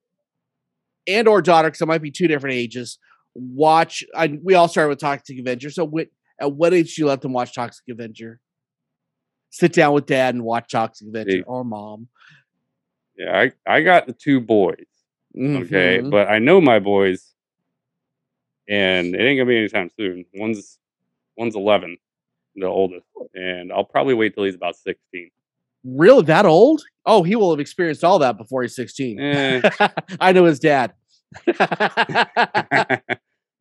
and 1.06 1.28
or 1.28 1.40
daughter, 1.42 1.68
because 1.68 1.80
it 1.80 1.86
might 1.86 2.02
be 2.02 2.10
two 2.10 2.26
different 2.26 2.56
ages, 2.56 2.98
watch? 3.34 4.04
I, 4.16 4.38
we 4.42 4.54
all 4.54 4.68
started 4.68 4.88
with 4.88 4.98
Toxic 4.98 5.38
Avenger. 5.38 5.70
So 5.70 5.84
what, 5.84 6.08
at 6.40 6.52
what 6.52 6.74
age 6.74 6.94
do 6.96 7.02
you 7.02 7.08
let 7.08 7.20
them 7.20 7.32
watch 7.32 7.54
Toxic 7.54 7.84
Avenger? 7.88 8.40
Sit 9.50 9.72
down 9.72 9.92
with 9.92 10.06
dad 10.06 10.34
and 10.34 10.44
watch 10.44 10.70
Toxic 10.72 11.06
Avenger 11.08 11.42
or 11.46 11.64
mom. 11.64 12.08
Yeah, 13.16 13.38
I 13.38 13.52
I 13.66 13.82
got 13.82 14.06
the 14.06 14.12
two 14.12 14.40
boys. 14.40 14.76
Okay, 15.36 16.00
Mhm. 16.02 16.10
but 16.10 16.28
I 16.28 16.38
know 16.40 16.60
my 16.60 16.78
boys, 16.80 17.32
and 18.68 19.14
it 19.14 19.20
ain't 19.20 19.38
gonna 19.38 19.46
be 19.48 19.58
anytime 19.58 19.90
soon. 19.96 20.24
One's 20.34 20.78
one's 21.36 21.54
eleven, 21.54 21.98
the 22.56 22.66
oldest, 22.66 23.06
and 23.34 23.72
I'll 23.72 23.84
probably 23.84 24.14
wait 24.14 24.34
till 24.34 24.44
he's 24.44 24.54
about 24.54 24.76
sixteen. 24.76 25.30
Really 25.84 26.22
that 26.24 26.46
old? 26.46 26.82
Oh, 27.06 27.22
he 27.22 27.36
will 27.36 27.50
have 27.50 27.60
experienced 27.60 28.04
all 28.04 28.18
that 28.18 28.36
before 28.36 28.60
he's 28.62 28.74
16. 28.76 29.18
Eh, 29.18 29.60
I 30.20 30.32
know 30.32 30.44
his 30.44 30.58
dad. 30.60 30.92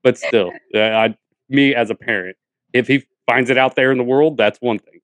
but 0.03 0.17
still, 0.17 0.51
uh, 0.75 0.79
I, 0.79 1.15
me 1.47 1.73
as 1.73 1.89
a 1.89 1.95
parent, 1.95 2.35
if 2.73 2.87
he 2.87 3.03
finds 3.29 3.49
it 3.49 3.57
out 3.57 3.75
there 3.75 3.91
in 3.91 3.97
the 3.97 4.03
world, 4.03 4.37
that's 4.37 4.59
one 4.61 4.79
thing. 4.79 4.99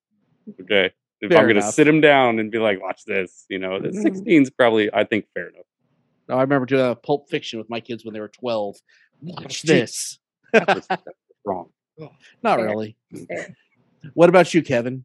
Okay, 0.61 0.91
if 1.21 1.29
Fair 1.31 1.39
I'm 1.39 1.47
gonna 1.47 1.61
sit 1.71 1.87
him 1.87 2.01
down 2.01 2.39
and 2.39 2.51
be 2.51 2.59
like, 2.59 2.81
"Watch 2.81 3.03
this," 3.05 3.45
you 3.49 3.59
know, 3.59 3.79
the 3.79 3.89
Mhm. 3.89 4.01
16 4.01 4.41
is 4.43 4.49
probably, 4.49 4.93
I 4.93 5.03
think, 5.03 5.25
fair 5.33 5.49
enough. 5.49 5.65
No, 6.29 6.37
I 6.37 6.41
remember 6.41 6.65
doing 6.65 6.85
a 6.85 6.95
Pulp 6.95 7.29
Fiction 7.29 7.59
with 7.59 7.69
my 7.69 7.79
kids 7.79 8.03
when 8.03 8.13
they 8.13 8.19
were 8.19 8.29
12. 8.29 8.77
Watch 9.21 9.61
gee. 9.61 9.67
this. 9.67 10.19
That's, 10.53 10.87
that's 10.87 11.03
wrong. 11.45 11.69
Not 12.43 12.57
Fair. 12.59 12.65
really. 12.65 12.97
Fair. 13.27 13.55
What 14.13 14.29
about 14.29 14.53
you, 14.53 14.61
Kevin? 14.63 15.03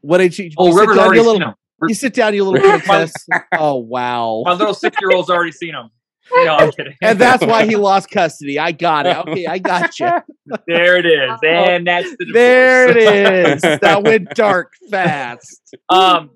What 0.00 0.20
age 0.20 0.38
you, 0.38 0.50
Oh, 0.56 0.66
you 0.66 0.72
sit 0.72 0.80
River's 0.80 0.96
down, 0.96 1.04
already 1.06 1.18
you 1.18 1.24
seen 1.24 1.32
little, 1.32 1.48
them. 1.48 1.88
you 1.88 1.94
sit 1.94 2.14
down, 2.14 2.34
you 2.34 2.44
little 2.44 2.60
princess. 2.80 3.12
oh 3.58 3.76
wow. 3.76 4.42
My 4.44 4.52
little 4.54 4.74
six 4.74 4.96
year 5.00 5.10
old's 5.12 5.28
already 5.30 5.52
seen 5.52 5.72
them. 5.72 5.90
No, 6.32 6.56
I'm 6.56 6.70
kidding. 6.76 6.94
And 7.02 7.18
that's 7.18 7.44
why 7.44 7.66
he 7.66 7.76
lost 7.88 8.10
custody. 8.10 8.58
I 8.58 8.72
got 8.72 9.06
it. 9.06 9.16
Okay, 9.16 9.46
I 9.46 9.58
got 9.58 9.98
you. 9.98 10.10
there 10.66 10.96
it 10.96 11.06
is, 11.06 11.38
and 11.46 11.86
that's 11.86 12.10
the 12.10 12.24
divorce. 12.26 12.34
There 12.34 12.88
it 12.90 12.96
is. 12.96 13.80
That 13.80 14.02
went 14.02 14.30
dark 14.30 14.72
fast. 14.90 15.76
Um, 15.88 16.30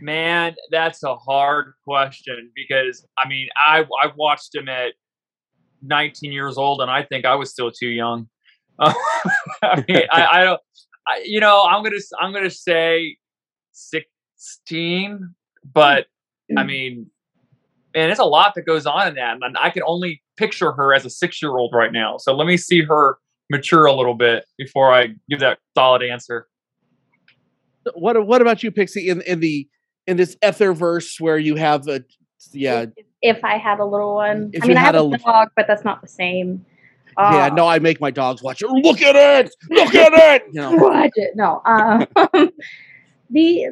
Man, 0.00 0.54
that's 0.70 1.02
a 1.02 1.16
hard 1.16 1.72
question 1.84 2.52
because 2.54 3.04
I 3.18 3.26
mean, 3.28 3.48
I 3.56 3.80
I 3.80 4.12
watched 4.16 4.54
him 4.54 4.68
at 4.68 4.92
19 5.82 6.32
years 6.32 6.56
old, 6.56 6.80
and 6.80 6.90
I 6.90 7.02
think 7.02 7.24
I 7.24 7.34
was 7.34 7.50
still 7.50 7.70
too 7.70 7.88
young. 7.88 8.28
I 8.78 9.84
mean, 9.88 10.02
I, 10.12 10.26
I 10.30 10.44
don't. 10.44 10.60
I, 11.06 11.22
you 11.24 11.40
know, 11.40 11.64
I'm 11.64 11.82
gonna 11.82 11.96
I'm 12.20 12.32
gonna 12.32 12.50
say 12.50 13.16
16, 13.72 15.34
but 15.72 16.06
I 16.56 16.62
mean, 16.62 17.10
man, 17.94 18.08
there's 18.08 18.18
a 18.18 18.24
lot 18.24 18.54
that 18.54 18.62
goes 18.62 18.86
on 18.86 19.08
in 19.08 19.14
that, 19.14 19.38
and 19.40 19.56
I 19.58 19.70
can 19.70 19.82
only 19.86 20.22
picture 20.36 20.72
her 20.72 20.94
as 20.94 21.04
a 21.04 21.10
six 21.10 21.42
year 21.42 21.56
old 21.56 21.72
right 21.74 21.92
now. 21.92 22.16
So 22.18 22.34
let 22.34 22.46
me 22.46 22.56
see 22.56 22.82
her 22.82 23.18
mature 23.50 23.86
a 23.86 23.92
little 23.92 24.14
bit 24.14 24.44
before 24.56 24.92
I 24.92 25.08
give 25.28 25.40
that 25.40 25.58
solid 25.76 26.02
answer. 26.02 26.46
What 27.94 28.26
What 28.26 28.42
about 28.42 28.62
you, 28.62 28.70
Pixie? 28.70 29.08
In 29.08 29.20
in 29.22 29.40
the 29.40 29.66
in 30.06 30.16
this 30.16 30.36
etherverse 30.42 31.20
where 31.20 31.38
you 31.38 31.56
have 31.56 31.88
a 31.88 32.02
yeah. 32.52 32.86
If 33.20 33.44
I 33.44 33.56
had 33.58 33.80
a 33.80 33.84
little 33.84 34.14
one, 34.14 34.50
If 34.52 34.62
I 34.64 34.68
mean, 34.68 34.76
I 34.76 34.80
had 34.80 34.94
have 34.94 35.04
a, 35.04 35.08
a- 35.08 35.18
dog, 35.18 35.48
but 35.56 35.66
that's 35.66 35.84
not 35.84 36.00
the 36.02 36.08
same. 36.08 36.64
Yeah, 37.18 37.46
Uh, 37.46 37.54
no, 37.54 37.66
I 37.66 37.80
make 37.80 38.00
my 38.00 38.12
dogs 38.12 38.44
watch 38.44 38.62
it. 38.62 38.68
Look 38.70 39.02
at 39.02 39.16
it! 39.16 39.52
Look 39.70 39.92
at 39.92 40.12
it! 40.12 40.44
You 40.52 40.60
know, 40.60 40.76
watch 40.76 41.10
it. 41.16 41.32
No. 41.34 41.60
Um, 41.64 42.06
the 43.30 43.66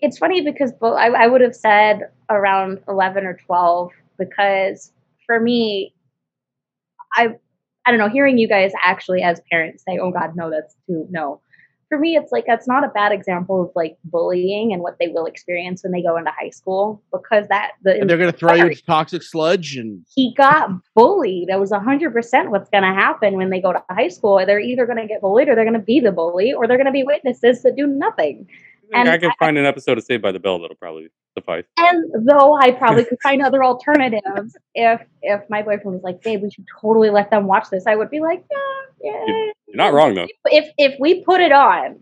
it's 0.00 0.16
funny 0.16 0.40
because 0.40 0.72
bo- 0.72 0.94
I, 0.94 1.24
I 1.24 1.26
would 1.26 1.42
have 1.42 1.54
said 1.54 2.08
around 2.34 2.80
eleven 2.88 3.24
or 3.24 3.36
twelve 3.46 3.92
because 4.18 4.92
for 5.26 5.40
me, 5.40 5.94
I 7.16 7.36
I 7.86 7.90
don't 7.90 7.98
know. 7.98 8.08
Hearing 8.08 8.38
you 8.38 8.48
guys 8.48 8.72
actually 8.84 9.22
as 9.22 9.40
parents 9.50 9.84
say, 9.86 9.98
"Oh 10.00 10.10
God, 10.10 10.36
no, 10.36 10.50
that's 10.50 10.74
too 10.86 11.06
no." 11.10 11.40
For 11.88 11.98
me, 11.98 12.16
it's 12.16 12.32
like 12.32 12.44
that's 12.46 12.66
not 12.66 12.84
a 12.84 12.88
bad 12.88 13.12
example 13.12 13.60
of 13.62 13.70
like 13.74 13.98
bullying 14.04 14.72
and 14.72 14.80
what 14.80 14.96
they 14.98 15.08
will 15.08 15.26
experience 15.26 15.82
when 15.82 15.92
they 15.92 16.02
go 16.02 16.16
into 16.16 16.30
high 16.30 16.48
school 16.48 17.02
because 17.12 17.46
that 17.48 17.72
the 17.82 18.00
and 18.00 18.08
they're 18.08 18.16
gonna 18.16 18.32
throw 18.32 18.54
you 18.54 18.66
into 18.66 18.82
toxic 18.84 19.22
sludge 19.22 19.76
and 19.76 20.02
he 20.14 20.32
got 20.34 20.70
bullied. 20.94 21.48
That 21.48 21.60
was 21.60 21.70
100% 21.70 22.50
what's 22.50 22.70
going 22.70 22.82
to 22.82 22.94
happen 22.94 23.34
when 23.34 23.50
they 23.50 23.60
go 23.60 23.74
to 23.74 23.82
high 23.90 24.08
school. 24.08 24.42
They're 24.46 24.58
either 24.58 24.86
going 24.86 24.98
to 24.98 25.06
get 25.06 25.20
bullied 25.20 25.48
or 25.48 25.54
they're 25.54 25.64
going 25.64 25.78
to 25.78 25.84
be 25.84 26.00
the 26.00 26.12
bully 26.12 26.54
or 26.54 26.66
they're 26.66 26.78
going 26.78 26.86
to 26.86 26.92
be 26.92 27.04
witnesses 27.04 27.62
that 27.62 27.76
do 27.76 27.86
nothing. 27.86 28.48
And 28.92 29.08
I 29.08 29.18
can 29.18 29.30
find 29.38 29.58
an 29.58 29.64
episode 29.64 29.98
of 29.98 30.04
Saved 30.04 30.22
by 30.22 30.32
the 30.32 30.40
Bell 30.40 30.58
that'll 30.58 30.76
probably 30.76 31.08
suffice. 31.34 31.64
And 31.76 32.04
though 32.26 32.54
I 32.54 32.72
probably 32.72 33.04
could 33.04 33.18
find 33.22 33.42
other 33.44 33.64
alternatives, 33.64 34.56
if 34.74 35.00
if 35.22 35.42
my 35.48 35.62
boyfriend 35.62 35.94
was 35.94 36.02
like, 36.02 36.22
"Babe, 36.22 36.42
we 36.42 36.50
should 36.50 36.66
totally 36.80 37.10
let 37.10 37.30
them 37.30 37.46
watch 37.46 37.70
this," 37.70 37.86
I 37.86 37.96
would 37.96 38.10
be 38.10 38.20
like, 38.20 38.44
"Yeah, 38.50 39.10
yeah." 39.10 39.24
You're 39.66 39.76
not 39.76 39.92
wrong 39.92 40.14
though. 40.14 40.28
If 40.46 40.70
if 40.78 40.98
we 41.00 41.24
put 41.24 41.40
it 41.40 41.52
on 41.52 41.98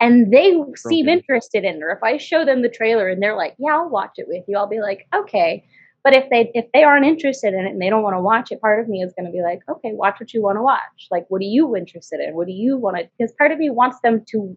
and 0.00 0.32
they 0.32 0.58
seem 0.76 1.08
interested 1.08 1.64
in 1.64 1.76
it, 1.76 1.82
or 1.82 1.90
if 1.90 2.02
I 2.02 2.16
show 2.16 2.44
them 2.44 2.62
the 2.62 2.68
trailer 2.68 3.08
and 3.08 3.22
they're 3.22 3.36
like, 3.36 3.54
"Yeah, 3.58 3.74
I'll 3.74 3.90
watch 3.90 4.12
it 4.16 4.26
with 4.28 4.44
you," 4.48 4.56
I'll 4.56 4.66
be 4.66 4.80
like, 4.80 5.06
"Okay." 5.14 5.64
But 6.02 6.14
if 6.14 6.30
they 6.30 6.50
if 6.54 6.64
they 6.72 6.82
aren't 6.82 7.04
interested 7.04 7.52
in 7.52 7.66
it 7.66 7.72
and 7.72 7.82
they 7.82 7.90
don't 7.90 8.02
want 8.02 8.16
to 8.16 8.20
watch 8.20 8.50
it, 8.50 8.60
part 8.60 8.80
of 8.80 8.88
me 8.88 9.02
is 9.02 9.12
going 9.12 9.26
to 9.26 9.32
be 9.32 9.42
like, 9.42 9.60
"Okay, 9.68 9.92
watch 9.92 10.18
what 10.18 10.32
you 10.32 10.42
want 10.42 10.56
to 10.56 10.62
watch. 10.62 11.08
Like, 11.10 11.26
what 11.28 11.40
are 11.42 11.44
you 11.44 11.76
interested 11.76 12.20
in? 12.20 12.34
What 12.34 12.46
do 12.46 12.54
you 12.54 12.78
want 12.78 12.96
to?" 12.96 13.08
Because 13.18 13.32
part 13.32 13.52
of 13.52 13.58
me 13.58 13.68
wants 13.68 14.00
them 14.00 14.24
to 14.30 14.56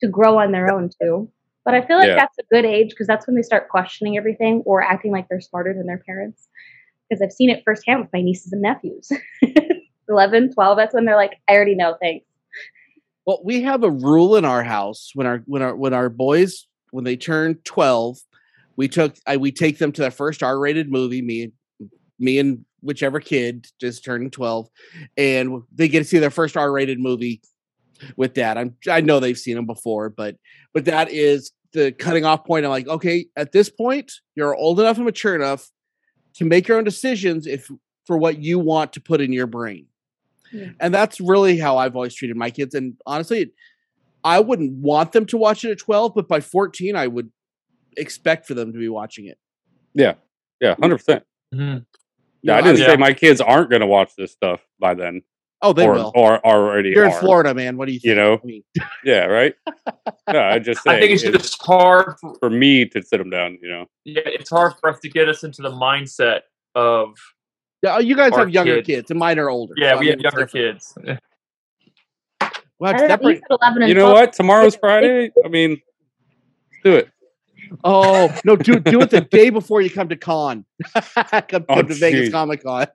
to 0.00 0.08
grow 0.08 0.38
on 0.38 0.52
their 0.52 0.72
own 0.72 0.90
too. 1.00 1.30
But 1.64 1.74
I 1.74 1.86
feel 1.86 1.98
like 1.98 2.08
Yeah. 2.08 2.16
that's 2.16 2.38
a 2.38 2.44
good 2.50 2.64
age 2.64 2.90
because 2.90 3.06
that's 3.06 3.26
when 3.26 3.36
they 3.36 3.42
start 3.42 3.68
questioning 3.68 4.16
everything 4.16 4.62
or 4.64 4.82
acting 4.82 5.12
like 5.12 5.28
they're 5.28 5.40
smarter 5.40 5.74
than 5.74 5.86
their 5.86 5.98
parents. 5.98 6.48
Because 7.08 7.22
I've 7.22 7.32
seen 7.32 7.50
it 7.50 7.62
firsthand 7.64 8.00
with 8.00 8.12
my 8.12 8.22
nieces 8.22 8.52
and 8.52 8.62
nephews. 8.62 9.10
11, 10.08 10.52
12, 10.54 10.76
that's 10.76 10.94
when 10.94 11.04
they're 11.04 11.16
like, 11.16 11.34
I 11.48 11.54
already 11.54 11.74
know, 11.74 11.96
thanks. 12.00 12.24
Well, 13.26 13.40
we 13.44 13.60
have 13.62 13.82
a 13.84 13.90
rule 13.90 14.36
in 14.36 14.46
our 14.46 14.62
house 14.62 15.10
when 15.14 15.26
our 15.26 15.42
when 15.44 15.60
our 15.60 15.76
when 15.76 15.92
our 15.92 16.08
boys 16.08 16.66
when 16.92 17.04
they 17.04 17.14
turn 17.16 17.56
twelve, 17.64 18.18
we 18.76 18.88
took 18.88 19.16
I, 19.26 19.36
we 19.36 19.52
take 19.52 19.76
them 19.76 19.92
to 19.92 20.00
their 20.00 20.10
first 20.10 20.42
R-rated 20.42 20.90
movie. 20.90 21.20
Me, 21.20 21.52
me 22.18 22.38
and 22.38 22.64
whichever 22.80 23.20
kid 23.20 23.66
just 23.78 24.02
turning 24.02 24.30
twelve, 24.30 24.70
and 25.18 25.60
they 25.74 25.88
get 25.88 25.98
to 25.98 26.04
see 26.06 26.18
their 26.18 26.30
first 26.30 26.56
R-rated 26.56 26.98
movie 27.00 27.42
with 28.16 28.34
that. 28.34 28.56
I'm 28.58 28.76
I 28.88 29.00
know 29.00 29.20
they've 29.20 29.38
seen 29.38 29.56
them 29.56 29.66
before, 29.66 30.10
but 30.10 30.36
but 30.74 30.84
that 30.86 31.10
is 31.10 31.52
the 31.72 31.92
cutting 31.92 32.24
off 32.24 32.44
point. 32.44 32.64
I'm 32.64 32.70
like, 32.70 32.88
okay, 32.88 33.26
at 33.36 33.52
this 33.52 33.68
point, 33.68 34.12
you're 34.34 34.54
old 34.54 34.80
enough 34.80 34.96
and 34.96 35.04
mature 35.04 35.34
enough 35.34 35.68
to 36.34 36.44
make 36.44 36.68
your 36.68 36.78
own 36.78 36.84
decisions 36.84 37.46
if 37.46 37.70
for 38.06 38.16
what 38.16 38.38
you 38.38 38.58
want 38.58 38.92
to 38.94 39.00
put 39.00 39.20
in 39.20 39.32
your 39.32 39.46
brain. 39.46 39.86
Yeah. 40.50 40.70
And 40.80 40.94
that's 40.94 41.20
really 41.20 41.58
how 41.58 41.76
I've 41.76 41.94
always 41.94 42.14
treated 42.14 42.36
my 42.36 42.48
kids. 42.50 42.74
And 42.74 42.94
honestly, 43.04 43.52
I 44.24 44.40
wouldn't 44.40 44.72
want 44.72 45.12
them 45.12 45.26
to 45.26 45.36
watch 45.36 45.62
it 45.64 45.70
at 45.72 45.78
12, 45.78 46.14
but 46.14 46.26
by 46.26 46.40
14, 46.40 46.96
I 46.96 47.06
would 47.06 47.30
expect 47.98 48.46
for 48.46 48.54
them 48.54 48.72
to 48.72 48.78
be 48.78 48.88
watching 48.88 49.26
it. 49.26 49.38
Yeah, 49.94 50.14
Yeah. 50.60 50.74
hundred 50.80 50.98
percent. 50.98 51.24
Mm-hmm. 51.54 51.78
You 51.78 51.82
Yeah, 52.42 52.56
I 52.56 52.62
didn't 52.62 52.78
Yeah. 52.78 52.86
say 52.86 52.96
my 52.96 53.12
kids 53.12 53.40
aren't 53.42 53.68
going 53.68 53.80
to 53.80 53.86
watch 53.86 54.12
this 54.16 54.32
stuff 54.32 54.60
by 54.80 54.94
then, 54.94 55.22
oh, 55.62 55.72
they 55.72 55.86
or 55.86 55.92
will. 55.94 56.12
or 56.14 56.44
already 56.46 56.90
You're 56.90 57.06
in. 57.06 57.12
Florida, 57.12 57.54
man. 57.54 57.76
What 57.76 57.86
do 57.86 57.92
you 57.92 58.00
think? 58.00 58.08
You 58.10 58.14
know? 58.16 58.34
I 58.42 58.46
mean, 58.46 58.62
Yeah, 59.04 59.24
right. 59.26 59.54
No, 60.32 60.40
I 60.40 60.58
just 60.58 60.80
I 60.86 61.00
think 61.00 61.12
it's 61.12 61.22
it's 61.22 61.36
just 61.50 61.62
hard. 61.64 62.14
For, 62.20 62.34
for 62.40 62.50
me 62.50 62.84
to 62.86 63.02
sit 63.02 63.18
them 63.18 63.30
down. 63.30 63.58
You 63.62 63.68
know, 63.68 63.86
yeah, 64.04 64.22
it's 64.24 64.50
hard 64.50 64.74
for 64.80 64.90
us 64.90 65.00
to 65.00 65.08
get 65.08 65.28
us 65.28 65.44
into 65.44 65.62
the 65.62 65.70
mindset 65.70 66.40
of 66.74 67.14
yeah, 67.82 67.96
oh, 67.96 67.98
you 68.00 68.16
guys 68.16 68.34
have 68.34 68.50
younger 68.50 68.76
kids. 68.76 68.86
kids, 68.86 69.10
and 69.12 69.20
mine 69.20 69.38
are 69.38 69.48
older. 69.48 69.74
yeah, 69.76 69.92
so 69.92 69.96
I 69.96 70.00
we 70.00 70.06
mean, 70.06 70.18
have 70.20 70.20
younger 70.34 70.46
kids. 70.46 70.96
Wow, 72.80 72.90
I 72.90 72.92
know, 72.92 73.08
that 73.08 73.20
you 73.20 73.24
bring- 73.26 73.36
said 73.38 73.56
11 73.60 73.82
and 73.82 73.88
you 73.88 73.94
know 73.96 74.12
what? 74.12 74.32
Tomorrow's 74.32 74.76
Friday. 74.76 75.32
I 75.44 75.48
mean, 75.48 75.70
let's 75.70 76.82
do 76.84 76.94
it. 76.94 77.08
Oh 77.84 78.34
no, 78.44 78.56
do 78.56 78.78
do 78.80 79.00
it 79.00 79.10
the 79.10 79.20
day 79.20 79.50
before 79.50 79.80
you 79.80 79.90
come 79.90 80.08
to 80.08 80.16
con. 80.16 80.64
come 80.94 81.42
come 81.48 81.64
Oh, 81.68 81.82
to 81.82 81.94
Vegas. 81.94 82.30
Comic 82.30 82.62
Con. 82.62 82.86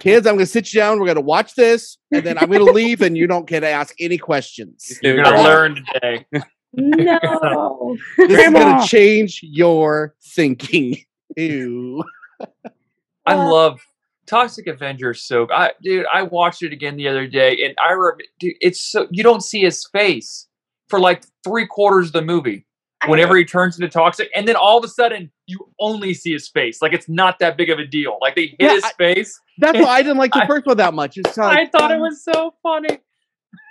Kids, 0.00 0.26
I'm 0.26 0.34
gonna 0.34 0.46
sit 0.46 0.72
you 0.72 0.80
down. 0.80 1.00
We're 1.00 1.06
gonna 1.06 1.20
watch 1.20 1.54
this, 1.54 1.98
and 2.12 2.24
then 2.24 2.38
I'm 2.38 2.50
gonna 2.50 2.64
leave, 2.64 3.00
and 3.02 3.16
you 3.16 3.26
don't 3.26 3.46
get 3.46 3.60
to 3.60 3.68
ask 3.68 3.94
any 4.00 4.18
questions. 4.18 4.98
You're 5.02 5.22
gonna 5.22 5.42
learn 5.42 5.84
today. 5.94 6.26
No. 6.74 7.96
This 8.16 8.46
is 8.46 8.52
gonna 8.52 8.86
change 8.86 9.40
your 9.42 10.14
thinking. 10.34 10.98
Ew. 11.36 12.02
I 13.26 13.34
love 13.34 13.80
Toxic 14.26 14.66
Avenger 14.66 15.14
so 15.14 15.46
I 15.52 15.72
dude, 15.82 16.06
I 16.12 16.22
watched 16.22 16.62
it 16.62 16.72
again 16.72 16.96
the 16.96 17.08
other 17.08 17.26
day 17.26 17.64
and 17.64 17.74
I 17.78 17.92
remember 17.92 18.24
dude, 18.38 18.54
it's 18.60 18.80
so 18.80 19.06
you 19.10 19.22
don't 19.22 19.42
see 19.42 19.60
his 19.60 19.86
face 19.92 20.48
for 20.88 20.98
like 21.00 21.24
three 21.42 21.66
quarters 21.66 22.08
of 22.08 22.12
the 22.14 22.22
movie 22.22 22.66
whenever 23.08 23.36
he 23.36 23.44
turns 23.44 23.76
into 23.76 23.88
toxic, 23.88 24.30
and 24.34 24.46
then 24.48 24.56
all 24.56 24.78
of 24.78 24.84
a 24.84 24.88
sudden 24.88 25.30
you 25.46 25.58
only 25.80 26.14
see 26.14 26.32
his 26.32 26.48
face. 26.48 26.80
Like 26.82 26.92
it's 26.92 27.08
not 27.08 27.38
that 27.40 27.56
big 27.56 27.70
of 27.70 27.78
a 27.78 27.86
deal. 27.86 28.18
Like 28.20 28.34
they 28.34 28.46
hit 28.46 28.56
Yeah, 28.60 28.74
his 28.74 28.84
I- 28.84 28.92
face. 28.92 29.40
That's 29.58 29.78
why 29.78 29.84
I 29.98 30.02
didn't 30.02 30.18
like 30.18 30.32
the 30.32 30.42
I- 30.42 30.46
first 30.46 30.66
one 30.66 30.76
that 30.78 30.94
much. 30.94 31.16
It's 31.16 31.34
kinda 31.34 31.48
I 31.50 31.54
like, 31.54 31.72
thought 31.72 31.90
it 31.90 31.94
um, 31.96 32.00
was 32.00 32.22
so 32.24 32.54
funny. 32.62 32.98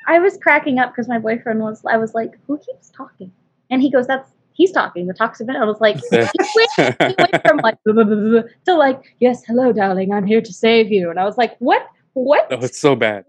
I 0.07 0.19
was 0.19 0.37
cracking 0.41 0.79
up 0.79 0.91
because 0.91 1.07
my 1.07 1.17
boyfriend 1.19 1.59
was, 1.61 1.81
I 1.89 1.97
was 1.97 2.13
like, 2.13 2.31
who 2.47 2.57
keeps 2.57 2.89
talking? 2.89 3.31
And 3.69 3.81
he 3.81 3.89
goes, 3.89 4.05
that's, 4.05 4.29
he's 4.51 4.71
talking, 4.71 5.07
the 5.07 5.13
toxic 5.13 5.47
man. 5.47 5.55
I 5.55 5.63
was 5.65 5.79
like, 5.79 5.95
he 6.11 6.17
went, 6.17 6.69
he 6.77 7.15
went 7.17 7.47
from 7.47 7.57
like, 7.57 7.77
"Buh, 7.85 7.93
buh, 7.93 8.03
buh, 8.03 8.15
buh, 8.15 8.41
buh," 8.41 8.47
to 8.65 8.75
like, 8.75 9.01
yes, 9.19 9.43
hello, 9.47 9.71
darling, 9.71 10.13
I'm 10.13 10.25
here 10.25 10.41
to 10.41 10.53
save 10.53 10.91
you. 10.91 11.09
And 11.09 11.17
I 11.19 11.23
was 11.25 11.37
like, 11.37 11.55
what? 11.59 11.87
What? 12.13 12.47
Oh, 12.51 12.57
it's 12.61 12.77
so 12.79 12.95
bad. 12.95 13.23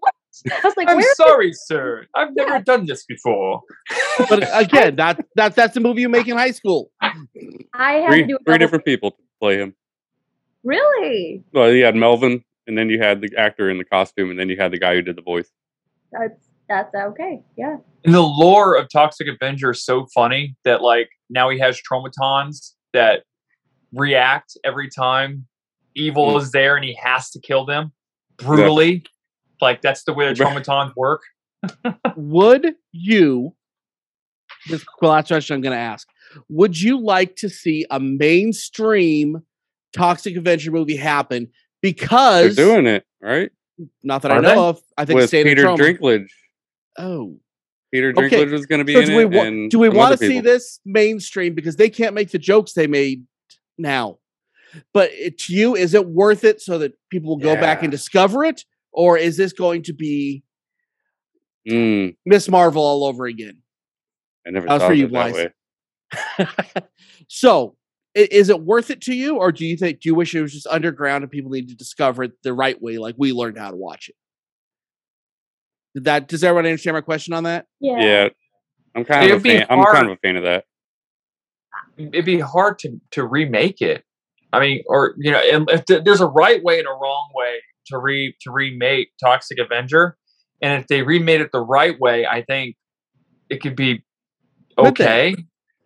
I 0.51 0.61
was 0.64 0.76
like, 0.76 0.89
I'm 0.89 0.97
where? 0.97 1.14
sorry, 1.14 1.53
sir. 1.53 2.07
I've 2.16 2.35
never 2.35 2.61
done 2.61 2.87
this 2.87 3.05
before. 3.05 3.61
But 4.28 4.49
again, 4.53 4.97
that 4.97 5.24
that 5.37 5.55
that's 5.57 5.74
the 5.74 5.80
movie 5.80 6.01
you 6.03 6.09
make 6.09 6.28
in 6.28 6.37
high 6.37 6.53
school. 6.53 6.91
I 7.01 7.12
had 7.95 8.07
to 8.07 8.07
Three, 8.09 8.22
do 8.24 8.39
three 8.47 8.59
different 8.59 8.85
people 8.85 9.11
to 9.12 9.16
play 9.41 9.57
him. 9.59 9.74
Really? 10.62 11.43
Well, 11.53 11.72
you 11.72 11.85
had 11.85 11.95
Melvin, 11.97 12.43
and 12.66 12.78
then 12.78 12.89
you 12.91 12.99
had 13.01 13.20
the 13.20 13.30
actor 13.37 13.68
in 13.70 13.78
the 13.78 13.85
costume, 13.85 14.30
and 14.30 14.39
then 14.39 14.49
you 14.49 14.57
had 14.57 14.72
the 14.72 14.78
guy 14.78 14.95
who 14.95 15.03
did 15.03 15.16
the 15.16 15.22
voice. 15.22 15.51
That's, 16.12 16.49
that's 16.68 16.95
okay. 16.95 17.43
Yeah. 17.59 17.76
And 18.05 18.14
the 18.14 18.22
lore 18.22 18.76
of 18.76 18.89
Toxic 18.91 19.26
Avenger 19.28 19.72
is 19.72 19.85
so 19.85 20.07
funny 20.14 20.57
that 20.64 20.80
like 20.80 21.11
now 21.28 21.51
he 21.51 21.59
has 21.59 21.80
Tromatons 21.82 22.74
that 22.93 23.24
react 23.93 24.57
every 24.64 24.89
time 24.89 25.47
evil 25.95 26.35
Mm. 26.35 26.41
is 26.43 26.51
there 26.53 26.76
and 26.76 26.85
he 26.85 26.95
has 27.03 27.30
to 27.30 27.41
kill 27.41 27.64
them 27.66 27.93
brutally. 28.37 29.05
Like 29.65 29.81
that's 29.83 30.05
the 30.05 30.12
way 30.12 30.29
the 30.29 30.35
Tromatons 30.35 30.93
work. 30.95 31.23
Would 32.17 32.75
you? 32.93 33.55
This 34.69 34.85
the 35.01 35.07
last 35.09 35.29
question 35.29 35.55
I'm 35.57 35.61
going 35.62 35.75
to 35.77 35.81
ask. 35.83 36.07
Would 36.51 36.81
you 36.81 37.01
like 37.03 37.37
to 37.37 37.49
see 37.49 37.87
a 37.91 37.99
mainstream 37.99 39.39
Toxic 39.95 40.37
Avenger 40.37 40.71
movie 40.71 40.97
happen? 40.97 41.49
Because 41.83 42.57
they're 42.57 42.67
doing 42.67 42.87
it 42.87 43.05
right 43.21 43.51
not 44.03 44.23
that 44.23 44.33
I 44.33 44.39
know 44.41 44.49
they? 44.49 44.57
of. 44.57 44.81
I 44.97 45.05
think 45.05 45.15
with 45.17 45.25
it's 45.25 45.31
State 45.31 45.45
Peter 45.45 45.65
Troma. 45.65 45.79
Dinklage. 45.99 46.27
Oh, 46.99 47.37
Peter 47.93 48.11
Okay, 48.17 48.29
Dinklage 48.29 48.53
was 48.53 48.67
going 48.67 48.79
to 48.81 48.85
be 48.85 48.93
so 48.95 49.01
in 49.01 49.07
do 49.09 49.17
we 49.17 49.23
it. 49.25 49.31
wa- 49.31 49.43
and 49.43 49.71
do 49.71 49.79
we 49.79 49.89
some 49.89 49.97
want 49.97 50.12
other 50.12 50.17
to 50.19 50.27
see 50.27 50.35
people. 50.35 50.53
this 50.53 50.81
mainstream 50.85 51.55
because 51.55 51.77
they 51.77 51.89
can't 51.91 52.15
make 52.15 52.31
the 52.31 52.39
jokes 52.39 52.75
they 52.75 52.87
made 52.87 53.25
now? 53.79 54.19
But 54.93 55.11
it, 55.12 55.39
to 55.41 55.55
you, 55.55 55.75
is 55.77 55.95
it 55.95 56.07
worth 56.07 56.45
it 56.45 56.61
so 56.61 56.79
that 56.79 56.93
people 57.11 57.31
will 57.31 57.43
go 57.45 57.55
back 57.55 57.79
Yeah. 57.79 57.85
and 57.85 57.91
discover 57.93 58.45
it, 58.45 58.65
or 58.95 59.18
is 59.18 59.36
this 59.36 59.53
going 59.53 59.82
to 59.82 59.92
be 59.92 60.42
Mm, 61.68 62.14
Miss 62.26 62.47
Marvel 62.49 62.82
all 62.82 63.05
over 63.05 63.24
again? 63.24 63.59
I 64.47 64.51
never 64.51 64.66
That 64.66 64.74
was 64.74 64.80
thought 64.82 64.86
for 64.88 64.92
of 64.92 64.99
you, 64.99 65.07
it 65.07 65.12
that 65.12 65.32
Blythe. 65.32 66.49
way. 66.76 66.82
so, 67.28 67.74
is 68.14 68.51
it 68.51 68.61
worth 68.61 68.90
it 68.90 69.01
to 69.03 69.14
you, 69.14 69.36
or 69.38 69.51
do 69.51 69.64
you 69.64 69.76
think 69.76 70.01
do 70.01 70.11
you 70.11 70.14
wish 70.14 70.34
it 70.34 70.42
was 70.42 70.53
just 70.53 70.66
underground 70.66 71.24
and 71.24 71.30
people 71.30 71.51
need 71.51 71.68
to 71.70 71.74
discover 71.74 72.24
it 72.24 72.32
the 72.42 72.53
right 72.53 72.80
way, 72.82 72.99
like 72.99 73.14
we 73.18 73.32
learned 73.32 73.57
how 73.59 73.70
to 73.70 73.76
watch 73.76 74.11
it? 74.11 74.14
Did 75.95 76.05
that 76.05 76.28
does 76.28 76.45
everyone 76.45 76.66
understand 76.66 76.95
my 76.97 77.01
question 77.01 77.32
on 77.32 77.45
that? 77.45 77.64
Yeah. 77.80 77.99
Yeah, 78.05 78.28
I'm 78.95 79.05
kind 79.07 79.24
of 79.24 79.30
a 79.30 79.32
It'd 79.32 79.42
be 79.42 79.51
fan. 79.51 79.66
I'm 79.70 79.84
kind 79.86 80.07
of 80.07 80.12
a 80.12 80.16
fan 80.18 80.36
of 80.36 80.42
that. 80.42 80.64
it'd 81.97 82.24
be 82.26 82.40
hard 82.40 82.78
to 82.80 83.01
to 83.12 83.26
remake 83.26 83.80
it. 83.80 84.05
I 84.53 84.61
mean, 84.61 84.82
or 84.86 85.14
you 85.16 85.30
know, 85.32 85.38
and 85.38 85.68
if 85.70 85.86
th- 85.86 86.05
there's 86.05 86.20
a 86.20 86.26
right 86.26 86.62
way 86.62 86.78
and 86.78 86.86
a 86.86 86.90
wrong 86.92 87.30
way 87.34 87.61
to 87.87 87.99
re 87.99 88.35
to 88.43 88.51
remake 88.51 89.11
Toxic 89.22 89.59
Avenger, 89.59 90.16
and 90.62 90.80
if 90.80 90.87
they 90.89 91.03
remade 91.03 91.41
it 91.41 91.51
the 91.53 91.61
right 91.61 91.99
way, 91.99 92.26
I 92.26 92.43
think 92.43 92.76
it 93.51 93.61
could 93.61 93.76
be 93.76 94.05
Could 94.76 94.97
they? 94.97 95.32
okay. 95.32 95.37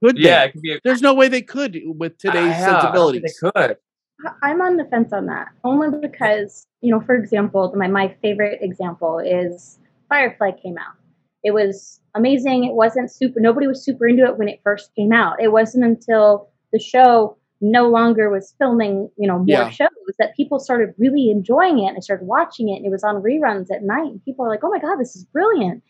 Could 0.03 0.17
they? 0.17 0.23
Yeah, 0.23 0.45
it 0.45 0.53
could 0.53 0.63
be. 0.63 0.73
A, 0.75 0.81
There's 0.85 1.03
no 1.03 1.15
way 1.15 1.29
they 1.29 1.43
could 1.43 1.79
with 1.85 2.19
today's 2.19 2.37
Yeah, 2.37 2.77
I 2.77 2.81
sensibilities. 2.81 3.23
They 3.43 3.51
could. 3.51 3.77
I- 4.27 4.51
I'm 4.51 4.61
on 4.61 4.77
the 4.77 4.85
fence 4.85 5.13
on 5.13 5.27
that 5.27 5.49
only 5.65 5.97
because 5.99 6.65
you 6.81 6.91
know, 6.91 7.01
for 7.01 7.15
example, 7.15 7.73
my 7.77 7.89
my 7.89 8.15
favorite 8.23 8.59
example 8.63 9.19
is 9.19 9.79
Firefly 10.09 10.53
came 10.63 10.77
out. 10.79 10.95
It 11.45 11.53
was 11.53 12.01
amazing. 12.15 12.65
It 12.65 12.75
wasn't 12.75 13.11
super. 13.11 13.41
Nobody 13.41 13.67
was 13.67 13.85
super 13.85 14.07
into 14.07 14.25
it 14.25 14.37
when 14.39 14.49
it 14.49 14.61
first 14.63 14.95
came 14.95 15.13
out. 15.13 15.41
It 15.41 15.49
wasn't 15.53 15.85
until 15.85 16.51
the 16.73 16.79
show 16.79 17.38
no 17.61 17.89
longer 17.89 18.31
was 18.31 18.55
filming, 18.59 19.11
you 19.17 19.27
know, 19.29 19.39
more 19.39 19.47
Yeah. 19.47 19.69
shows 19.69 19.89
that 20.19 20.37
people 20.37 20.59
started 20.61 20.95
really 20.99 21.31
enjoying 21.31 21.79
it 21.81 21.95
and 21.95 22.05
started 22.05 22.27
watching 22.27 22.69
it. 22.69 22.77
And 22.77 22.87
it 22.87 22.91
was 22.91 23.05
on 23.05 23.23
reruns 23.23 23.71
at 23.73 23.83
night. 23.83 24.13
And 24.13 24.25
people 24.25 24.45
were 24.45 24.51
like, 24.51 24.65
"Oh 24.65 24.71
my 24.71 24.79
god, 24.79 24.97
this 24.99 25.17
is 25.17 25.25
brilliant!" 25.25 25.83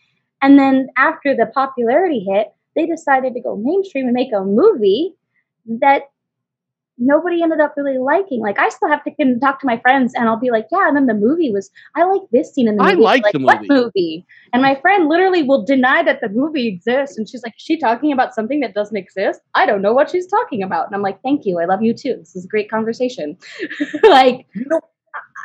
And 0.42 0.58
then 0.58 0.88
after 0.96 1.34
the 1.36 1.46
popularity 1.46 2.20
hit, 2.20 2.48
they 2.76 2.86
decided 2.86 3.34
to 3.34 3.40
go 3.40 3.56
mainstream 3.56 4.06
and 4.06 4.14
make 4.14 4.32
a 4.32 4.44
movie 4.44 5.14
that 5.80 6.04
nobody 6.98 7.42
ended 7.42 7.60
up 7.60 7.74
really 7.76 7.98
liking. 7.98 8.40
Like 8.40 8.58
I 8.58 8.68
still 8.68 8.88
have 8.88 9.02
to 9.04 9.10
can 9.14 9.38
talk 9.40 9.60
to 9.60 9.66
my 9.66 9.78
friends 9.78 10.14
and 10.14 10.28
I'll 10.28 10.38
be 10.38 10.50
like, 10.50 10.66
yeah, 10.70 10.88
and 10.88 10.96
then 10.96 11.06
the 11.06 11.14
movie 11.14 11.50
was 11.50 11.70
I 11.94 12.04
like 12.04 12.22
this 12.32 12.52
scene 12.52 12.68
in 12.68 12.76
the 12.76 12.82
I 12.82 12.92
movie. 12.92 13.02
like 13.02 13.22
like 13.22 13.32
the 13.32 13.40
what 13.40 13.60
movie." 13.60 13.68
movie? 13.68 14.26
And 14.52 14.62
my 14.62 14.74
friend 14.80 15.08
literally 15.08 15.42
will 15.42 15.64
deny 15.64 16.02
that 16.02 16.20
the 16.20 16.28
movie 16.28 16.66
exists 16.66 17.18
and 17.18 17.28
she's 17.28 17.42
like, 17.42 17.54
is 17.56 17.62
she 17.62 17.78
talking 17.78 18.12
about 18.12 18.34
something 18.34 18.60
that 18.60 18.74
doesn't 18.74 18.96
exist? 18.96 19.40
I 19.54 19.66
don't 19.66 19.82
know 19.82 19.92
what 19.92 20.10
she's 20.10 20.26
talking 20.26 20.62
about. 20.62 20.86
And 20.86 20.94
I'm 20.94 21.02
like, 21.02 21.20
thank 21.22 21.44
you. 21.44 21.60
I 21.60 21.64
love 21.64 21.82
you 21.82 21.94
too. 21.94 22.16
This 22.18 22.34
is 22.36 22.44
a 22.44 22.48
great 22.48 22.70
conversation. 22.70 23.36
like 24.02 24.46
You 24.54 24.66
know, 24.68 24.80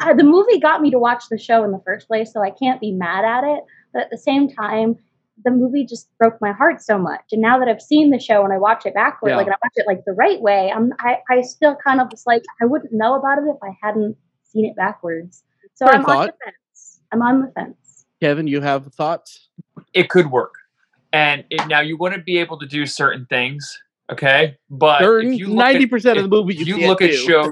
I, 0.02 0.14
the 0.14 0.24
movie 0.24 0.60
got 0.60 0.82
me 0.82 0.92
to 0.92 1.00
watch 1.00 1.26
the 1.30 1.38
show 1.38 1.64
in 1.64 1.72
the 1.72 1.82
first 1.86 2.08
place, 2.08 2.32
so 2.34 2.42
I 2.42 2.50
can't 2.50 2.82
be 2.82 2.92
mad 2.92 3.26
at 3.26 3.44
it. 3.44 3.64
But 3.94 4.04
at 4.04 4.10
the 4.10 4.18
same 4.18 4.50
time, 4.50 4.98
the 5.44 5.52
movie 5.52 5.86
just 5.86 6.10
broke 6.18 6.40
my 6.42 6.52
heart 6.52 6.82
so 6.82 6.98
much. 6.98 7.22
And 7.32 7.42
now 7.42 7.58
that 7.60 7.68
I've 7.68 7.82
seen 7.82 8.12
the 8.12 8.20
show 8.20 8.44
and 8.44 8.54
I 8.54 8.58
watch 8.58 8.86
it 8.86 8.94
backwards, 8.94 9.32
Yeah. 9.32 9.38
like 9.38 9.48
and 9.48 9.56
I 9.56 9.58
watch 9.64 9.74
it 9.76 9.88
like 9.88 10.06
the 10.06 10.14
right 10.14 10.40
way, 10.42 10.72
I'm 10.72 10.94
I, 11.00 11.18
I 11.30 11.42
still 11.42 11.76
kind 11.86 12.00
of 12.00 12.08
was 12.12 12.24
like 12.26 12.44
I 12.62 12.66
wouldn't 12.66 12.94
know 12.94 13.16
about 13.16 13.40
it 13.40 13.46
if 13.48 13.58
I 13.64 13.76
hadn't 13.82 14.16
seen 14.44 14.66
it 14.66 14.76
backwards. 14.76 15.44
So 15.74 15.86
Fair 15.88 15.96
I'm 15.96 16.06
on 16.06 16.28
the 16.28 16.34
fence. 16.46 17.00
I'm 17.12 17.22
on 17.22 17.42
the 17.42 17.52
fence. 17.56 18.06
Kevin, 18.22 18.48
you 18.48 18.62
have 18.62 18.86
thoughts? 18.94 19.50
it 19.94 20.10
could 20.10 20.30
work, 20.32 20.54
and 21.12 21.44
it, 21.50 21.68
now 21.68 21.80
you 21.82 21.98
wouldn't 21.98 22.26
be 22.26 22.38
able 22.38 22.58
to 22.60 22.66
do 22.68 22.86
certain 22.86 23.26
things. 23.26 23.80
Okay, 24.12 24.58
but 24.70 25.02
if 25.02 25.40
you 25.40 25.48
look 25.48 25.58
Ninety 25.58 25.88
percent 25.88 26.18
of 26.18 26.24
the 26.24 26.30
movie 26.30 26.54
you, 26.56 26.66
you 26.66 26.76
can't 26.76 26.88
look 26.88 27.02
at 27.02 27.12
do. 27.12 27.18
shows 27.18 27.52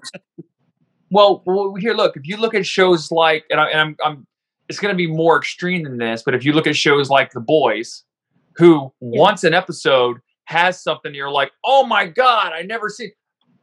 well, 1.11 1.41
well 1.45 1.73
here 1.75 1.93
look 1.93 2.15
if 2.15 2.27
you 2.27 2.37
look 2.37 2.53
at 2.53 2.65
shows 2.65 3.11
like 3.11 3.45
and, 3.49 3.59
I, 3.59 3.69
and 3.69 3.79
I'm, 3.79 3.95
I'm 4.03 4.27
it's 4.71 4.79
going 4.79 4.93
to 4.93 4.97
be 4.97 5.07
more 5.07 5.37
extreme 5.37 5.83
than 5.83 5.97
this 5.97 6.23
but 6.23 6.33
if 6.33 6.45
you 6.45 6.53
look 6.53 6.65
at 6.65 6.75
shows 6.75 7.09
like 7.09 7.31
the 7.33 7.39
boys 7.41 8.03
who 8.55 8.91
once 9.01 9.43
an 9.43 9.53
episode 9.53 10.17
has 10.45 10.81
something 10.81 11.13
you're 11.13 11.29
like 11.29 11.51
oh 11.65 11.85
my 11.85 12.05
god 12.07 12.53
i 12.53 12.61
never 12.61 12.87
see 12.89 13.09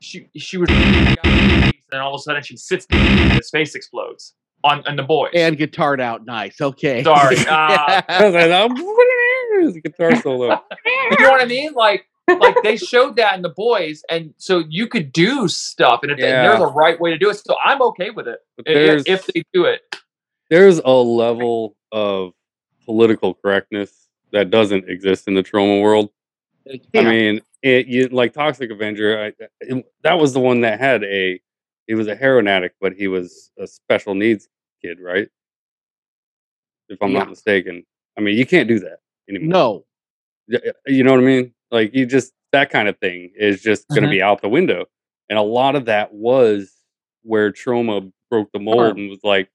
she 0.01 0.29
she 0.37 0.57
was 0.59 0.69
and 0.71 1.75
then 1.91 2.01
all 2.01 2.15
of 2.15 2.19
a 2.19 2.23
sudden 2.23 2.43
she 2.43 2.57
sits 2.57 2.87
there 2.91 3.01
and 3.01 3.33
his 3.33 3.49
face 3.51 3.75
explodes 3.75 4.35
on 4.65 4.87
on 4.87 4.97
the 4.97 5.03
boys 5.03 5.31
and 5.35 5.57
guitared 5.57 6.01
out 6.01 6.25
nice. 6.27 6.61
Okay. 6.61 7.03
sorry 7.05 7.37
uh, 7.49 8.03
I 8.09 8.25
was 8.25 8.35
like, 8.35 8.51
"Oh, 8.51 9.67
it's 9.67 9.77
a 9.77 9.81
guitar 9.81 10.15
solo. 10.21 10.61
you 10.87 11.17
know 11.25 11.31
what 11.31 11.41
i 11.41 11.45
mean 11.47 11.73
like 11.75 12.05
like 12.41 12.57
they 12.63 12.77
showed 12.77 13.17
that 13.17 13.35
in 13.37 13.43
the 13.43 13.49
boys 13.49 14.03
and 14.11 14.35
so 14.37 14.63
you 14.69 14.87
could 14.87 15.13
do 15.13 15.49
stuff 15.49 16.01
and 16.03 16.13
if 16.13 16.19
and 16.19 16.27
Yeah. 16.29 16.43
there's 16.49 16.61
a 16.61 16.67
right 16.67 17.01
way 17.01 17.11
to 17.11 17.19
do 17.19 17.31
it 17.31 17.35
so 17.45 17.57
i'm 17.65 17.81
okay 17.83 18.11
with 18.11 18.29
it 18.29 18.41
But 18.57 18.69
i- 18.69 18.75
there's 18.75 19.03
if, 19.07 19.27
if 19.29 19.35
they 19.35 19.43
do 19.53 19.65
it 19.65 19.81
there's 20.51 20.79
a 20.85 20.91
level 20.91 21.77
of 21.93 22.33
political 22.85 23.35
correctness 23.35 24.09
that 24.33 24.51
doesn't 24.51 24.89
exist 24.89 25.29
in 25.29 25.35
the 25.35 25.43
Troma 25.43 25.83
world. 25.83 26.11
I 26.95 27.03
mean, 27.03 27.41
it 27.63 27.87
you 27.87 28.09
like 28.09 28.33
Toxic 28.35 28.71
Avenger. 28.71 29.19
I, 29.41 29.45
it, 29.61 29.85
that 30.03 30.19
was 30.19 30.33
the 30.33 30.41
one 30.41 30.61
that 30.63 30.79
had 30.81 31.03
a. 31.05 31.41
He 31.87 31.95
was 31.95 32.07
a 32.07 32.15
heroin 32.15 32.47
addict, 32.49 32.77
but 32.81 32.93
he 32.93 33.09
was 33.09 33.51
a 33.59 33.67
special 33.67 34.15
needs 34.15 34.49
kid, 34.83 34.99
right? 35.01 35.29
If 36.91 36.99
I'm 37.03 37.13
Yeah. 37.13 37.21
not 37.21 37.31
mistaken. 37.31 37.85
I 38.17 38.21
mean, 38.21 38.37
you 38.37 38.45
can't 38.47 38.69
do 38.69 38.79
that 38.81 38.99
anymore. 39.29 39.85
no. 40.49 40.65
You 40.87 41.05
know 41.05 41.13
what 41.13 41.21
I 41.21 41.25
mean? 41.25 41.55
Like 41.71 41.95
you 41.95 42.07
just 42.07 42.33
that 42.53 42.71
kind 42.71 42.89
of 42.89 42.99
thing 42.99 43.31
is 43.37 43.61
just 43.63 43.87
going 43.89 44.03
to 44.03 44.09
Mhm. 44.09 44.13
be 44.13 44.23
out 44.23 44.41
the 44.41 44.49
window. 44.49 44.87
And 45.29 45.39
a 45.39 45.43
lot 45.43 45.77
of 45.77 45.85
that 45.87 46.13
was 46.15 46.73
where 47.23 47.53
Troma 47.53 48.11
broke 48.31 48.51
the 48.53 48.59
mold 48.59 48.97
and 48.97 49.11
was 49.11 49.23
like, 49.23 49.51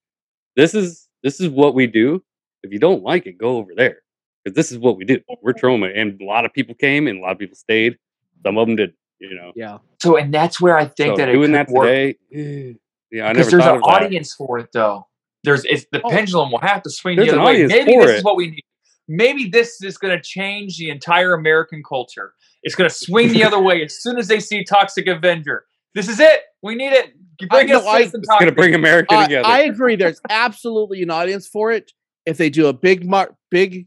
"This 0.56 0.74
is 0.74 1.08
this 1.22 1.40
is 1.40 1.48
what 1.48 1.74
we 1.74 1.86
do. 1.86 2.22
If 2.62 2.72
you 2.72 2.78
don't 2.78 3.02
like 3.02 3.26
it, 3.26 3.38
go 3.38 3.56
over 3.58 3.72
there 3.76 3.98
because 4.42 4.54
this 4.56 4.72
is 4.72 4.78
what 4.78 4.96
we 4.96 5.04
do. 5.04 5.20
We're 5.42 5.52
Troma." 5.52 5.92
And 5.94 6.20
a 6.20 6.24
lot 6.24 6.44
of 6.44 6.52
people 6.52 6.74
came 6.74 7.06
and 7.06 7.18
a 7.18 7.22
lot 7.22 7.32
of 7.32 7.38
people 7.38 7.56
stayed. 7.56 7.98
Some 8.44 8.58
of 8.58 8.66
them 8.66 8.76
did. 8.76 8.94
You 9.20 9.34
know, 9.36 9.52
Yeah. 9.56 9.78
So, 10.02 10.16
and 10.16 10.34
that's 10.34 10.60
where 10.60 10.76
I 10.76 10.84
think 10.86 11.12
so 11.12 11.16
that 11.16 11.28
it 11.30 11.32
doing 11.32 11.46
could 11.52 11.54
that 11.54 11.68
work. 11.70 11.86
today. 11.86 12.16
eh, 12.34 12.72
Yeah, 13.10 13.28
I 13.28 13.32
because 13.32 13.46
never 13.46 13.50
there's 13.50 13.62
thought 13.62 13.70
an 13.70 13.76
of 13.76 13.82
that. 13.84 14.02
audience 14.04 14.34
for 14.34 14.58
it, 14.58 14.68
though. 14.72 15.06
There's 15.44 15.64
it's 15.64 15.86
the 15.92 16.02
Oh. 16.02 16.10
pendulum 16.10 16.50
will 16.50 16.58
have 16.58 16.82
to 16.82 16.90
swing 16.90 17.16
the 17.16 17.28
other 17.30 17.40
way. 17.42 17.64
Maybe 17.66 17.96
this 17.96 18.10
is 18.18 18.24
what 18.24 18.36
we 18.36 18.50
need. 18.50 18.64
Maybe 19.08 19.48
this 19.48 19.80
is 19.82 19.96
going 19.98 20.16
to 20.16 20.22
change 20.22 20.78
the 20.78 20.90
entire 20.90 21.32
American 21.34 21.82
culture. 21.86 22.34
It's 22.64 22.74
going 22.74 22.88
to 22.90 22.94
swing 22.94 23.32
the 23.32 23.44
other 23.44 23.60
way 23.62 23.82
as 23.84 24.02
soon 24.02 24.18
as 24.18 24.26
they 24.28 24.40
see 24.40 24.64
Toxic 24.64 25.06
Avenger. 25.06 25.64
This 25.94 26.08
is 26.08 26.18
it. 26.20 26.40
We 26.62 26.74
need 26.74 26.92
it. 26.92 27.12
You 27.40 27.48
Bring 27.48 27.70
I- 27.70 27.74
us 27.74 27.84
no, 27.84 27.88
I- 27.90 27.98
Citizen 28.00 28.20
It's 28.20 28.28
going 28.28 28.46
to 28.46 28.52
bring 28.52 28.74
America 28.74 29.14
I, 29.14 29.22
together. 29.24 29.46
I 29.48 29.60
agree. 29.62 29.96
There's 29.96 30.20
absolutely 30.30 31.02
an 31.02 31.10
audience 31.10 31.46
for 31.48 31.70
it. 31.72 31.92
If 32.26 32.38
they 32.38 32.48
do 32.50 32.66
a 32.68 32.72
big 32.72 33.04
mar- 33.08 33.36
big 33.50 33.86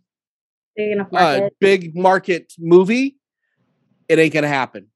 Big 0.75 0.91
enough 0.91 1.07
uh, 1.07 1.39
market. 1.39 1.53
big 1.59 1.95
market 1.95 2.53
movie, 2.59 3.17
it 4.07 4.19
ain't 4.19 4.33
gonna 4.33 4.47
happen. 4.47 4.87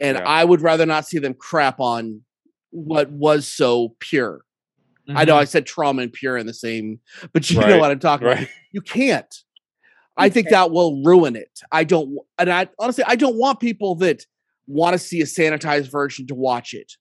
And 0.00 0.16
Yeah. 0.18 0.24
I 0.24 0.44
would 0.44 0.60
rather 0.60 0.86
not 0.86 1.06
see 1.06 1.18
them 1.18 1.34
crap 1.34 1.78
on 1.78 2.22
what 2.70 3.10
was 3.10 3.46
so 3.46 3.94
pure. 4.00 4.40
I 5.08 5.12
Mm-hmm. 5.12 5.28
know 5.28 5.36
I 5.36 5.44
said 5.44 5.66
Troma 5.66 6.02
and 6.02 6.12
pure 6.12 6.36
in 6.36 6.46
the 6.46 6.54
same, 6.54 7.00
but 7.32 7.48
you 7.50 7.60
know 7.60 7.78
what 7.78 7.90
I'm 7.90 7.98
talking 8.00 8.26
about. 8.28 8.46
You 8.72 8.80
can't. 8.80 9.32
I 10.16 10.28
think 10.28 10.48
that 10.50 10.70
will 10.70 11.02
ruin 11.04 11.34
it. 11.36 11.60
I 11.72 11.82
don't, 11.84 12.18
and 12.38 12.50
I 12.52 12.68
honestly, 12.78 13.04
I 13.06 13.16
don't 13.16 13.36
want 13.36 13.58
people 13.60 13.94
that 13.96 14.24
want 14.66 14.94
to 14.94 14.98
see 14.98 15.20
a 15.20 15.24
sanitized 15.24 15.90
version 15.90 16.26
to 16.28 16.34
watch 16.34 16.74
it. 16.74 16.92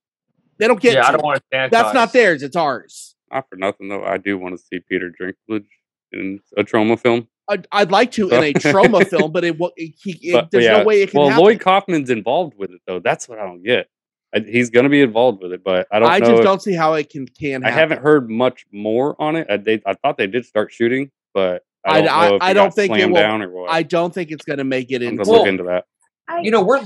They 0.59 0.67
don't 0.67 0.79
get. 0.79 0.93
yeah, 0.93 1.07
I 1.07 1.11
don't 1.11 1.23
want 1.23 1.41
to 1.51 1.57
sanitize. 1.57 1.71
That's 1.71 1.93
not 1.93 2.13
theirs. 2.13 2.43
It's 2.43 2.55
ours. 2.55 3.15
Not 3.31 3.47
for 3.49 3.55
nothing 3.55 3.89
though. 3.89 4.03
I 4.03 4.17
do 4.17 4.37
want 4.37 4.57
to 4.57 4.63
see 4.63 4.79
Peter 4.87 5.11
Dinklage 5.19 5.65
in 6.11 6.39
a 6.57 6.63
Troma 6.63 6.99
film. 6.99 7.27
I'd, 7.47 7.67
I'd 7.71 7.89
like 7.91 8.11
to 8.11 8.29
in 8.29 8.43
a 8.43 8.53
Troma 8.53 9.07
film, 9.09 9.31
but 9.31 9.43
it, 9.43 9.57
will- 9.59 9.71
it, 9.75 9.93
it 10.05 10.33
But- 10.33 10.41
but 10.41 10.51
there's 10.51 10.65
yeah. 10.65 10.77
no 10.79 10.83
way 10.83 11.01
it 11.01 11.11
can 11.11 11.19
well, 11.19 11.29
happen. 11.29 11.43
Lloyd 11.43 11.59
Kaufman's 11.59 12.09
involved 12.11 12.53
with 12.57 12.69
it 12.71 12.81
though. 12.85 12.99
That's 12.99 13.27
what 13.27 13.39
I 13.39 13.45
don't 13.45 13.63
get. 13.63 13.87
I, 14.35 14.39
he's 14.41 14.69
going 14.69 14.83
to 14.83 14.89
be 14.89 15.01
involved 15.01 15.41
with 15.41 15.53
it, 15.53 15.63
but 15.63 15.87
I 15.91 15.97
don't 15.99 16.09
I 16.11 16.19
know. 16.19 16.25
just 16.27 16.39
if- 16.39 16.43
don't 16.45 16.61
see 16.61 16.73
how 16.75 16.93
it 16.93 17.09
can 17.09 17.25
can. 17.27 17.63
I 17.65 17.71
haven't 17.71 18.01
heard 18.01 18.29
much 18.29 18.65
more 18.71 19.15
on 19.19 19.35
it. 19.35 19.47
I, 19.49 19.57
they, 19.57 19.81
I 19.85 19.93
thought 19.93 20.17
they 20.17 20.27
did 20.27 20.45
start 20.45 20.71
shooting, 20.71 21.09
but 21.33 21.63
I 21.85 21.99
I- 21.99 22.01
don't 22.01 22.09
I- 22.11 22.29
know 22.29 22.35
if 22.35 22.41
I 22.43 22.51
it 22.51 22.53
don't 22.55 22.65
got 22.67 22.75
think 22.75 22.91
it 22.91 22.95
slammed 22.97 23.13
will- 23.13 23.19
down 23.21 23.41
or 23.41 23.49
what. 23.51 23.71
I 23.71 23.83
don't 23.83 24.13
think 24.13 24.29
it's 24.31 24.45
going 24.45 24.59
to 24.59 24.63
make 24.65 24.91
it 24.91 25.01
I'm 25.01 25.07
into. 25.09 25.23
Well, 25.29 25.39
look 25.39 25.47
into 25.47 25.63
that. 25.63 25.85
I, 26.27 26.41
You 26.41 26.51
know, 26.51 26.61
we're 26.63 26.83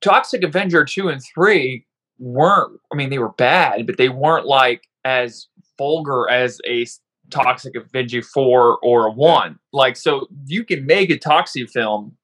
Toxic 0.00 0.42
Avenger 0.44 0.84
two 0.84 1.08
and 1.08 1.20
three 1.34 1.86
weren't. 2.20 2.78
I 2.92 2.96
mean, 2.96 3.10
they 3.10 3.18
were 3.18 3.30
bad, 3.32 3.86
but 3.86 3.96
they 3.96 4.08
weren't 4.08 4.46
like 4.46 4.86
as 5.04 5.48
vulgar 5.76 6.30
as 6.30 6.60
a 6.66 6.86
Toxic 7.30 7.74
Avenger 7.74 8.22
four 8.22 8.78
or 8.82 9.06
a 9.06 9.10
one. 9.12 9.58
Like, 9.72 9.96
so 9.96 10.26
you 10.46 10.64
can 10.64 10.86
make 10.86 11.10
a 11.10 11.18
Toxic 11.18 11.68
film 11.70 12.16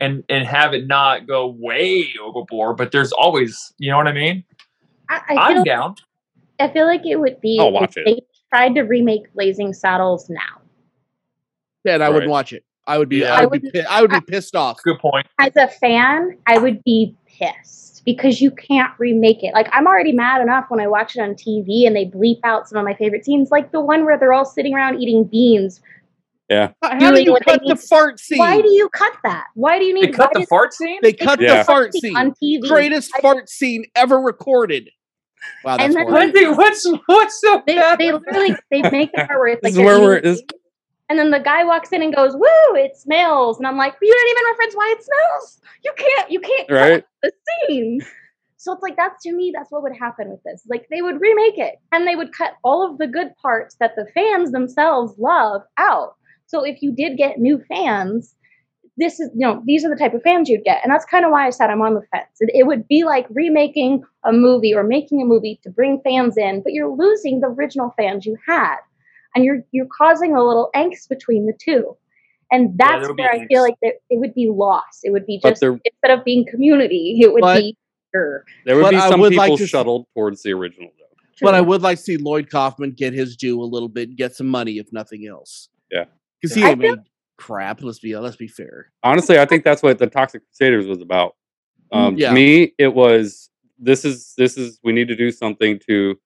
and 0.00 0.24
and 0.28 0.44
have 0.46 0.74
it 0.74 0.86
not 0.86 1.26
go 1.26 1.46
way 1.58 2.12
overboard, 2.22 2.76
but 2.76 2.90
there's 2.92 3.12
always, 3.12 3.72
you 3.78 3.90
know 3.90 3.96
what 3.96 4.08
I 4.08 4.12
mean? 4.12 4.44
I, 5.08 5.20
I 5.28 5.34
I'm 5.36 5.54
feel 5.56 5.64
down. 5.64 5.94
I 6.58 6.68
feel 6.68 6.86
like 6.86 7.06
it 7.06 7.16
would 7.16 7.40
be 7.40 7.58
I'll 7.60 7.68
if 7.68 7.74
watch 7.74 7.96
it. 7.96 8.04
they 8.04 8.20
tried 8.52 8.74
to 8.74 8.82
remake 8.82 9.32
Blazing 9.34 9.72
Saddles 9.72 10.28
now. 10.30 10.60
then 11.84 12.00
I 12.02 12.08
wouldn't 12.08 12.30
watch 12.30 12.52
it. 12.52 12.64
I 12.86 12.98
would 12.98 13.08
be. 13.08 13.18
Yeah. 13.18 13.34
I 13.34 13.42
I 13.42 13.46
would 13.46 13.62
be. 13.62 13.68
wouldn't- 13.68 13.86
I 13.90 14.00
would 14.02 14.10
be 14.10 14.20
pissed 14.20 14.54
off. 14.56 14.82
Good 14.82 14.98
point. 14.98 15.26
As 15.38 15.52
a 15.56 15.68
fan, 15.68 16.36
I 16.46 16.58
would 16.58 16.82
be 16.84 17.14
pissed 17.38 18.02
because 18.04 18.40
you 18.40 18.50
can't 18.50 18.92
remake 18.98 19.42
it. 19.42 19.54
Like 19.54 19.68
I'm 19.72 19.86
already 19.86 20.12
mad 20.12 20.42
enough 20.42 20.66
when 20.68 20.80
I 20.80 20.86
watch 20.86 21.16
it 21.16 21.20
on 21.20 21.30
TV 21.34 21.86
and 21.86 21.94
they 21.96 22.06
bleep 22.06 22.40
out 22.44 22.68
some 22.68 22.78
of 22.78 22.84
my 22.84 22.94
favorite 22.94 23.24
scenes, 23.24 23.50
like 23.50 23.72
the 23.72 23.80
one 23.80 24.04
where 24.04 24.18
they're 24.18 24.32
all 24.32 24.44
sitting 24.44 24.74
around 24.74 25.00
eating 25.00 25.24
beans 25.24 25.80
Yeah. 26.50 26.72
How 26.82 27.10
do 27.12 27.22
you 27.22 27.36
cut 27.44 27.60
the 27.62 27.74
need- 27.74 27.80
fart 27.80 28.20
scene? 28.20 28.38
Why 28.38 28.60
do 28.60 28.68
you 28.70 28.88
cut 28.90 29.14
that? 29.24 29.44
Why 29.54 29.78
do 29.78 29.84
you 29.86 29.94
need? 29.94 30.02
They 30.02 30.06
need 30.08 30.16
cut 30.16 30.30
the 30.34 30.40
does- 30.40 30.48
fart 30.48 30.74
scene. 30.74 30.98
they 31.02 31.12
they 31.12 31.24
cut 31.24 31.40
Yeah. 31.40 31.58
the 31.58 31.64
fart 31.64 31.92
scene 31.94 32.00
scene. 32.02 32.16
on 32.16 32.32
TV? 32.32 32.68
Greatest 32.68 33.10
I- 33.16 33.20
fart 33.22 33.48
scene 33.48 33.84
ever 33.96 34.18
recorded. 34.20 34.90
Wow, 35.64 35.76
that's 35.78 35.84
And 35.84 35.94
then- 35.94 36.08
horrible. 36.10 36.56
What's 36.56 36.86
what's 37.06 37.40
so 37.40 37.62
They, 37.66 37.76
bad? 37.76 37.98
they 37.98 38.12
literally 38.12 38.54
they 38.70 38.82
make 38.90 39.10
the 39.12 39.24
part 39.26 39.38
where 39.40 39.48
it's 39.48 39.62
This 39.62 39.62
like 39.62 39.70
is 39.72 39.76
they're 39.76 39.84
where 39.86 40.00
we're- 40.00 40.18
eating 40.18 40.30
this- 40.32 40.40
food, 40.40 40.60
and 41.08 41.18
then 41.18 41.30
the 41.30 41.40
guy 41.40 41.64
walks 41.64 41.92
in 41.92 42.02
and 42.02 42.14
goes, 42.14 42.34
"Woo! 42.34 42.76
It 42.76 42.96
smells!" 42.96 43.58
And 43.58 43.66
I'm 43.66 43.76
like, 43.76 43.94
"You 44.00 44.12
didn't 44.12 44.30
even 44.30 44.44
reference 44.52 44.74
why 44.74 44.94
it 44.96 45.04
smells. 45.04 45.60
You 45.84 45.92
can't. 45.96 46.30
You 46.30 46.40
can't 46.40 46.68
cut 46.68 46.74
Right? 46.74 47.04
the 47.22 47.32
scene." 47.66 48.00
So 48.56 48.72
it's 48.72 48.82
like 48.82 48.96
that's 48.96 49.22
to 49.24 49.32
me 49.32 49.52
that's 49.54 49.70
what 49.70 49.82
would 49.82 49.94
happen 49.96 50.30
with 50.30 50.42
this. 50.42 50.62
Like 50.68 50.86
they 50.90 51.02
would 51.02 51.20
remake 51.20 51.58
it 51.58 51.74
and 51.92 52.06
they 52.06 52.16
would 52.16 52.32
cut 52.32 52.54
all 52.64 52.88
of 52.90 52.96
the 52.96 53.06
good 53.06 53.36
parts 53.36 53.76
that 53.78 53.94
the 53.94 54.06
fans 54.14 54.52
themselves 54.52 55.12
love 55.18 55.60
out. 55.76 56.14
So 56.46 56.64
if 56.64 56.80
you 56.80 56.90
did 56.90 57.18
get 57.18 57.38
new 57.38 57.62
fans, 57.68 58.34
this 58.96 59.20
is 59.20 59.28
you 59.34 59.46
know 59.46 59.62
these 59.66 59.84
are 59.84 59.90
the 59.90 59.96
type 59.96 60.14
of 60.14 60.22
fans 60.22 60.48
you'd 60.48 60.64
get, 60.64 60.80
and 60.82 60.90
that's 60.90 61.04
kind 61.04 61.26
of 61.26 61.30
why 61.30 61.46
I 61.46 61.50
said 61.50 61.68
I'm 61.68 61.82
on 61.82 61.94
the 61.94 62.06
fence. 62.10 62.28
It, 62.40 62.50
it 62.54 62.66
would 62.66 62.88
be 62.88 63.04
like 63.04 63.26
remaking 63.28 64.02
a 64.24 64.32
movie 64.32 64.74
or 64.74 64.82
making 64.82 65.20
a 65.20 65.26
movie 65.26 65.60
to 65.64 65.70
bring 65.70 66.00
fans 66.02 66.38
in, 66.38 66.62
but 66.62 66.72
you're 66.72 66.94
losing 66.94 67.40
the 67.40 67.48
original 67.48 67.92
fans 67.98 68.24
you 68.24 68.36
had, 68.46 68.76
and 69.34 69.44
you're 69.44 69.60
you're 69.72 69.88
causing 69.96 70.34
a 70.34 70.42
little 70.42 70.70
angst 70.74 71.08
between 71.08 71.46
the 71.46 71.52
two, 71.60 71.96
and 72.52 72.76
that's 72.78 73.02
there'll 73.02 73.16
where 73.16 73.32
I 73.32 73.46
feel 73.46 73.62
like 73.62 73.74
there, 73.82 73.94
it 74.10 74.18
would 74.18 74.34
be 74.34 74.48
lost. 74.50 75.00
It 75.04 75.10
would 75.10 75.26
be 75.26 75.40
just 75.42 75.60
there- 75.60 75.78
instead 75.84 76.18
of 76.18 76.24
being 76.24 76.46
community, 76.46 77.18
it 77.20 77.32
would 77.32 77.40
But- 77.40 77.60
be. 77.60 77.76
er, 78.14 78.44
There 78.64 78.76
would 78.76 78.82
But 78.82 78.90
be 78.92 78.98
some 79.00 79.20
would 79.20 79.30
people 79.30 79.48
like 79.48 79.56
to 79.58 79.64
s- 79.64 79.68
shuttled 79.70 80.06
towards 80.14 80.42
the 80.42 80.52
original 80.52 80.90
though. 80.98 81.04
But 81.40 81.54
I 81.56 81.60
would 81.60 81.82
like 81.82 81.98
to 81.98 82.02
see 82.04 82.16
Lloyd 82.16 82.48
Kaufman 82.48 82.92
get 82.92 83.12
his 83.12 83.36
due 83.36 83.60
a 83.60 83.64
little 83.64 83.88
bit, 83.88 84.08
and 84.08 84.16
get 84.16 84.34
some 84.36 84.46
money, 84.46 84.78
if 84.78 84.92
nothing 84.92 85.26
else. 85.26 85.68
Yeah. 85.90 86.04
because 86.40 86.54
he 86.56 86.62
I 86.64 86.70
ain't 86.70 86.80
feel- 86.80 86.96
made 86.96 87.04
crap. 87.38 87.82
Let's 87.82 87.98
be 87.98 88.16
let's 88.16 88.36
be 88.36 88.46
fair. 88.48 88.92
Honestly, 89.02 89.38
I 89.38 89.44
think 89.46 89.64
that's 89.64 89.82
what 89.82 89.98
the 89.98 90.06
Toxic 90.06 90.42
Crusaders 90.46 90.86
was 90.86 91.00
about. 91.00 91.34
Um, 91.90 92.16
Yeah. 92.16 92.28
To 92.28 92.34
me, 92.34 92.74
it 92.78 92.94
was 92.94 93.50
this 93.78 94.04
is 94.04 94.34
this 94.38 94.56
is 94.56 94.78
we 94.84 94.92
need 94.92 95.08
to 95.08 95.16
do 95.16 95.30
something 95.32 95.80
to 95.88 96.18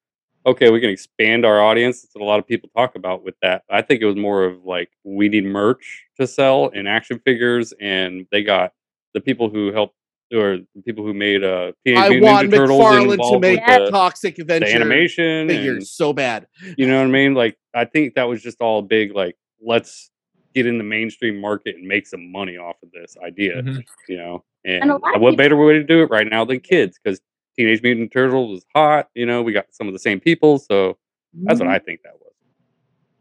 okay, 0.49 0.71
we 0.71 0.81
can 0.81 0.91
expand 0.91 1.45
our 1.45 1.61
audience. 1.61 2.03
That's 2.03 2.15
what 2.15 2.23
a 2.23 2.25
lot 2.27 2.39
of 2.39 2.47
people 2.47 2.71
talk 2.77 2.95
about 2.97 3.25
with 3.25 3.35
that. 3.43 3.63
I 3.71 3.83
think 3.83 4.01
it 4.03 4.07
was 4.07 4.17
more 4.17 4.45
of 4.45 4.65
like 4.65 4.91
we 5.05 5.29
need 5.29 5.45
merch 5.45 6.05
to 6.21 6.27
sell 6.27 6.71
and 6.75 6.89
action 6.89 7.21
figures, 7.25 7.73
and 7.81 8.27
they 8.33 8.43
got 8.43 8.73
the 9.15 9.21
people 9.21 9.49
who 9.51 9.73
helped 9.73 9.95
or 10.33 10.59
the 10.75 10.83
people 10.85 11.05
who 11.05 11.15
made 11.15 11.43
uh 11.43 11.73
Teenage 11.87 11.99
I 12.05 12.09
Mutant 12.11 12.25
want 12.25 12.49
Ninja 12.49 12.57
Turtles 12.57 12.81
McFarlane 12.83 13.31
to 13.33 13.39
make 13.41 13.67
with 13.67 13.85
the, 13.87 13.91
Toxic 13.91 14.37
the 14.37 14.43
Adventure 14.43 14.67
animation 14.69 15.49
figures 15.49 15.77
and 15.77 15.87
so 15.87 16.13
bad. 16.13 16.47
you 16.77 16.87
know 16.87 16.99
what 16.99 17.07
I 17.07 17.11
mean? 17.11 17.35
Like, 17.35 17.57
I 17.75 17.85
think 17.87 18.15
that 18.15 18.25
was 18.29 18.43
just 18.43 18.61
all 18.61 18.83
big. 18.83 19.15
Like, 19.15 19.37
let's 19.65 20.11
get 20.55 20.67
in 20.67 20.77
the 20.79 20.85
mainstream 20.85 21.41
market 21.41 21.77
and 21.77 21.87
make 21.87 22.07
some 22.07 22.31
money 22.31 22.57
off 22.59 22.77
of 22.83 22.91
this 22.93 23.17
idea. 23.25 23.63
Mhm. 23.63 23.85
You 24.09 24.17
know, 24.19 24.45
And 24.65 24.83
and, 24.83 24.91
a 24.91 24.97
lot 24.97 25.15
of 25.17 25.23
what 25.23 25.31
people- 25.31 25.37
better 25.45 25.57
way 25.57 25.75
to 25.75 25.85
do 25.85 26.03
it 26.03 26.11
right 26.11 26.27
now 26.29 26.45
than 26.45 26.61
kids? 26.61 26.99
Because 27.03 27.21
Teenage 27.59 27.83
Mutant 27.83 28.13
Turtles 28.13 28.51
was 28.53 28.67
hot. 28.75 29.09
You 29.15 29.27
know, 29.27 29.43
we 29.43 29.53
got 29.53 29.67
some 29.73 29.89
of 29.89 29.93
the 29.93 29.99
same 29.99 30.21
people, 30.21 30.59
so 30.59 30.97
that's 31.45 31.59
Mm-hmm. 31.61 31.69
what 31.69 31.75
I 31.75 31.79
think 31.81 32.01
that 32.05 32.15
was. 32.15 32.33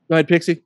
Go 0.09 0.15
ahead, 0.15 0.27
Pixie. 0.27 0.63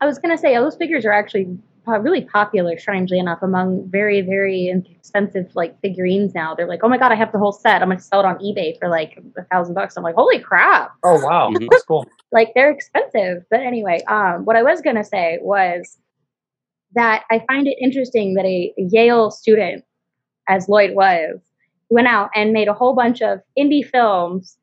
I 0.00 0.06
was 0.06 0.18
gonna 0.18 0.38
say 0.38 0.54
those 0.56 0.76
figures 0.76 1.04
are 1.04 1.12
actually 1.12 1.56
really 1.86 2.22
popular, 2.24 2.78
strangely 2.78 3.18
enough, 3.18 3.40
among 3.42 3.88
very, 3.90 4.20
very 4.22 4.68
expensive 4.96 5.50
like 5.54 5.78
figurines 5.80 6.34
now. 6.34 6.54
They're 6.54 6.66
like, 6.68 6.80
oh 6.82 6.88
my 6.88 6.98
god, 6.98 7.12
I 7.12 7.16
have 7.16 7.32
the 7.32 7.38
whole 7.38 7.52
set. 7.52 7.82
I'm 7.82 7.88
gonna 7.90 8.00
sell 8.00 8.20
it 8.20 8.26
on 8.26 8.38
eBay 8.38 8.78
for 8.78 8.88
like 8.88 9.18
a 9.36 9.44
thousand 9.44 9.74
bucks. 9.74 9.96
I'm 9.96 10.02
like, 10.02 10.14
holy 10.14 10.38
crap! 10.40 10.92
Oh 11.04 11.18
wow, 11.24 11.50
Mhm. 11.50 11.68
that's 11.70 11.84
cool. 11.84 12.08
Like 12.32 12.52
they're 12.54 12.70
expensive. 12.70 13.44
But 13.50 13.60
anyway, 13.60 14.02
um, 14.08 14.44
what 14.46 14.56
I 14.56 14.62
was 14.62 14.80
gonna 14.80 15.04
say 15.04 15.38
was 15.42 15.98
that 16.94 17.24
I 17.30 17.44
find 17.46 17.66
it 17.68 17.76
interesting 17.80 18.34
that 18.34 18.44
a, 18.44 18.72
a 18.78 18.82
Yale 18.90 19.30
student, 19.30 19.84
as 20.48 20.68
Lloyd 20.68 20.94
was, 20.94 21.40
went 21.90 22.06
out 22.06 22.30
and 22.34 22.52
made 22.52 22.68
a 22.68 22.72
whole 22.72 22.94
bunch 22.94 23.20
of 23.20 23.40
indie 23.58 23.84
films 23.84 24.56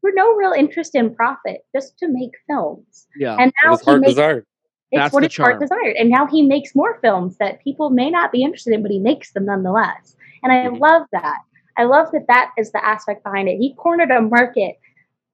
for 0.00 0.10
no 0.14 0.32
real 0.34 0.52
interest 0.52 0.94
in 0.94 1.14
profit, 1.14 1.60
just 1.74 1.98
to 1.98 2.08
make 2.08 2.30
films. 2.48 3.06
Yeah. 3.16 3.36
And 3.38 3.52
now 3.64 3.72
his 3.72 3.80
he 3.80 3.84
heart 3.86 4.00
makes 4.00 4.12
desired. 4.12 4.46
it's 4.90 4.98
That's 4.98 5.12
what 5.12 5.22
his 5.24 5.36
heart 5.36 5.60
desired. 5.60 5.96
And 5.96 6.08
now 6.08 6.26
he 6.26 6.42
makes 6.42 6.74
more 6.74 6.98
films 7.00 7.36
that 7.38 7.62
people 7.62 7.90
may 7.90 8.10
not 8.10 8.32
be 8.32 8.42
interested 8.42 8.72
in, 8.72 8.82
but 8.82 8.90
he 8.90 8.98
makes 8.98 9.32
them 9.32 9.44
nonetheless. 9.44 10.16
And 10.42 10.52
I 10.52 10.68
Mhm. 10.68 10.80
love 10.80 11.06
that. 11.12 11.38
I 11.76 11.84
love 11.84 12.10
that 12.12 12.26
that 12.28 12.52
is 12.56 12.72
the 12.72 12.84
aspect 12.84 13.22
behind 13.22 13.48
it. 13.48 13.58
He 13.58 13.74
cornered 13.74 14.10
a 14.10 14.20
market 14.20 14.76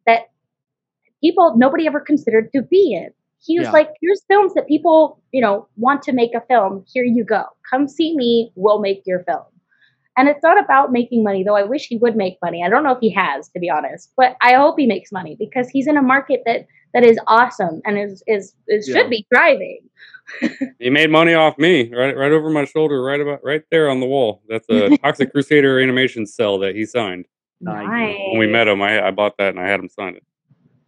that 0.06 0.30
people, 1.22 1.56
nobody 1.56 1.86
ever 1.86 2.00
considered 2.00 2.52
to 2.52 2.62
be 2.62 2.94
in. 2.94 3.10
He 3.42 3.58
was 3.58 3.66
Yeah. 3.68 3.72
like, 3.72 3.90
here's 4.00 4.24
films 4.24 4.54
that 4.54 4.66
people, 4.66 5.20
you 5.32 5.40
know, 5.40 5.68
want 5.76 6.02
to 6.02 6.12
make 6.12 6.34
a 6.34 6.40
film. 6.42 6.84
Here 6.88 7.04
you 7.04 7.24
go. 7.24 7.44
Come 7.70 7.86
see 7.86 8.16
me. 8.16 8.52
We'll 8.56 8.80
make 8.80 9.02
your 9.06 9.22
film. 9.24 9.44
And 10.16 10.28
it's 10.28 10.42
not 10.42 10.62
about 10.62 10.92
making 10.92 11.24
money, 11.24 11.42
though 11.42 11.56
I 11.56 11.64
wish 11.64 11.86
he 11.86 11.96
would 11.96 12.14
make 12.16 12.36
money. 12.42 12.62
I 12.64 12.68
don't 12.68 12.84
know 12.84 12.92
if 12.92 13.00
he 13.00 13.10
has, 13.10 13.48
to 13.50 13.58
be 13.58 13.68
honest, 13.68 14.12
but 14.16 14.36
I 14.42 14.54
hope 14.54 14.78
he 14.78 14.86
makes 14.86 15.10
money 15.10 15.36
because 15.38 15.68
he's 15.68 15.86
in 15.88 15.96
a 15.96 16.02
market 16.02 16.42
that 16.46 16.66
that 16.92 17.02
is 17.04 17.18
awesome 17.26 17.80
and 17.84 17.98
is 17.98 18.22
is, 18.28 18.54
is 18.68 18.88
Yeah. 18.88 18.94
should 18.96 19.10
be 19.10 19.26
thriving. 19.34 19.80
He 20.78 20.88
made 20.90 21.10
money 21.10 21.34
off 21.34 21.58
me, 21.58 21.92
right, 21.94 22.16
right 22.16 22.32
over 22.32 22.48
my 22.50 22.64
shoulder, 22.64 23.02
right 23.02 23.20
about, 23.20 23.40
right 23.44 23.62
there 23.70 23.90
on 23.90 24.00
the 24.00 24.06
wall. 24.06 24.42
That's 24.48 24.66
a 24.70 24.96
Toxic 25.02 25.30
Crusader 25.32 25.78
animation 25.80 26.26
cell 26.26 26.58
that 26.60 26.74
he 26.74 26.86
signed 26.86 27.26
Nice. 27.60 27.86
Nice. 27.88 28.16
when 28.30 28.38
we 28.38 28.46
met 28.46 28.66
him. 28.68 28.80
I, 28.82 29.06
I 29.08 29.10
bought 29.10 29.36
that 29.38 29.50
and 29.50 29.60
I 29.60 29.66
had 29.68 29.80
him 29.80 29.88
sign 29.88 30.14
it. 30.16 30.24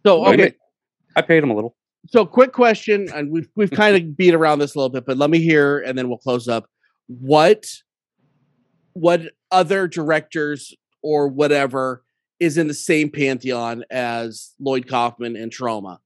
So 0.05 0.23
But 0.23 0.39
he 0.39 0.45
okay. 0.45 0.55
ma- 0.59 1.19
I 1.19 1.21
paid 1.21 1.43
him 1.43 1.51
a 1.51 1.55
little. 1.55 1.75
So 2.09 2.25
quick 2.25 2.51
question, 2.53 3.09
and 3.13 3.31
we've 3.31 3.47
we've 3.55 3.71
kind 3.71 3.95
of 3.95 4.15
beat 4.17 4.33
around 4.33 4.59
this 4.59 4.73
a 4.75 4.77
little 4.79 4.89
bit, 4.89 5.05
but 5.05 5.17
let 5.17 5.29
me 5.29 5.39
hear, 5.39 5.79
and 5.79 5.97
then 5.97 6.07
we'll 6.09 6.17
close 6.19 6.47
up. 6.47 6.67
What 7.07 7.65
what 8.99 9.21
other 9.51 9.87
directors 9.87 10.73
or 11.01 11.27
whatever 11.27 12.03
is 12.39 12.57
in 12.57 12.67
the 12.67 12.73
same 12.73 13.09
pantheon 13.09 13.83
as 13.89 14.53
Lloyd 14.59 14.87
Kaufman 14.87 15.35
and 15.35 15.51
Troma? 15.51 15.97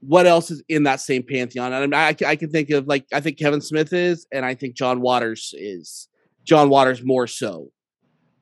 What 0.00 0.26
else 0.26 0.50
is 0.50 0.62
in 0.68 0.84
that 0.84 1.00
same 1.00 1.22
pantheon? 1.22 1.72
And 1.72 1.94
I, 1.94 2.08
I, 2.26 2.36
can 2.36 2.50
think 2.50 2.70
of 2.70 2.86
like 2.86 3.06
I 3.12 3.20
think 3.20 3.38
Kevin 3.38 3.60
Smith 3.60 3.92
is, 3.92 4.26
and 4.32 4.44
I 4.44 4.54
think 4.54 4.76
John 4.76 5.00
Waters 5.00 5.54
is. 5.56 6.08
John 6.44 6.68
Waters 6.68 7.02
more 7.02 7.26
so. 7.26 7.72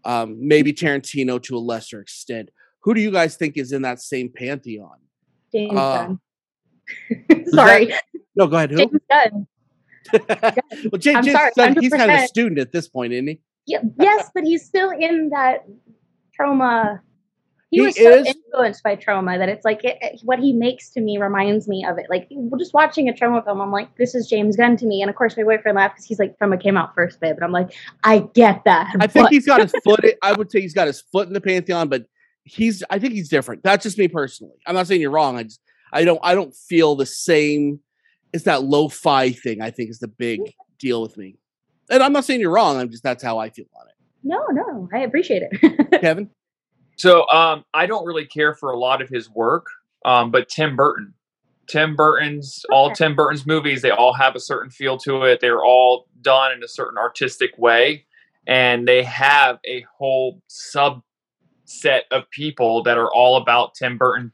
Um, 0.05 0.37
maybe 0.47 0.73
Tarantino 0.73 1.43
to 1.45 1.57
a 1.57 1.59
lesser 1.59 2.01
extent. 2.01 2.51
Who 2.81 2.93
do 2.93 3.01
you 3.01 3.11
guys 3.11 3.37
think 3.37 3.57
is 3.57 3.73
in 3.73 3.83
that 3.83 4.01
same 4.01 4.29
pantheon? 4.29 4.99
James 5.53 5.73
Uh, 5.73 6.07
Gunn. 6.07 7.45
Sorry, 7.47 7.95
No, 8.37 8.47
go 8.47 8.57
ahead. 8.57 8.71
Who? 8.73 8.77
James 8.77 9.01
Gunn. 9.09 9.47
well, 10.13 10.99
James, 10.99 11.17
I'm 11.17 11.25
James 11.25 11.37
sorry, 11.37 11.51
Gunn, 11.57 11.77
he's 11.81 11.93
kind 11.93 12.11
of 12.11 12.21
a 12.21 12.27
student 12.27 12.59
at 12.59 12.73
this 12.73 12.89
point, 12.89 13.15
isn't 13.15 13.27
he? 13.27 13.41
Yeah, 13.67 13.81
yes, 13.99 14.31
but 14.35 14.45
he's 14.45 14.65
still 14.65 14.91
in 14.91 15.31
that 15.31 15.65
Troma. 16.39 17.01
He, 17.71 17.79
He 17.81 17.87
was 17.87 17.97
so 17.97 18.11
is- 18.11 18.27
influenced 18.29 18.83
by 18.85 18.95
Troma 18.95 19.37
that 19.39 19.49
it's 19.49 19.65
like 19.65 19.83
it, 19.85 19.99
it- 20.01 20.21
what 20.23 20.39
he 20.39 20.53
makes 20.53 20.91
to 20.91 21.01
me 21.01 21.19
reminds 21.19 21.67
me 21.67 21.85
of 21.85 21.99
it. 21.99 22.07
Like 22.09 22.29
just 22.59 22.73
watching 22.75 23.09
a 23.09 23.13
Troma 23.13 23.45
film, 23.45 23.61
I'm 23.61 23.73
like, 23.73 23.97
this 23.97 24.15
is 24.15 24.29
James 24.29 24.57
Gunn 24.57 24.77
to 24.77 24.87
me. 24.87 25.01
And 25.03 25.11
of 25.11 25.17
course, 25.17 25.37
my 25.37 25.43
boyfriend 25.43 25.77
laughed 25.77 25.97
because 25.97 26.05
he's 26.07 26.19
like, 26.19 26.39
Troma 26.39 26.61
came 26.63 26.77
out 26.77 26.95
first, 26.95 27.19
babe. 27.21 27.35
And 27.37 27.45
I'm 27.45 27.53
like, 27.53 27.75
I 28.05 28.21
get 28.35 28.63
that. 28.65 28.95
I 29.01 29.07
think 29.09 29.31
he's 29.31 29.47
got 29.47 29.61
his 29.61 29.73
foot. 29.85 30.05
I 30.23 30.33
would 30.35 30.51
say 30.51 30.61
he's 30.61 30.75
got 30.75 30.87
his 30.87 31.01
foot 31.01 31.27
in 31.27 31.35
the 31.35 31.41
pantheon, 31.41 31.89
but 31.89 32.05
he's. 32.45 32.85
I 32.91 32.99
think 32.99 33.15
he's 33.15 33.29
different. 33.29 33.63
That's 33.65 33.83
just 33.83 33.99
me 33.99 34.07
personally. 34.09 34.55
I'm 34.67 34.75
not 34.75 34.87
saying 34.87 35.01
you're 35.01 35.11
wrong. 35.11 35.37
I 35.37 35.43
just. 35.45 35.61
I 35.93 36.05
don't. 36.05 36.21
I 36.23 36.35
don't 36.35 36.55
feel 36.55 36.95
the 36.95 37.07
same. 37.07 37.81
It's 38.33 38.45
that 38.45 38.63
lo-fi 38.65 39.31
thing. 39.31 39.63
I 39.63 39.71
think 39.71 39.91
is 39.91 40.01
the 40.01 40.09
big 40.09 40.41
deal 40.79 41.01
with 41.03 41.17
me. 41.17 41.39
And 41.91 42.03
I'm 42.03 42.13
not 42.13 42.25
saying 42.25 42.41
you're 42.41 42.53
wrong. 42.53 42.77
I'm 42.77 42.91
just 42.91 43.03
that's 43.03 43.23
how 43.23 43.39
I 43.39 43.51
feel 43.51 43.67
on 43.81 43.87
it. 43.89 43.95
no, 44.23 44.45
no, 44.51 44.89
I 44.93 45.01
appreciate 45.01 45.43
it. 45.51 45.91
Kevin. 46.01 46.31
So 46.97 47.29
um, 47.29 47.65
I 47.75 47.87
don't 47.87 48.07
really 48.07 48.25
care 48.27 48.55
for 48.55 48.71
a 48.71 48.79
lot 48.79 49.03
of 49.03 49.09
his 49.09 49.29
work, 49.31 49.67
um, 50.05 50.31
but 50.31 50.49
Tim 50.49 50.77
Burton. 50.77 51.15
Tim 51.67 51.97
Burton's 51.97 52.65
all 52.71 52.87
Okay. 52.87 52.95
Tim 52.97 53.17
Burton's 53.17 53.47
movies, 53.47 53.81
they 53.83 53.91
all 53.91 54.13
have 54.13 54.37
a 54.37 54.41
certain 54.41 54.71
feel 54.71 54.99
to 54.99 55.23
it. 55.23 55.41
They're 55.41 55.65
all 55.65 56.07
done 56.21 56.53
in 56.53 56.63
a 56.63 56.69
certain 56.69 56.99
artistic 56.99 57.57
way, 57.59 58.05
and 58.47 58.87
they 58.87 59.03
have 59.03 59.59
a 59.67 59.85
whole 59.99 60.43
subset 60.51 62.03
of 62.11 62.29
people 62.31 62.83
that 62.83 62.99
are 62.99 63.13
all 63.13 63.37
about 63.37 63.75
Tim 63.75 63.97
Burton. 63.97 64.33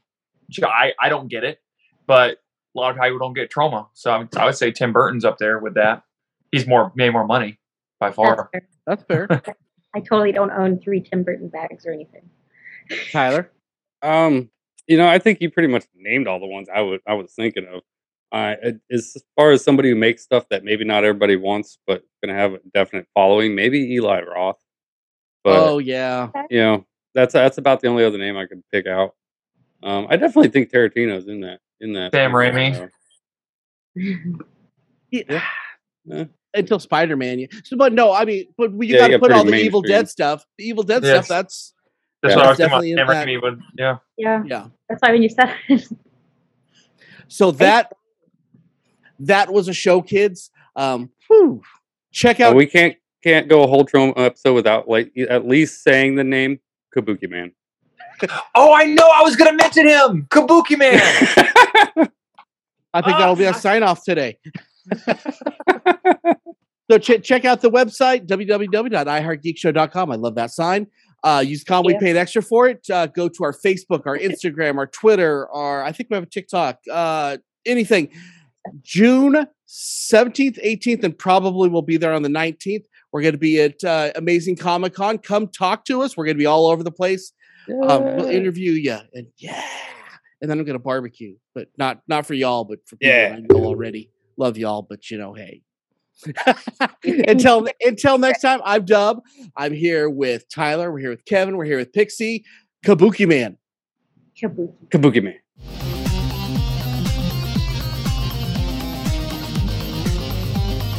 I, 0.63 0.91
I 1.01 1.07
don't 1.09 1.29
get 1.29 1.43
it, 1.45 1.59
but 2.05 2.39
a 2.75 2.79
lot 2.79 2.91
of 2.95 3.01
people 3.01 3.19
don't 3.19 3.33
get 3.33 3.49
Troma. 3.49 3.87
So 3.93 4.11
I, 4.11 4.27
I 4.37 4.45
would 4.45 4.55
say 4.55 4.71
Tim 4.71 4.91
Burton's 4.91 5.23
up 5.25 5.37
there 5.37 5.59
with 5.59 5.75
that. 5.75 6.03
He's 6.51 6.67
more 6.67 6.91
made 6.95 7.11
more 7.11 7.25
money 7.25 7.59
by 7.99 8.07
That's 8.07 8.15
far. 8.15 8.49
fair. 8.51 8.67
That's 8.85 9.03
fair. 9.03 9.27
I 9.95 9.99
totally 9.99 10.31
don't 10.31 10.51
own 10.51 10.79
three 10.79 11.01
Tim 11.01 11.23
Burton 11.23 11.49
bags 11.49 11.85
or 11.85 11.91
anything. 11.91 12.29
Tyler. 13.11 13.51
Um, 14.01 14.49
you 14.87 14.97
know, 14.97 15.07
I 15.07 15.19
think 15.19 15.41
you 15.41 15.49
pretty 15.51 15.67
much 15.67 15.85
named 15.95 16.27
all 16.27 16.39
the 16.39 16.47
ones 16.47 16.67
I 16.73 16.81
would 16.81 17.01
I 17.07 17.13
was 17.13 17.31
thinking 17.33 17.67
of. 17.67 17.81
Uh, 18.33 18.55
as 18.89 19.17
far 19.35 19.51
as 19.51 19.61
somebody 19.61 19.89
who 19.89 19.95
makes 19.95 20.23
stuff 20.23 20.47
that 20.49 20.63
maybe 20.63 20.85
not 20.85 21.03
everybody 21.03 21.35
wants, 21.35 21.77
but 21.85 22.03
gonna 22.23 22.37
have 22.37 22.53
a 22.53 22.59
definite 22.73 23.05
following, 23.13 23.55
maybe 23.55 23.79
Eli 23.95 24.21
Roth. 24.21 24.59
But 25.43 25.59
oh 25.59 25.79
yeah. 25.79 26.29
you 26.49 26.59
know, 26.59 26.85
that's 27.13 27.33
that's 27.33 27.57
about 27.57 27.81
the 27.81 27.87
only 27.87 28.05
other 28.05 28.17
name 28.17 28.37
I 28.37 28.45
could 28.45 28.63
pick 28.71 28.87
out. 28.87 29.15
Um, 29.83 30.07
I 30.09 30.15
definitely 30.15 30.49
think 30.49 30.71
Tarantino's 30.71 31.27
in 31.27 31.41
that 31.41 31.59
in 31.79 31.93
that. 31.93 32.11
Sam 32.11 32.31
Raimi. 32.31 32.89
Yeah. 35.13 35.43
Yeah. 36.05 36.23
Until 36.53 36.79
Spider 36.79 37.15
Man. 37.15 37.47
So, 37.63 37.77
but 37.77 37.93
no, 37.93 38.11
I 38.13 38.25
mean, 38.25 38.47
but 38.57 38.71
you 38.73 38.95
Yeah, 38.95 38.99
got 38.99 39.07
to 39.09 39.19
put 39.19 39.31
all 39.31 39.43
the 39.45 39.51
pretty 39.51 39.65
Evil. 39.65 39.81
Dead 39.81 40.09
stuff. 40.09 40.45
The 40.57 40.65
Evil 40.67 40.83
Dead 40.83 41.01
Yes. 41.03 41.25
stuff. 41.25 41.27
That's 41.29 41.73
That's 42.21 42.33
Yeah. 42.33 42.35
what 42.37 42.45
I 42.45 42.49
was 42.49 42.57
That's 42.57 42.67
definitely 42.69 42.91
in 42.91 42.97
Cameron 42.97 43.63
that- 43.77 43.81
Yeah. 43.81 43.97
Yeah, 44.17 44.43
yeah. 44.45 44.67
that's 44.89 45.01
why 45.01 45.11
when 45.11 45.23
you 45.23 45.29
said 45.29 45.55
it, 45.69 45.87
So 47.27 47.51
that 47.51 47.93
that 49.19 49.51
was 49.51 49.67
a 49.67 49.73
show, 49.73 50.01
kids. 50.01 50.51
Um, 50.75 51.09
whew. 51.27 51.61
check 52.11 52.39
Uh, 52.39 52.45
out. 52.49 52.55
we 52.55 52.65
can't 52.65 52.95
can't 53.23 53.47
go 53.47 53.63
a 53.63 53.67
whole 53.67 53.85
Troma 53.85 54.13
episode 54.17 54.53
without 54.53 54.87
like 54.89 55.11
at 55.29 55.47
least 55.47 55.83
saying 55.83 56.15
the 56.15 56.23
name 56.23 56.59
Kabuki 56.95 57.29
Man. 57.29 57.51
Oh, 58.53 58.73
I 58.73 58.83
know. 58.85 59.07
I 59.15 59.23
was 59.23 59.35
going 59.35 59.49
to 59.49 59.57
mention 59.57 59.87
him. 59.87 60.27
Kabuki 60.29 60.77
Man. 60.77 60.99
I 62.93 63.01
think 63.01 63.15
Ah, 63.15 63.19
that'll 63.19 63.35
be 63.35 63.45
a 63.45 63.49
I- 63.49 63.53
sign 63.53 63.81
off 63.83 64.03
today. 64.03 64.37
So 66.89 66.97
ch- 66.97 67.23
check 67.23 67.45
out 67.45 67.61
the 67.61 67.71
website 67.71 68.27
www.iheartgeekshow.com. 68.27 70.11
I 70.11 70.15
love 70.15 70.35
that 70.35 70.51
sign. 70.51 70.87
Uh, 71.23 71.41
use 71.45 71.63
com. 71.63 71.85
We 71.85 71.93
Yeah. 71.93 71.99
paid 71.99 72.17
extra 72.17 72.41
for 72.41 72.67
it. 72.67 72.85
Uh, 72.89 73.05
go 73.07 73.29
to 73.29 73.43
our 73.43 73.53
Facebook, 73.53 74.05
our 74.05 74.17
Instagram, 74.29 74.77
our 74.77 74.87
Twitter, 74.87 75.47
our 75.51 75.83
I 75.83 75.91
think 75.93 76.09
we 76.09 76.15
have 76.15 76.23
a 76.23 76.27
TikTok. 76.27 76.79
Uh, 76.91 77.37
anything. 77.65 78.09
June 78.81 79.47
seventeenth, 79.65 80.59
eighteenth, 80.61 81.03
and 81.03 81.17
probably 81.17 81.69
we'll 81.69 81.81
be 81.81 81.97
there 81.97 82.11
on 82.13 82.23
the 82.23 82.29
nineteenth. 82.29 82.85
We're 83.13 83.21
going 83.21 83.33
to 83.33 83.37
be 83.39 83.61
at 83.61 83.81
uh, 83.83 84.11
Amazing 84.15 84.57
Comic 84.57 84.93
Con. 84.93 85.17
Come 85.17 85.47
talk 85.47 85.85
to 85.85 86.01
us. 86.01 86.15
We're 86.17 86.25
going 86.25 86.35
to 86.37 86.41
be 86.41 86.45
all 86.45 86.67
over 86.69 86.83
the 86.83 86.91
place. 86.91 87.31
Um, 87.69 88.03
we'll 88.17 88.25
interview 88.27 88.73
you, 88.73 88.97
and 89.13 89.27
yeah, 89.37 89.63
and 90.41 90.49
then 90.51 90.59
I'm 90.59 90.65
going 90.65 90.77
to 90.77 90.83
barbecue, 90.83 91.35
but 91.55 91.69
not 91.77 92.01
not 92.07 92.25
for 92.25 92.33
y'all, 92.33 92.63
but 92.65 92.79
for 92.87 92.97
people 92.97 93.15
Yeah. 93.15 93.35
I 93.37 93.39
know 93.39 93.65
already. 93.65 94.09
Love 94.41 94.57
y'all, 94.57 94.81
but 94.81 95.11
you 95.11 95.19
know, 95.19 95.35
hey. 95.35 95.61
until 97.27 97.67
until 97.81 98.17
next 98.17 98.41
time, 98.41 98.59
I'm 98.65 98.85
Dub. 98.85 99.21
I'm 99.55 99.71
here 99.71 100.09
with 100.09 100.49
Tyler. 100.49 100.91
We're 100.91 100.97
here 100.97 101.09
with 101.11 101.25
Kevin. 101.25 101.57
We're 101.57 101.65
here 101.65 101.77
with 101.77 101.93
Pixie. 101.93 102.43
Kabuki 102.83 103.27
Man. 103.27 103.59
kabuki. 104.35 104.73
Kabuki 104.89 105.23
Man. 105.23 105.35